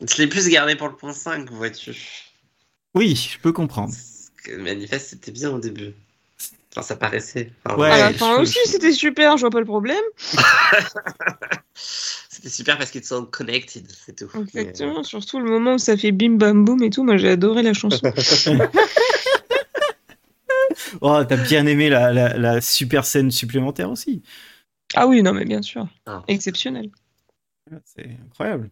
[0.00, 1.96] Je l'ai plus gardé pour le point 5, vois-tu.
[2.94, 3.92] oui, je peux comprendre.
[3.92, 5.92] Parce que Manifest, c'était bien au début.
[6.72, 7.52] Enfin, ça paraissait.
[7.64, 10.02] Enfin, Ouais, à la je- fin je- aussi, c'était super, je vois pas le problème.
[11.74, 14.30] C'était super parce qu'ils sont connected, c'est tout.
[14.38, 17.62] Exactement, surtout le moment où ça fait bim bam boum et tout, moi j'ai adoré
[17.62, 18.00] la chanson.
[21.00, 24.22] Oh, t'as bien aimé la, la, la super scène supplémentaire aussi.
[24.94, 25.88] ah oui, non, mais bien sûr.
[26.06, 26.22] Ah.
[26.28, 26.90] Exceptionnel.
[27.84, 28.70] C'est incroyable.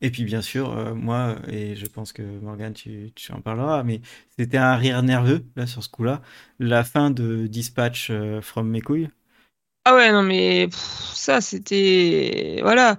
[0.00, 3.82] Et puis bien sûr, euh, moi, et je pense que Morgan, tu, tu en parleras,
[3.82, 4.00] mais
[4.38, 6.22] c'était un rire nerveux, là, sur ce coup-là.
[6.58, 9.08] La fin de Dispatch euh, from mes couilles.
[9.84, 10.78] Ah ouais, non, mais pff,
[11.14, 12.58] ça c'était.
[12.62, 12.98] Voilà.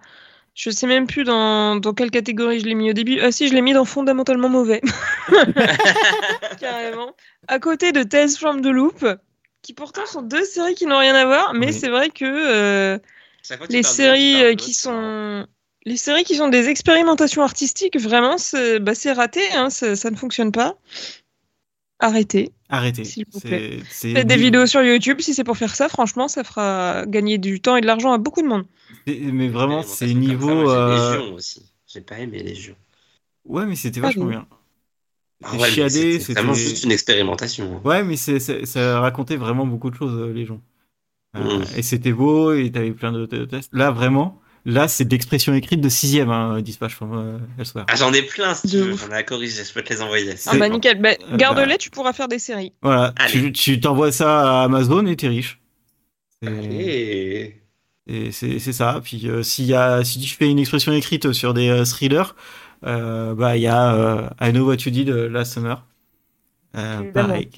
[0.56, 3.20] Je sais même plus dans, dans quelle catégorie je l'ai mis au début.
[3.22, 4.82] Ah si, je l'ai mis dans fondamentalement mauvais.
[6.60, 7.16] Carrément.
[7.48, 9.06] À côté de Tales from the Loop,
[9.62, 11.74] qui pourtant sont deux séries qui n'ont rien à voir, mais Oui.
[11.74, 13.00] c'est vrai que euh,
[13.70, 15.48] les séries qui sont
[15.88, 20.52] les séries qui sont des expérimentations artistiques, vraiment, c'est bah, raté, hein, ça, ne fonctionne
[20.52, 20.76] pas.
[22.00, 22.52] Arrêtez.
[22.70, 23.06] Arrêtez.
[23.06, 23.80] S'il vous plaît.
[23.90, 25.88] Faites des vidéos sur YouTube si c'est pour faire ça.
[25.88, 28.66] Franchement, ça fera gagner du temps et de l'argent à beaucoup de monde.
[29.08, 30.70] Mais vraiment, c'est niveau.
[30.70, 31.72] j'ai euh, Légion aussi.
[31.88, 32.76] J'ai pas aimé Légion.
[33.46, 34.32] Ouais, mais c'était Ah, vachement oui.
[34.32, 34.46] bien.
[35.44, 37.80] Ah ouais, chiadé, c'était vraiment juste une expérimentation.
[37.86, 40.60] Ouais, mais ça racontait vraiment beaucoup de choses, euh, les gens.
[41.36, 41.64] Euh, Mm.
[41.78, 43.70] Et c'était beau, et t'avais plein de, de tests.
[43.74, 47.86] Là, vraiment, là, c'est de l'expression écrite de sixième, hein, Dispatch from euh, Elsewhere.
[47.90, 49.92] Ah, j'en ai plein si tu De veux, j'en ai à corriger, je peux te
[49.94, 50.36] les envoyer.
[50.46, 51.02] Ah bah nickel.
[51.02, 51.78] Bah, Euh, Garde-les, bah.
[51.78, 52.74] tu pourras faire des séries.
[52.82, 53.52] Voilà, Allez.
[53.54, 55.60] tu, t'envoies ça à Amazon et t'es riche.
[58.10, 59.02] Et c'est, c'est ça.
[59.04, 62.36] Puis euh, s'il y a, si tu fais une expression écrite sur des euh, thrillers,
[62.86, 65.84] euh, bah il y a euh, I Know What You Did Last Summer.
[66.76, 67.50] Euh, pareil.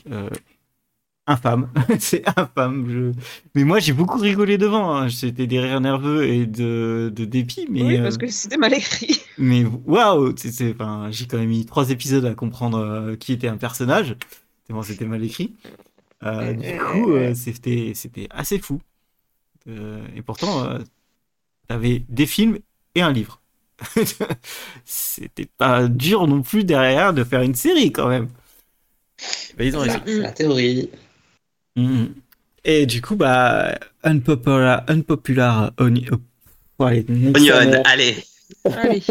[1.30, 1.70] Infâme.
[2.00, 2.86] c'est infâme.
[2.90, 3.20] Je...
[3.56, 4.96] Mais moi, j'ai beaucoup rigolé devant.
[4.96, 5.10] hein.
[5.10, 7.68] C'était des rires nerveux et de, de dépit.
[7.70, 9.22] Mais, oui, euh, parce que c'était mal écrit.
[9.38, 13.58] mais waouh, enfin, j'ai quand même mis trois épisodes à comprendre euh, qui était un
[13.58, 14.16] personnage.
[14.84, 15.56] C'était mal écrit.
[16.24, 18.82] Euh, du coup, euh, c'était c'était assez fou.
[19.68, 20.80] Euh, et pourtant, euh,
[21.68, 22.60] t'avais des films
[22.96, 23.42] et un livre.
[24.86, 28.28] c'était pas dur non plus derrière de faire une série quand même.
[29.58, 30.90] Bah, ils ont la théorie.
[32.66, 38.16] Et du coup, bah, unpopular, unpopular oni- oh, allez, Onion, allez.
[38.66, 39.02] Allez.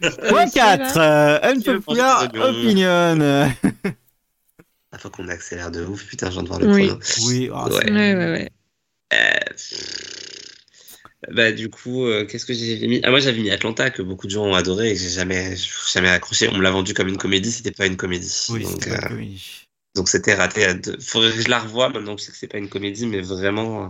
[0.28, 3.16] Point 4, euh, unpopular opinion.
[4.92, 6.86] Il faut qu'on accélère de ouf, putain, je viens de voir le Oui.
[6.88, 7.00] chrono.
[7.26, 7.90] Oui, oh, Ouais.
[7.92, 8.50] Ouais, ouais, ouais.
[9.12, 9.38] Euh,
[11.32, 13.00] Bah du coup, euh, qu'est-ce que j'ai mis?
[13.02, 15.54] Ah moi j'avais mis Atlanta que beaucoup de gens ont adoré et que j'ai jamais,
[15.92, 16.48] jamais accroché.
[16.50, 18.30] On me l'a vendu comme une comédie, c'était pas une comédie.
[18.50, 19.63] oui, donc pas euh, une comédie.
[19.94, 20.64] Donc c'était raté.
[20.64, 20.98] À deux.
[21.00, 23.20] Faudrait que je la revoie maintenant que je sais que c'est pas une comédie, mais
[23.20, 23.88] vraiment euh,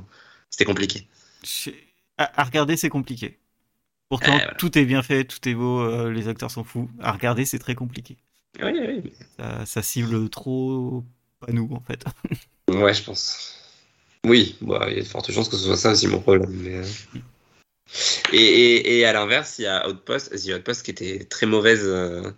[0.51, 1.09] c'était compliqué.
[2.19, 3.39] À, à regarder, c'est compliqué.
[4.09, 4.55] Pourtant, voilà.
[4.55, 6.91] tout est bien fait, tout est beau, euh, les acteurs sont fous.
[7.01, 8.17] À regarder, c'est très compliqué.
[8.63, 9.13] Oui, oui.
[9.37, 11.05] Ça, ça cible trop
[11.41, 12.05] pas nous, en fait.
[12.71, 13.59] Ouais, je pense.
[14.25, 16.51] Oui, bah, il y a de fortes chances que ce soit ça aussi mon problème.
[16.51, 16.85] mais, euh.
[18.33, 21.83] Et, et, et à l'inverse, il y a Outpost, The Outpost qui était très mauvaise
[21.85, 22.33] euh,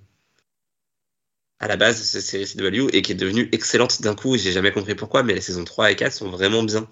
[1.58, 4.36] à la base de cette série CW et qui est devenue excellente d'un coup.
[4.36, 6.88] J'ai jamais compris pourquoi, mais les saisons 3 et 4 sont vraiment bien.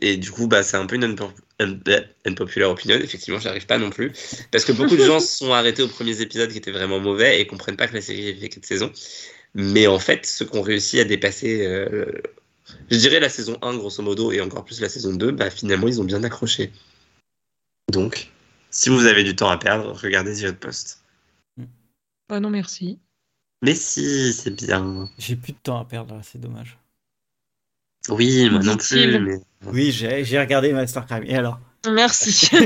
[0.00, 1.76] Et du coup, bah, c'est un peu une unpo- un-
[2.24, 2.96] unpopular opinion.
[2.96, 4.12] Effectivement, j'arrive pas non plus.
[4.52, 7.40] Parce que beaucoup de gens se sont arrêtés aux premiers épisodes qui étaient vraiment mauvais
[7.40, 8.92] et comprennent pas que la série avait fait 4 saisons.
[9.54, 12.12] Mais en fait, ceux qui ont réussi à dépasser, euh,
[12.90, 15.88] je dirais la saison 1, grosso modo, et encore plus la saison 2, bah, finalement,
[15.88, 16.70] ils ont bien accroché.
[17.90, 18.30] Donc,
[18.70, 21.02] si vous avez du temps à perdre, regardez The Outpost.
[22.28, 23.00] Bah non, merci.
[23.62, 25.08] Mais si, c'est bien.
[25.18, 26.78] J'ai plus de temps à perdre là, c'est dommage.
[28.08, 29.20] Oui, moi non plus.
[29.20, 29.40] Mais...
[29.66, 31.24] Oui, j'ai j'ai regardé Master Crime.
[31.26, 31.60] Et alors?
[31.90, 32.48] Merci.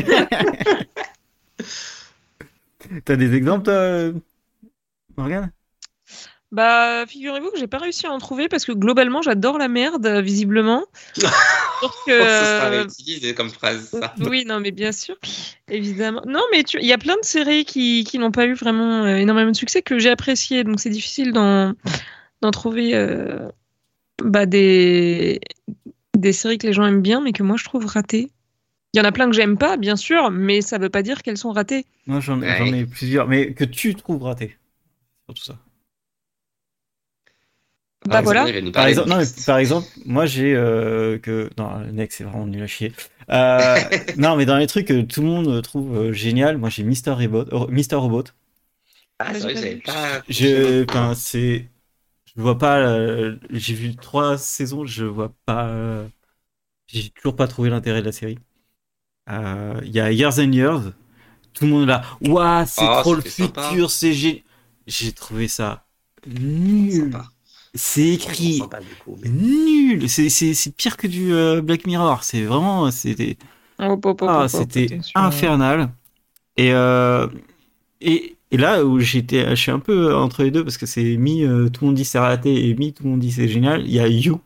[3.05, 4.13] T'as des exemples, toi, euh,
[5.17, 5.53] Morgane?
[6.53, 10.07] Bah, figurez-vous que j'ai pas réussi à en trouver parce que globalement, j'adore la merde,
[10.07, 10.85] euh, visiblement.
[11.83, 14.15] Oh, ça sera euh, réutilisé comme phrase, ça.
[14.21, 15.17] Oui, non, mais bien sûr,
[15.69, 16.23] évidemment.
[16.27, 19.05] Non, mais tu- il y a plein de séries qui, qui n'ont pas eu vraiment
[19.05, 21.73] euh, énormément de succès que j'ai appréciées, donc c'est difficile d'en
[22.41, 23.49] d'en trouver euh,
[24.23, 25.41] bah, des,
[26.17, 28.31] des séries que les gens aiment bien, mais que moi je trouve ratées.
[28.95, 31.23] Il y en a plein que j'aime pas, bien sûr, mais ça veut pas dire
[31.23, 31.87] qu'elles sont ratées.
[32.07, 32.57] Moi, j'en Ouais.
[32.59, 34.57] j'en ai plusieurs, mais que tu trouves raté.
[35.27, 35.59] Surtout ça.
[38.05, 38.55] Bah voilà.
[38.75, 39.45] Par exemple, de non, mais Christ.
[39.45, 42.93] par exemple, moi j'ai euh, que non, le Next c'est vraiment nul à chier.
[43.31, 43.81] Euh,
[44.15, 47.11] non, mais dans les trucs que tout le monde trouve euh, génial, moi j'ai Mister
[47.13, 48.25] Robot, oh, Mister Robot.
[49.19, 50.23] Ah, c'est vrai pas.
[50.29, 51.71] Je, enfin, c'est,
[52.37, 52.79] je vois pas.
[52.81, 55.69] euh, j'ai vu trois saisons, je vois pas.
[55.69, 56.09] euh,
[56.89, 58.39] j'ai toujours pas trouvé l'intérêt de la série.
[59.31, 60.93] Euh, Il y a Years and Years,
[61.55, 62.03] tout le monde là.
[62.23, 64.45] Waouh, c'est Oh, trop le futur, c'est gé-
[64.87, 65.87] J'ai trouvé ça
[66.27, 67.13] nul.
[67.13, 67.33] Sympa.
[67.75, 68.61] C'est écrit
[69.05, 70.09] coup, mais- nul.
[70.09, 72.23] C'est c'est c'est pire que du euh, Black Mirror.
[72.25, 73.37] C'est vraiment c'était
[73.79, 75.21] hop, ah, c'était attention.
[75.21, 75.91] infernal.
[76.59, 77.27] Et euh,
[78.03, 81.17] et et là où j'étais, je suis un peu entre les deux parce que c'est
[81.17, 83.49] mi euh, tout le monde dit c'est raté et mi tout le monde dit c'est
[83.49, 83.87] génial.
[83.87, 84.41] Il y a You,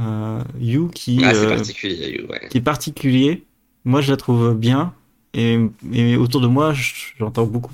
[0.00, 2.48] euh, You qui Ah, c'est euh, particulier, ouais.
[2.48, 3.44] qui est particulier.
[3.84, 4.94] Moi, je la trouve bien.
[5.34, 5.58] Et,
[5.92, 6.72] et autour de moi,
[7.18, 7.72] j'entends beaucoup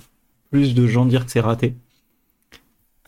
[0.51, 1.75] plus de gens dire que c'est raté.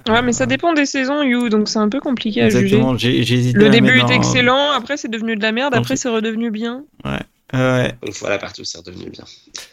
[0.09, 2.77] Ouais, mais ça dépend des saisons, You, donc c'est un peu compliqué à juger.
[2.77, 2.97] Exactement.
[2.97, 3.53] J'ai.
[3.53, 6.85] Le à début est excellent, après c'est devenu de la merde, après c'est redevenu bien.
[7.05, 7.93] Ouais.
[8.03, 9.25] Donc voilà la partie où c'est redevenu bien.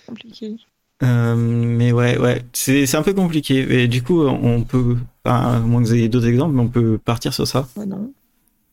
[0.08, 0.56] Compliqué.
[1.04, 3.82] Euh, mais ouais, ouais, c'est c'est un peu compliqué.
[3.82, 6.70] Et du coup, on peut, enfin, à moins que vous ayez d'autres exemples, mais on
[6.70, 7.68] peut partir sur ça.
[7.76, 8.14] Ouais, non.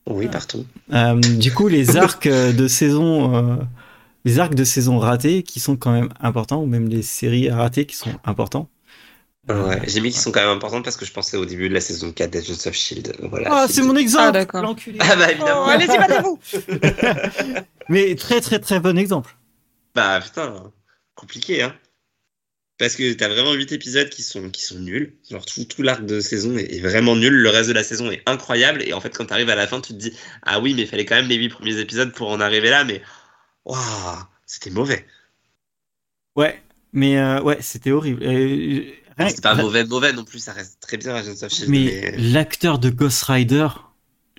[0.07, 0.65] Oui, partout.
[0.93, 3.55] Euh, du coup, les arcs euh, de saison, euh,
[4.25, 7.57] les arcs de saison ratés qui sont quand même importants, ou même les séries à
[7.57, 8.69] rater qui sont importants.
[9.49, 11.73] Ouais, j'ai mis qu'ils sont quand même importantes parce que je pensais au début de
[11.73, 13.13] la saison 4 d'Agents of Shield.
[13.23, 13.49] Voilà.
[13.51, 14.61] Ah, c'est mon Ah, exemple, d'accord.
[14.63, 14.97] l'enculé.
[15.01, 15.65] Ah bah Oh, évidemment.
[15.65, 16.39] allez-y, battez-vous
[17.89, 19.35] Mais très très très bon exemple.
[19.95, 20.71] Bah putain,
[21.15, 21.75] compliqué hein.
[22.79, 25.15] Parce que t'as vraiment 8 épisodes qui sont, qui sont nuls.
[25.29, 27.33] Genre tout, tout l'arc de saison est, est vraiment nul.
[27.33, 28.81] Le reste de la saison est incroyable.
[28.81, 30.87] Et en fait, quand t'arrives à la fin, tu te dis Ah oui, mais il
[30.87, 32.83] fallait quand même les 8 premiers épisodes pour en arriver là.
[32.85, 33.01] Mais
[33.65, 33.77] waouh,
[34.45, 35.05] c'était mauvais.
[36.35, 36.61] Ouais,
[36.93, 38.23] mais euh, ouais, c'était horrible.
[38.23, 38.85] Euh,
[39.19, 40.39] C'est pas mauvais, mauvais non plus.
[40.39, 41.69] Ça reste très bien Agents of Shield.
[41.69, 43.67] mais Mais, l'acteur de Ghost Rider,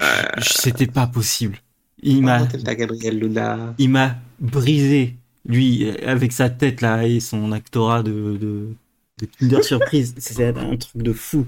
[0.03, 0.05] Euh,
[0.43, 1.59] c'était pas possible.
[2.03, 3.75] Il m'a, Gabriel Luna.
[3.79, 5.15] il m'a brisé,
[5.47, 8.69] lui, avec sa tête là et son actorat de, de,
[9.21, 10.15] de Kinder Surprise.
[10.19, 11.47] C'était un truc de fou.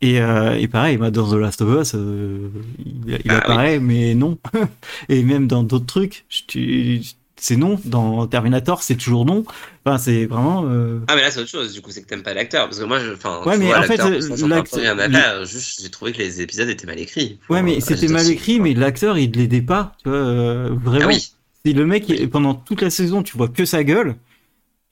[0.00, 2.48] Et, euh, et pareil, bah, dans The Last of Us, euh,
[2.78, 4.38] il, il Ah apparaît, mais non.
[5.08, 7.02] et même dans d'autres trucs, je- tu-
[7.42, 7.76] c'est non.
[7.84, 9.42] Dans Terminator, c'est toujours non.
[9.84, 10.64] Enfin, c'est vraiment.
[10.64, 11.72] euh, Ah mais là c'est autre chose.
[11.72, 12.66] Du coup, c'est que t'aimes pas l'acteur.
[12.68, 15.44] Parce que moi, je, enfin, Ouais, mais vois, en fait, l'acteur.
[15.44, 17.40] Juste, j'ai trouvé que les épisodes étaient mal écrits.
[17.50, 19.96] Ouais, mais c'était mal écrit, mais l'acteur, il l'aidait pas.
[20.04, 21.06] Tu vois, euh, vraiment.
[21.06, 21.32] Ah oui.
[21.64, 24.14] Et le mec, pendant toute la saison, tu vois que sa gueule.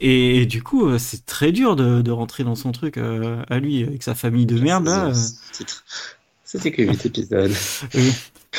[0.00, 3.84] Et, du coup, euh, c'est très dur de, de rentrer dans son truc à lui,
[3.84, 4.86] avec sa famille de merde.
[4.86, 5.12] Là.
[6.44, 7.52] C'était que 8 épisodes.
[7.94, 8.12] Oui.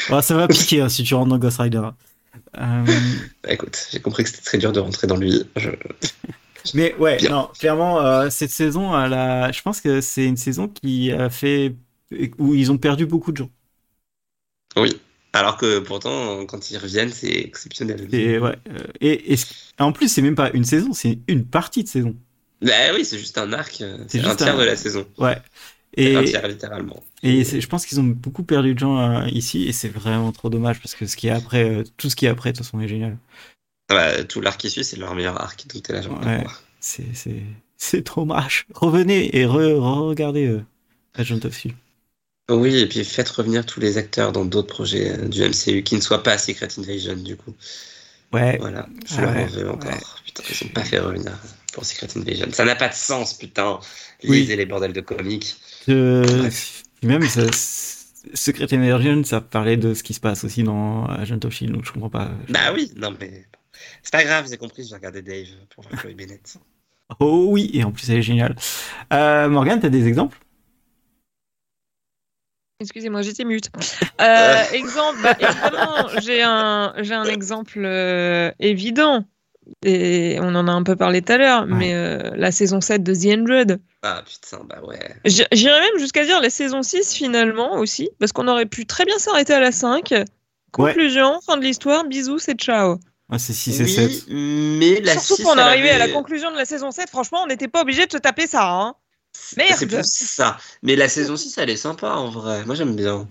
[0.10, 1.82] Ah, ça va piquer hein, si tu rentres dans Ghost Rider.
[2.58, 2.86] Euh,
[3.44, 5.44] Bah, écoute, j'ai compris que c'était très dur de rentrer dans lui.
[5.56, 5.70] Je...
[6.74, 7.30] mais ouais, Bien.
[7.32, 11.30] non, clairement, euh, cette saison, elle a- je pense que c'est une saison qui a
[11.30, 11.76] fait.
[12.38, 13.50] où ils ont perdu beaucoup de gens.
[14.78, 15.00] Oui.
[15.34, 18.08] Alors que pourtant, quand ils reviennent, c'est exceptionnel.
[18.14, 19.36] Et, ouais, euh, et,
[19.80, 22.16] en plus, c'est même pas une saison, c'est une partie de saison.
[22.62, 23.84] Bah oui, c'est juste un arc.
[24.08, 25.06] C'est un tiers un- de la saison.
[25.18, 25.38] Ouais.
[25.98, 26.16] Et...
[26.48, 27.04] Littéralement.
[27.24, 30.50] Et je pense qu'ils ont beaucoup perdu de gens euh, ici et c'est vraiment trop
[30.50, 32.66] dommage parce que ce qui est après, euh, tout ce qui est après, de toute
[32.66, 33.18] façon, est génial.
[33.90, 35.68] Ah bah, tout l'arc qui suit, c'est leur meilleur arc.
[35.68, 36.44] Donc t'es là, genre, Ouais.
[36.80, 38.66] C'est, trop dommage.
[38.74, 40.64] Revenez et re- re-regardez euh,
[41.16, 41.76] Agent of Shield.
[42.52, 45.96] Oui, et puis faites revenir tous les acteurs dans d'autres projets euh, du MCU qui
[45.96, 47.56] ne soient pas Secret Invasion, du coup.
[48.34, 49.92] Ouais, Voilà, je Ah leur ouais, en veux encore.
[49.92, 50.00] ouais.
[50.26, 51.38] Putain, ils ont pas fait revenir
[51.74, 52.48] pour Secret Invasion.
[52.52, 53.80] Ça n'a pas de sens, putain.
[54.28, 54.40] Oui.
[54.40, 55.56] Lisez les bordels de comics.
[55.88, 57.42] Je- même ça,
[58.34, 61.86] Secret Emergent, ça parlait de ce qui se passe aussi dans Agent of Shield, donc
[61.86, 62.32] je comprends pas.
[62.50, 63.46] Bah oui, non mais
[64.04, 66.58] c'est pas grave, j'ai compris, j'ai regardé Dave pour voir Chloé Bennett.
[67.20, 68.56] Oh oui, et en plus elle est géniale.
[69.12, 70.40] Euh, Morgane, t'as des exemples?
[72.80, 73.70] Excusez-moi, j'étais mute.
[74.22, 79.24] Euh, exemple, bah, évidemment, j'ai un, j'ai un exemple euh, évident.
[79.86, 81.68] Et on en a un peu parlé tout à l'heure, Ouais.
[81.72, 83.80] mais euh, la saison 7 de The Hundred.
[84.02, 85.00] Ah putain, bah ouais.
[85.26, 89.18] J'irais même jusqu'à dire la saison 6 finalement aussi, parce qu'on aurait pu très bien
[89.20, 90.14] s'arrêter à la 5.
[90.72, 92.98] Conclusion, fin de l'histoire, bisous, c'est ciao.
[93.30, 94.26] Ah, C'est 6 et oui, 7.
[94.30, 97.40] mais la Surtout 6, qu'on est arrivé à la conclusion de la saison 7, franchement,
[97.44, 98.68] on n'était pas obligé de se taper ça.
[98.70, 98.96] Hein.
[99.58, 99.76] Merde.
[99.78, 100.58] C'est plus ça.
[100.84, 102.66] Mais la saison 6, elle est sympa en vrai.
[102.66, 103.28] Moi j'aime bien.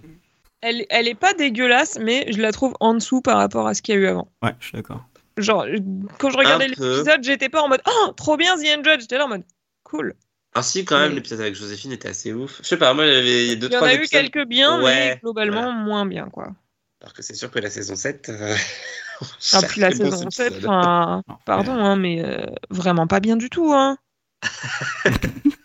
[0.62, 3.82] Elle, elle est pas dégueulasse, mais je la trouve en dessous par rapport à ce
[3.82, 4.28] qu'il y a eu avant.
[4.42, 5.02] Ouais, je suis d'accord.
[5.40, 5.66] Genre,
[6.18, 9.00] quand je regardais l'épisode, j'étais pas en mode Oh, trop bien The Hundred.
[9.00, 9.44] J'étais là en mode
[9.84, 10.14] Cool.
[10.54, 12.58] Ah si, quand même, l'épisode avec Joséphine était assez ouf.
[12.62, 14.82] Je sais pas, moi il y avait deux, Il y en a eu quelques biens,
[14.82, 16.48] mais globalement moins bien, quoi.
[17.00, 18.28] Alors que c'est sûr que la saison 7.
[18.30, 18.56] euh,
[19.52, 20.70] Ah, puis la bon, saison ce 7, épisode.
[20.70, 23.96] enfin, Non, pardon, hein, mais euh, vraiment pas bien du tout, hein.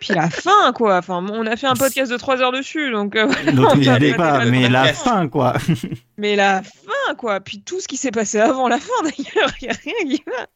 [0.00, 0.98] Puis la fin, quoi.
[0.98, 3.16] Enfin, on a fait un podcast de 3 heures dessus, donc.
[3.16, 3.26] euh,
[3.76, 5.54] n'y allez pas mais la fin, quoi.
[6.18, 7.40] Mais la fin, quoi.
[7.40, 10.22] Puis tout ce qui s'est passé avant la fin, d'ailleurs, il n'y a rien qui
[10.26, 10.46] va.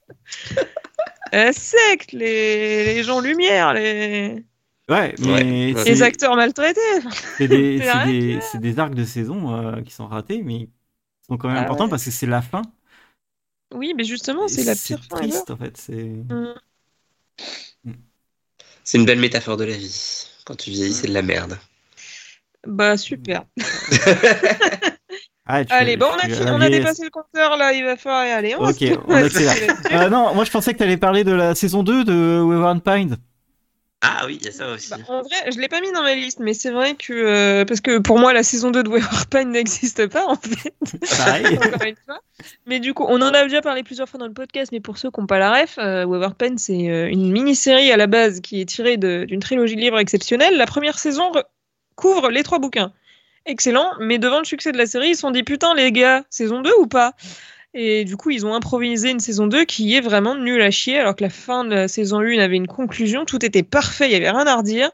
[1.34, 2.84] Euh, secte, les...
[2.94, 4.44] les gens lumière, les...
[4.88, 5.84] Ouais, mais Ouais.
[5.84, 6.80] c'est- les acteurs maltraités.
[7.36, 10.42] c'est des, C'est c'est vrai des, c'est des arcs de saison euh, qui sont ratés,
[10.42, 10.70] mais qui
[11.28, 11.90] sont quand même Ah importants ouais.
[11.90, 12.62] parce que c'est la fin.
[13.74, 15.18] Oui, mais justement, c'est la pire fin.
[15.18, 15.28] ever.
[15.28, 15.76] triste, en fait.
[15.76, 15.92] C'est...
[15.94, 16.54] Mm.
[18.90, 20.24] C'est une belle métaphore de la vie.
[20.46, 21.58] Quand tu vieillis, c'est de la merde.
[22.66, 23.44] Bah, super.
[25.44, 27.98] Ah, tu- Allez, bon, on a, tu- on a dépassé le compteur, là, il va
[27.98, 28.54] falloir y aller.
[28.58, 29.54] On Ok, on accélère.
[29.92, 32.80] Euh, non, moi je pensais que tu allais parler de la saison 2 de Wyvern
[32.80, 33.18] Pine.
[34.00, 34.90] Ah oui, il y a ça aussi.
[34.90, 37.64] Bah, en vrai, je l'ai pas mis dans ma liste, mais c'est vrai que euh,
[37.64, 40.72] parce que pour moi la saison 2 de Wayward Pine n'existe pas en fait.
[41.16, 41.46] Pareil.
[41.58, 42.20] Encore une fois.
[42.66, 44.98] Mais du coup, on en a déjà parlé plusieurs fois dans le podcast, mais pour
[44.98, 46.06] ceux qui n'ont pas la ref, euh,
[46.58, 49.98] c'est euh, une mini-série à la base qui est tirée de- d'une trilogie de livres
[49.98, 50.56] exceptionnelle.
[50.56, 51.42] La première saison re-
[51.96, 52.92] couvre les trois bouquins.
[53.46, 56.22] Excellent, mais devant le succès de la série, ils se sont dit putain les gars,
[56.30, 57.14] saison 2 ou pas?
[57.74, 60.98] Et du coup, ils ont improvisé une saison 2 qui est vraiment nulle à chier,
[60.98, 64.12] alors que la fin de la saison 1 avait une conclusion, tout était parfait, il
[64.12, 64.90] y avait rien à redire.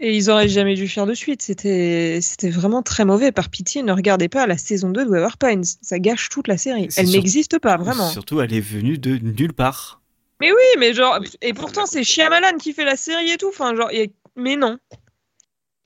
[0.00, 1.40] Et ils auraient jamais dû faire de suite.
[1.40, 3.30] C'était, c'était vraiment très mauvais.
[3.30, 5.62] Par pitié, ne regardez pas la saison 2 de Wayward Pines.
[5.64, 6.88] Ça gâche toute la série.
[6.90, 8.08] C'est Elle n'existe pas, vraiment.
[8.10, 10.02] Surtout, elle est venue de nulle part.
[10.40, 13.36] Mais oui, mais genre, Oui, et pourtant c'est c'est Shyamalan qui fait la série et
[13.36, 13.48] tout.
[13.48, 14.78] Enfin, genre, et- mais non.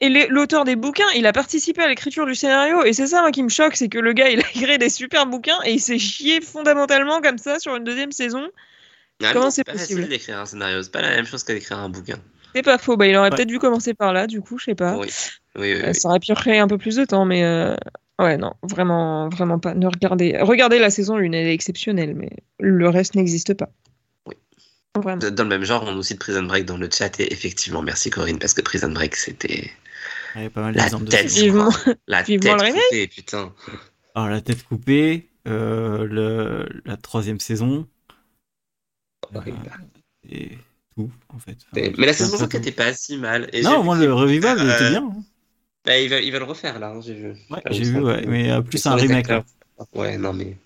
[0.00, 3.32] Et l'auteur des bouquins, il a participé à l'écriture du scénario, et c'est ça moi,
[3.32, 5.80] qui me choque, c'est que le gars, il a écrit des super bouquins et il
[5.80, 8.48] s'est chié fondamentalement comme ça sur une deuxième saison.
[9.24, 11.52] Ah, comment c'est pas possible facile d'écrire un scénario, c'est pas la même chose que
[11.52, 12.18] d'écrire un bouquin.
[12.54, 13.36] C'est pas faux, bah il aurait Ouais.
[13.36, 14.96] peut-être dû commencer par là, du coup, je sais pas.
[14.96, 15.08] Oui,
[15.56, 15.82] oui, oui.
[15.82, 15.94] Euh, oui.
[15.94, 17.74] Ça aurait pu créer un peu plus de temps, mais euh,
[18.20, 19.74] ouais, non, vraiment, vraiment pas.
[19.74, 22.30] Ne regardez, regardez la saison 1, elle est exceptionnelle, mais
[22.60, 23.68] le reste n'existe pas.
[24.26, 24.36] Oui.
[24.96, 25.18] Vraiment.
[25.18, 28.10] Dans le même genre, on nous cite Prison Break dans le chat et effectivement, merci
[28.10, 29.70] Corinne, parce que Prison Break, c'était
[30.38, 31.30] Il y a pas mal la d'exemples de tête.
[31.30, 31.70] Vivement.
[31.70, 31.94] quoi.
[32.06, 33.54] la Vivement tête coupée, putain.
[34.14, 37.86] Alors, la tête coupée, euh, le, la troisième saison,
[39.34, 39.58] Horrible.
[40.30, 40.58] et
[40.96, 41.56] tout, en fait.
[41.74, 42.56] Mais Enfin, mais la saison peu 5 tout.
[42.56, 43.48] était pas si mal.
[43.52, 45.04] Et Non, moi, le revival, il était Euh, bien.
[45.04, 45.22] hein.
[45.84, 47.28] Bah, ils, veulent, ils veulent le refaire là, hein, j'ai vu.
[47.50, 49.36] Ouais, j'ai il vu, ouais, mais euh, plus un remake, là.
[49.36, 49.88] acteurs.
[49.94, 50.56] Ouais, non, mais.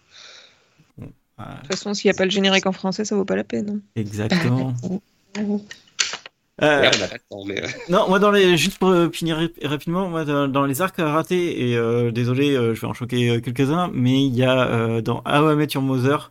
[0.98, 3.42] De toute façon, s'il n'y a pas le générique en français, ça vaut pas la
[3.44, 3.70] peine.
[3.70, 3.80] hein.
[3.96, 4.74] exactement.
[6.60, 6.90] Euh,
[7.30, 7.62] temps, mais.
[7.88, 11.70] Non, moi, dans les, juste pour euh, finir rap- rapidement, moi, dans, les arcs ratés,
[11.70, 15.52] et euh, désolé, je vais en choquer quelques-uns, mais il y a euh, dans How
[15.52, 16.30] I Met Your Mother,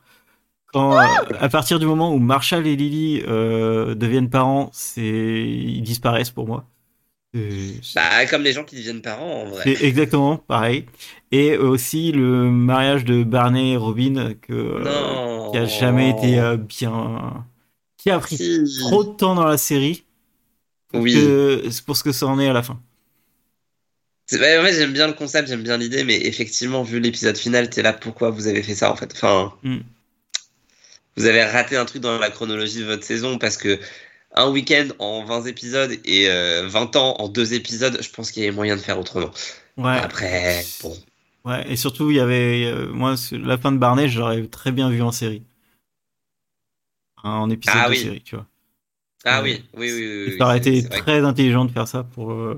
[0.73, 1.05] quand, euh,
[1.39, 6.47] à partir du moment où Marshall et Lily euh, deviennent parents, c'est, ils disparaissent pour
[6.47, 6.65] moi.
[7.35, 9.73] Euh, Bah, comme les gens qui deviennent parents, en vrai.
[9.81, 10.85] exactement pareil.
[11.31, 15.51] Et aussi le mariage de Barney et Robin, que, Non.
[15.51, 17.45] qui a jamais été euh, bien,
[17.97, 18.79] qui a pris Si.
[18.79, 20.03] trop de temps dans la série.
[20.99, 21.13] Oui.
[21.13, 22.79] que- C'est pour ce que ça en est à la fin.
[24.31, 27.69] Ouais, en fait, j'aime bien le concept, j'aime bien l'idée, mais effectivement, vu l'épisode final,
[27.69, 29.11] t'es là, pourquoi vous avez fait ça en fait?
[29.13, 29.79] Enfin, Mm.
[31.17, 33.77] vous avez raté un truc dans la chronologie de votre saison parce que
[34.33, 38.43] un week-end en 20 épisodes et euh, 20 ans en deux épisodes, je pense qu'il
[38.43, 39.31] y avait moyen de faire autrement.
[39.75, 39.97] Ouais.
[39.97, 40.95] Après, bon.
[41.43, 42.65] Ouais, et surtout, il y avait.
[42.65, 45.43] euh, moi, la fin de Barney, j'aurais très bien vu en série.
[47.23, 47.99] En épisode Ah de oui.
[47.99, 48.47] série, tu vois.
[49.23, 49.91] Ah oui, oui,
[50.27, 50.37] oui.
[50.37, 52.55] ça aurait c'est- été c'est vrai très intelligent de faire ça pour, euh,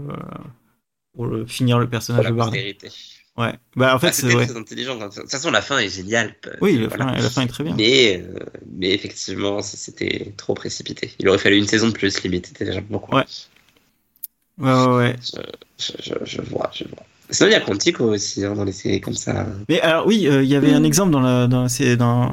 [1.14, 2.36] pour le- finir le pour personnage la de.
[3.36, 3.54] Ouais.
[3.76, 4.34] Bah, en fait, Ah, c'est.
[4.36, 4.46] Ouais.
[4.46, 4.96] très intelligent.
[4.96, 6.36] De toute façon, la fin est géniale.
[6.62, 7.08] Oui, la Voilà.
[7.16, 7.76] fin, la fin est très bien.
[7.76, 8.40] Mais, euh,
[8.72, 11.12] mais effectivement, c'était trop précipité.
[11.20, 12.48] Il aurait fallu une saison de plus, limite.
[12.48, 13.16] C'était déjà beaucoup.
[13.16, 13.26] Ouais.
[14.60, 15.16] Ouais, ouais, ouais.
[15.80, 17.04] Je, je, je vois, je vois.
[17.32, 19.48] Sinon, il y a Quantico aussi, hein, dans les séries comme ça.
[19.68, 22.32] Mais alors, oui, euh, il y avait un exemple dans, la, dans, c'est dans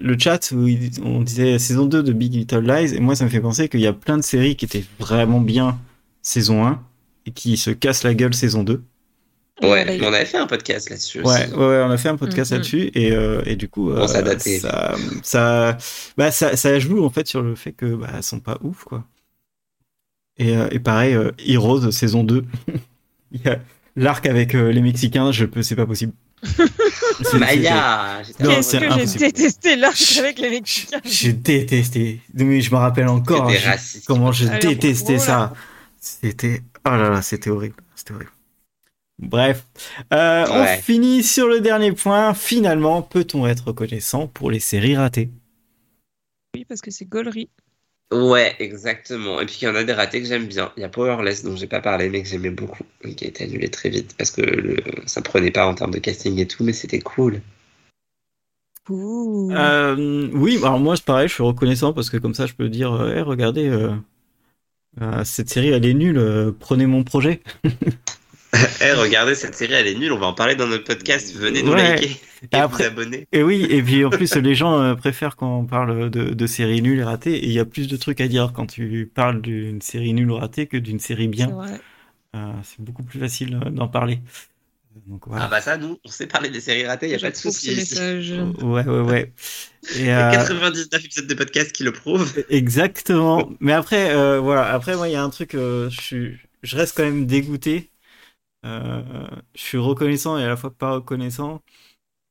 [0.00, 0.66] le chat où
[1.04, 3.80] on disait saison 2 de Big Little Lies, et moi, ça me fait penser qu'il
[3.80, 5.78] y a plein de séries qui étaient vraiment bien
[6.22, 6.82] saison 1
[7.26, 8.82] et qui se cassent la gueule saison 2.
[9.60, 12.52] Ouais, on avait fait un podcast là-dessus Ouais, ouais, ouais, on a fait un podcast
[12.52, 12.58] Mhm.
[12.58, 14.94] là-dessus et, euh, et du coup, Bon, ça euh, ça,
[15.24, 15.76] ça,
[16.16, 18.84] bah, ça, ça joue en fait sur le fait que bah, elles sont pas ouf
[18.84, 19.04] quoi.
[20.38, 22.44] Et, euh, et pareil, euh, Heroes saison 2,
[23.32, 23.58] il y a
[23.96, 26.12] l'arc avec euh, les Mexicains, je peux, c'est pas possible.
[27.22, 31.00] C'est- Maya Non, c'est que j'ai détesté l'arc avec les Mexicains.
[31.04, 32.20] J'ai détesté.
[32.34, 34.06] Mais je me rappelle encore raciste.
[34.06, 35.22] comment je Alors, détestais oh là.
[35.22, 35.52] ça.
[36.00, 38.30] C'était, oh là là, c'était horrible, c'était horrible.
[39.20, 39.64] Bref,
[40.12, 40.76] Euh, Ouais.
[40.78, 42.34] on finit sur le dernier point.
[42.34, 45.30] Finalement, peut-on être reconnaissant pour les séries ratées?
[46.54, 47.50] Oui, parce que c'est gaulerie.
[48.12, 49.40] Ouais, exactement.
[49.40, 50.72] Et puis il y en a des ratés que j'aime bien.
[50.76, 53.28] Il y a Powerless dont j'ai pas parlé mais que j'aimais beaucoup et qui a
[53.28, 54.76] été annulé très vite parce que le-
[55.06, 57.40] ça prenait pas en termes de casting et tout, mais c'était cool.
[58.90, 59.50] Ouh.
[59.52, 62.68] Euh, oui, alors moi c'est pareil, je suis reconnaissant parce que comme ça je peux
[62.68, 63.94] dire, euh, Eh, regardez, euh,
[65.00, 67.42] euh, cette série elle est nulle, euh, prenez mon projet.
[68.80, 70.12] Eh, regardez cette série, elle est nulle.
[70.12, 71.34] On va en parler dans notre podcast.
[71.36, 71.96] Venez nous Ouais.
[71.96, 72.16] liker
[72.52, 73.26] et après- vous abonner.
[73.32, 76.46] Et oui, et puis en plus les gens euh, préfèrent quand on parle de, de
[76.46, 79.10] séries nulles et ratées, et il y a plus de trucs à dire quand tu
[79.14, 81.48] parles d'une série nulle ou ratée que d'une série C'est bien.
[81.48, 81.80] vrai.
[82.36, 84.20] Euh, c'est beaucoup plus facile euh, d'en parler.
[85.06, 85.44] Donc voilà.
[85.44, 87.30] Ah bah ça, nous, on sait parler des séries ratées, il y a Je pas
[87.30, 87.70] de souci.
[88.62, 89.32] Ouais, ouais, ouais.
[89.96, 92.32] Et, Il y a euh, 99 épisodes de podcast qui le prouvent.
[92.50, 93.48] Exactement.
[93.60, 94.72] Mais après, euh, voilà.
[94.72, 95.54] Après, moi, il y a un truc.
[95.54, 97.90] euh, je suis, je reste quand même dégoûté.
[98.68, 101.62] Euh, je suis reconnaissant et à la fois pas reconnaissant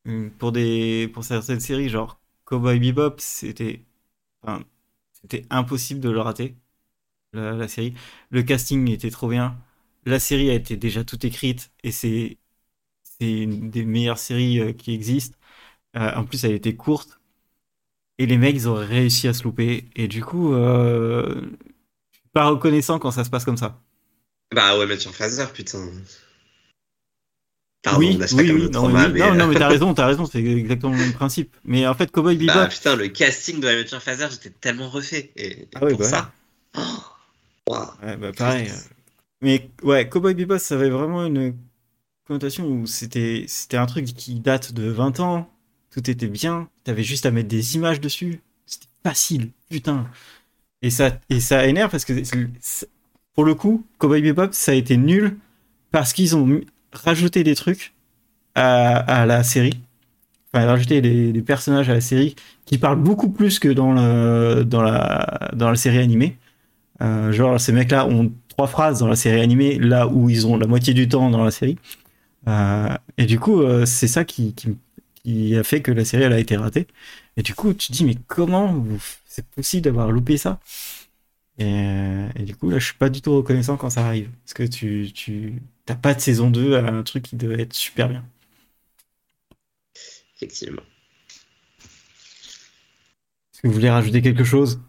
[0.07, 3.15] euh, pour des, pour certaines séries, genre Cowboy Bebop.
[3.19, 3.85] C'était,
[5.13, 6.55] c'était impossible de le rater.
[7.33, 7.93] La, série.
[8.31, 9.57] Le casting était trop bien.
[10.05, 12.37] La série a été déjà toute écrite et c'est,
[13.03, 15.37] c'est une des meilleures séries euh, qui existent.
[15.95, 17.19] En plus, elle était courte.
[18.19, 19.89] Et les mecs, ils auraient réussi à se louper.
[19.95, 23.81] Et du coup, suis pas reconnaissant quand ça se passe comme ça.
[24.53, 25.89] Bah ouais, Mathieu Phaser, putain.
[27.81, 28.69] Pardon, oui, oui, oui.
[28.69, 29.13] Non, trauma, oui.
[29.13, 31.55] mais, non, non, mais t'as raison, t'as raison, c'est exactement le même principe.
[31.63, 35.31] Mais en fait, Cowboy Bebop, Bah putain, le casting de Mathieu Phaser, j'étais tellement refait.
[35.35, 36.33] Et, et Ah ouais, pour bah ça.
[36.75, 36.81] Oh,
[37.67, 37.87] waouh.
[38.03, 38.69] ouais, bah, pareil.
[38.69, 38.73] euh.
[39.41, 41.55] Mais ouais, Cowboy Bebop, ça avait vraiment une
[42.25, 45.51] connotation où c'était, c'était un truc qui date de 20 ans.
[45.91, 46.69] Tout était bien.
[46.83, 48.41] T'avais juste à mettre des images dessus.
[48.65, 50.09] C'était facile, putain.
[50.81, 52.13] Et ça, et ça énerve parce que
[53.33, 55.37] pour le coup, Cowboy Bebop, ça a été nul
[55.91, 56.45] parce qu'ils ont
[56.97, 57.93] rajouté des trucs
[58.55, 59.79] à, la série.
[60.53, 64.81] Enfin, rajouté des, personnages à la série qui parlent beaucoup plus que dans, le, dans,
[64.81, 66.37] la, dans la série animée.
[67.01, 70.57] Euh, genre, ces mecs-là ont trois phrases dans la série animée, là où ils ont
[70.57, 71.77] la moitié du temps dans la série.
[72.47, 74.53] Euh, et du coup, euh, c'est ça qui,
[75.23, 76.87] qui, a fait que la série elle a été ratée.
[77.37, 78.83] Et du coup, tu te dis, mais comment
[79.25, 80.59] c'est possible d'avoir loupé ça?
[81.59, 84.29] Et, et du coup, là, je suis pas du tout reconnaissant quand ça arrive.
[84.45, 87.73] Parce que tu, tu t'as pas de saison 2 à un truc qui devait être
[87.73, 88.23] super bien.
[90.35, 90.83] Effectivement.
[93.53, 94.79] Est-ce que vous voulez rajouter quelque chose?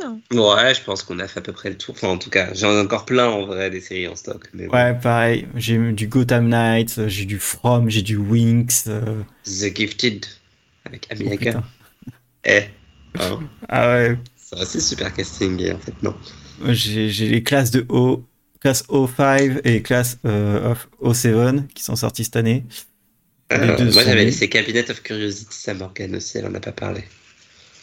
[0.00, 0.20] Non.
[0.32, 1.94] Ouais, je pense qu'on a fait à peu près le tour.
[1.94, 4.48] Enfin, en tout cas, j'en ai encore plein en vrai des séries en stock.
[4.54, 4.74] Mais bon.
[4.74, 5.46] Ouais, pareil.
[5.56, 8.86] J'ai du Gotham Knights, j'ai du From, j'ai du Winx.
[8.88, 10.26] euh, The Gifted
[10.84, 11.36] avec oh, Amiaka.
[11.36, 11.64] putain.
[12.44, 12.64] eh,
[13.18, 16.14] hein, Ah ouais, c'est aussi super casting en fait non.
[16.68, 18.24] J'ai les classes de O,
[18.64, 22.64] classe O5 et classe euh, of O7 qui sont sorties cette année.
[23.52, 27.04] Euh, moi j'avais laissé Cabinet of Curiosity à Morgan aussi, elle en a pas parlé.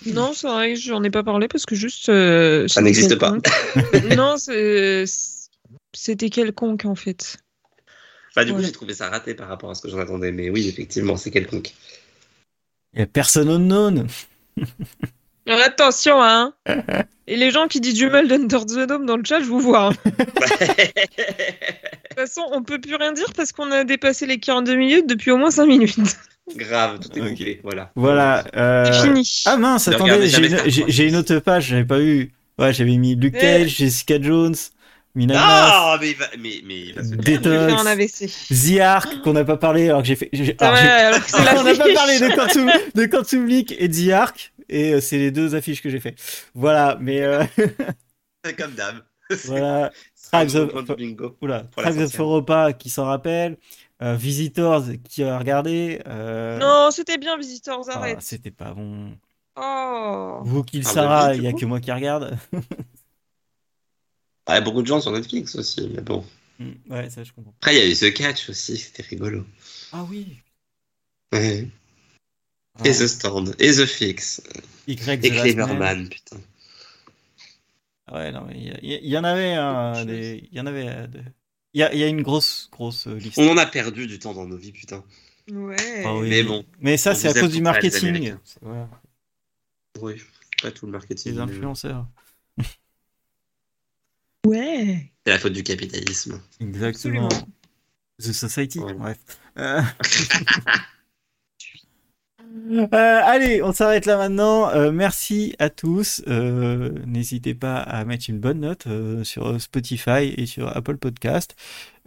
[0.08, 2.10] Non, c'est vrai que j'en ai pas parlé parce que juste.
[2.10, 3.38] euh, Ça n'existe pas.
[4.18, 4.38] non,
[5.94, 7.38] c'était quelconque en fait.
[8.36, 10.50] Bah du coup j'ai trouvé ça raté par rapport à ce que j'en attendais, mais
[10.50, 11.76] oui effectivement c'est quelconque.
[12.96, 14.08] Il y a personne unknown.
[15.48, 16.54] Alors, attention, hein
[17.28, 19.60] Et les gens qui disent du mal d'Under the Dome dans le chat, je vous
[19.60, 19.88] vois.
[19.90, 19.92] hein.
[20.06, 20.26] De
[22.16, 25.32] toute façon, on peut plus rien dire parce qu'on a dépassé les 42 minutes depuis
[25.32, 25.96] au moins 5 minutes.
[26.56, 27.30] Grave, tout est Ok.
[27.38, 27.92] coupé, voilà.
[27.96, 28.44] Voilà.
[28.58, 29.44] euh, C'est fini.
[29.46, 30.90] Ah mince, Ne attendez, regardez j'ai jamais une, Star j'ai- Wars.
[30.92, 32.32] j'ai une autre page, j'avais pas eu.
[32.60, 33.40] Ouais, j'avais mis Luke Eh.
[33.42, 34.56] Cage, Jessica Jones,
[35.16, 37.42] Mina Ah mais il va, mais, mais il va se Des- faire.
[37.44, 37.82] Je vais faire Detox.
[37.82, 38.30] un AVC.
[38.50, 40.30] The Ark qu'on n'a pas parlé alors que j'ai fait.
[40.34, 41.94] j'ai- Ah alors, ouais, j'ai- alors que c'est la on n'a pas fiche.
[41.94, 45.82] parlé de Quantum, de Quantum League et The Ark et euh, c'est les deux affiches
[45.82, 46.16] que j'ai fait.
[46.56, 47.44] Voilà, mais euh,
[48.58, 49.04] Comme d'hab.
[49.46, 49.92] voilà.
[50.16, 50.96] C'est Tribes of-.
[51.42, 52.10] Oula, Tribes.
[52.20, 53.58] Europa qui s'en rappelle,
[54.02, 56.02] euh, Visitors qui a regardé.
[56.08, 58.22] euh, Non, c'était bien, Visitors, ah, arrête.
[58.22, 59.18] c'était pas bon.
[59.56, 60.42] Oh.
[60.44, 61.60] Vous qui le Sarah, il du y a coup.
[61.60, 62.38] que moi qui regarde.
[64.46, 66.24] Ah, il y a beaucoup de gens sur Netflix aussi, mais bon.
[66.60, 67.54] Mm, Ouais, ça je comprends.
[67.60, 69.46] Après, il y a eu The Catch aussi, c'était rigolo.
[69.92, 70.44] Ah oui.
[71.34, 71.68] Ouais.
[72.80, 74.42] Ah, Et The Stand, et The Fix,
[74.88, 75.30] Y et.
[75.30, 76.38] Cleverman, putain.
[78.12, 80.88] Ouais, non, mais il y, en avait, hein, des- il y en avait.
[80.88, 81.08] euh,
[81.74, 83.38] Il y a, il y a une grosse, grosse euh, liste.
[83.38, 85.04] On en a perdu du temps dans nos vies, putain.
[85.50, 86.04] Ouais.
[86.06, 86.30] Ah oui.
[86.30, 86.66] Mais bon.
[86.80, 88.36] Mais ça, c'est à cause du marketing.
[88.62, 88.90] Voilà,
[90.02, 90.22] Oui,
[90.62, 91.32] pas tout le marketing.
[91.34, 92.06] les mais influenceurs.
[94.46, 95.12] Ouais.
[95.26, 96.42] C'est la faute du capitalisme.
[96.60, 97.28] Exactement.
[97.28, 97.48] Absolument.
[98.20, 98.94] The Society, Ouais.
[98.96, 99.18] bref.
[99.58, 99.82] Euh,
[102.54, 102.88] Euh,
[103.24, 104.70] allez, on s'arrête là maintenant.
[104.70, 106.22] Euh, merci à tous.
[106.28, 111.56] Euh, N'hésitez pas à mettre une bonne note euh, sur Spotify et sur Apple Podcast.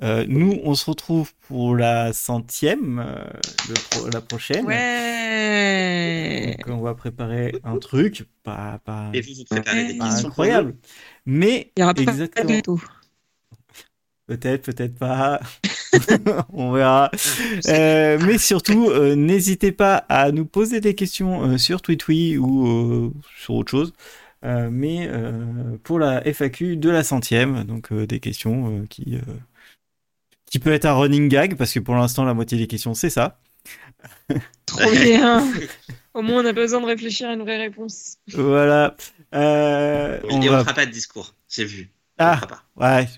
[0.02, 3.24] Euh, nous, on se retrouve pour la centième, euh,
[3.68, 4.66] le pro- la prochaine.
[4.66, 6.56] Ouais.
[6.66, 9.98] Donc, on va préparer un truc, pas, pas, Et vous, vous préparez des Ouais.
[9.98, 10.74] pas questions incroyable,
[11.26, 12.78] mais Il y aura pas de exactement.
[14.26, 15.40] Peut-être, peut-être pas.
[16.52, 17.10] On verra.
[17.68, 22.66] Euh, mais surtout, euh, n'hésitez pas à nous poser des questions euh, sur TweetWee ou
[22.66, 23.92] euh, sur autre chose.
[24.44, 29.16] Euh, mais euh, pour la FAQ de la centième, donc euh, des questions euh, qui,
[29.16, 29.20] euh,
[30.46, 33.10] qui peut être un running gag, parce que pour l'instant, la moitié des questions, c'est
[33.10, 33.38] ça.
[34.66, 35.46] Trop bien.
[36.14, 38.18] Au moins, on n'a pas besoin de réfléchir à une vraie réponse.
[38.32, 38.96] Voilà.
[39.34, 40.58] Euh, on on va...
[40.58, 41.93] ne fera pas de discours, j'ai vu.
[42.18, 42.40] Ah,
[42.76, 43.08] ouais.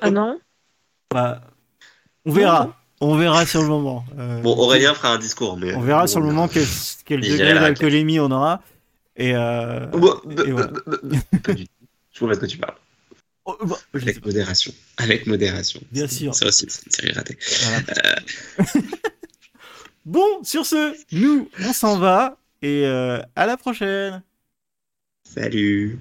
[0.00, 0.38] Ah non
[1.12, 1.40] On, va-
[2.26, 2.76] on verra.
[3.00, 4.04] On verra sur le moment.
[4.18, 5.74] Euh, Bon, Aurélien fera un discours, mais.
[5.74, 8.62] On verra bon, sur le moment quel, degré d'alcoolémie on aura.
[9.16, 9.86] Et, euh...
[9.86, 10.68] Bah, bah, Et voilà.
[10.68, 11.72] bah, bah, bah, Pas du tout.
[12.12, 12.76] Je vois pas de quoi tu parles.
[13.44, 14.72] oh, bah, sais Avec modération.
[14.96, 15.80] Avec modération.
[15.90, 16.34] Bien sûr.
[16.34, 17.36] Ça aussi, c'est une série ratée.
[17.62, 18.16] Voilà.
[20.04, 22.38] bon, sur ce, nous, on s'en va.
[22.62, 24.22] Et euh, à la prochaine.
[25.24, 25.98] Salut.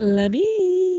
[0.00, 0.91] La bise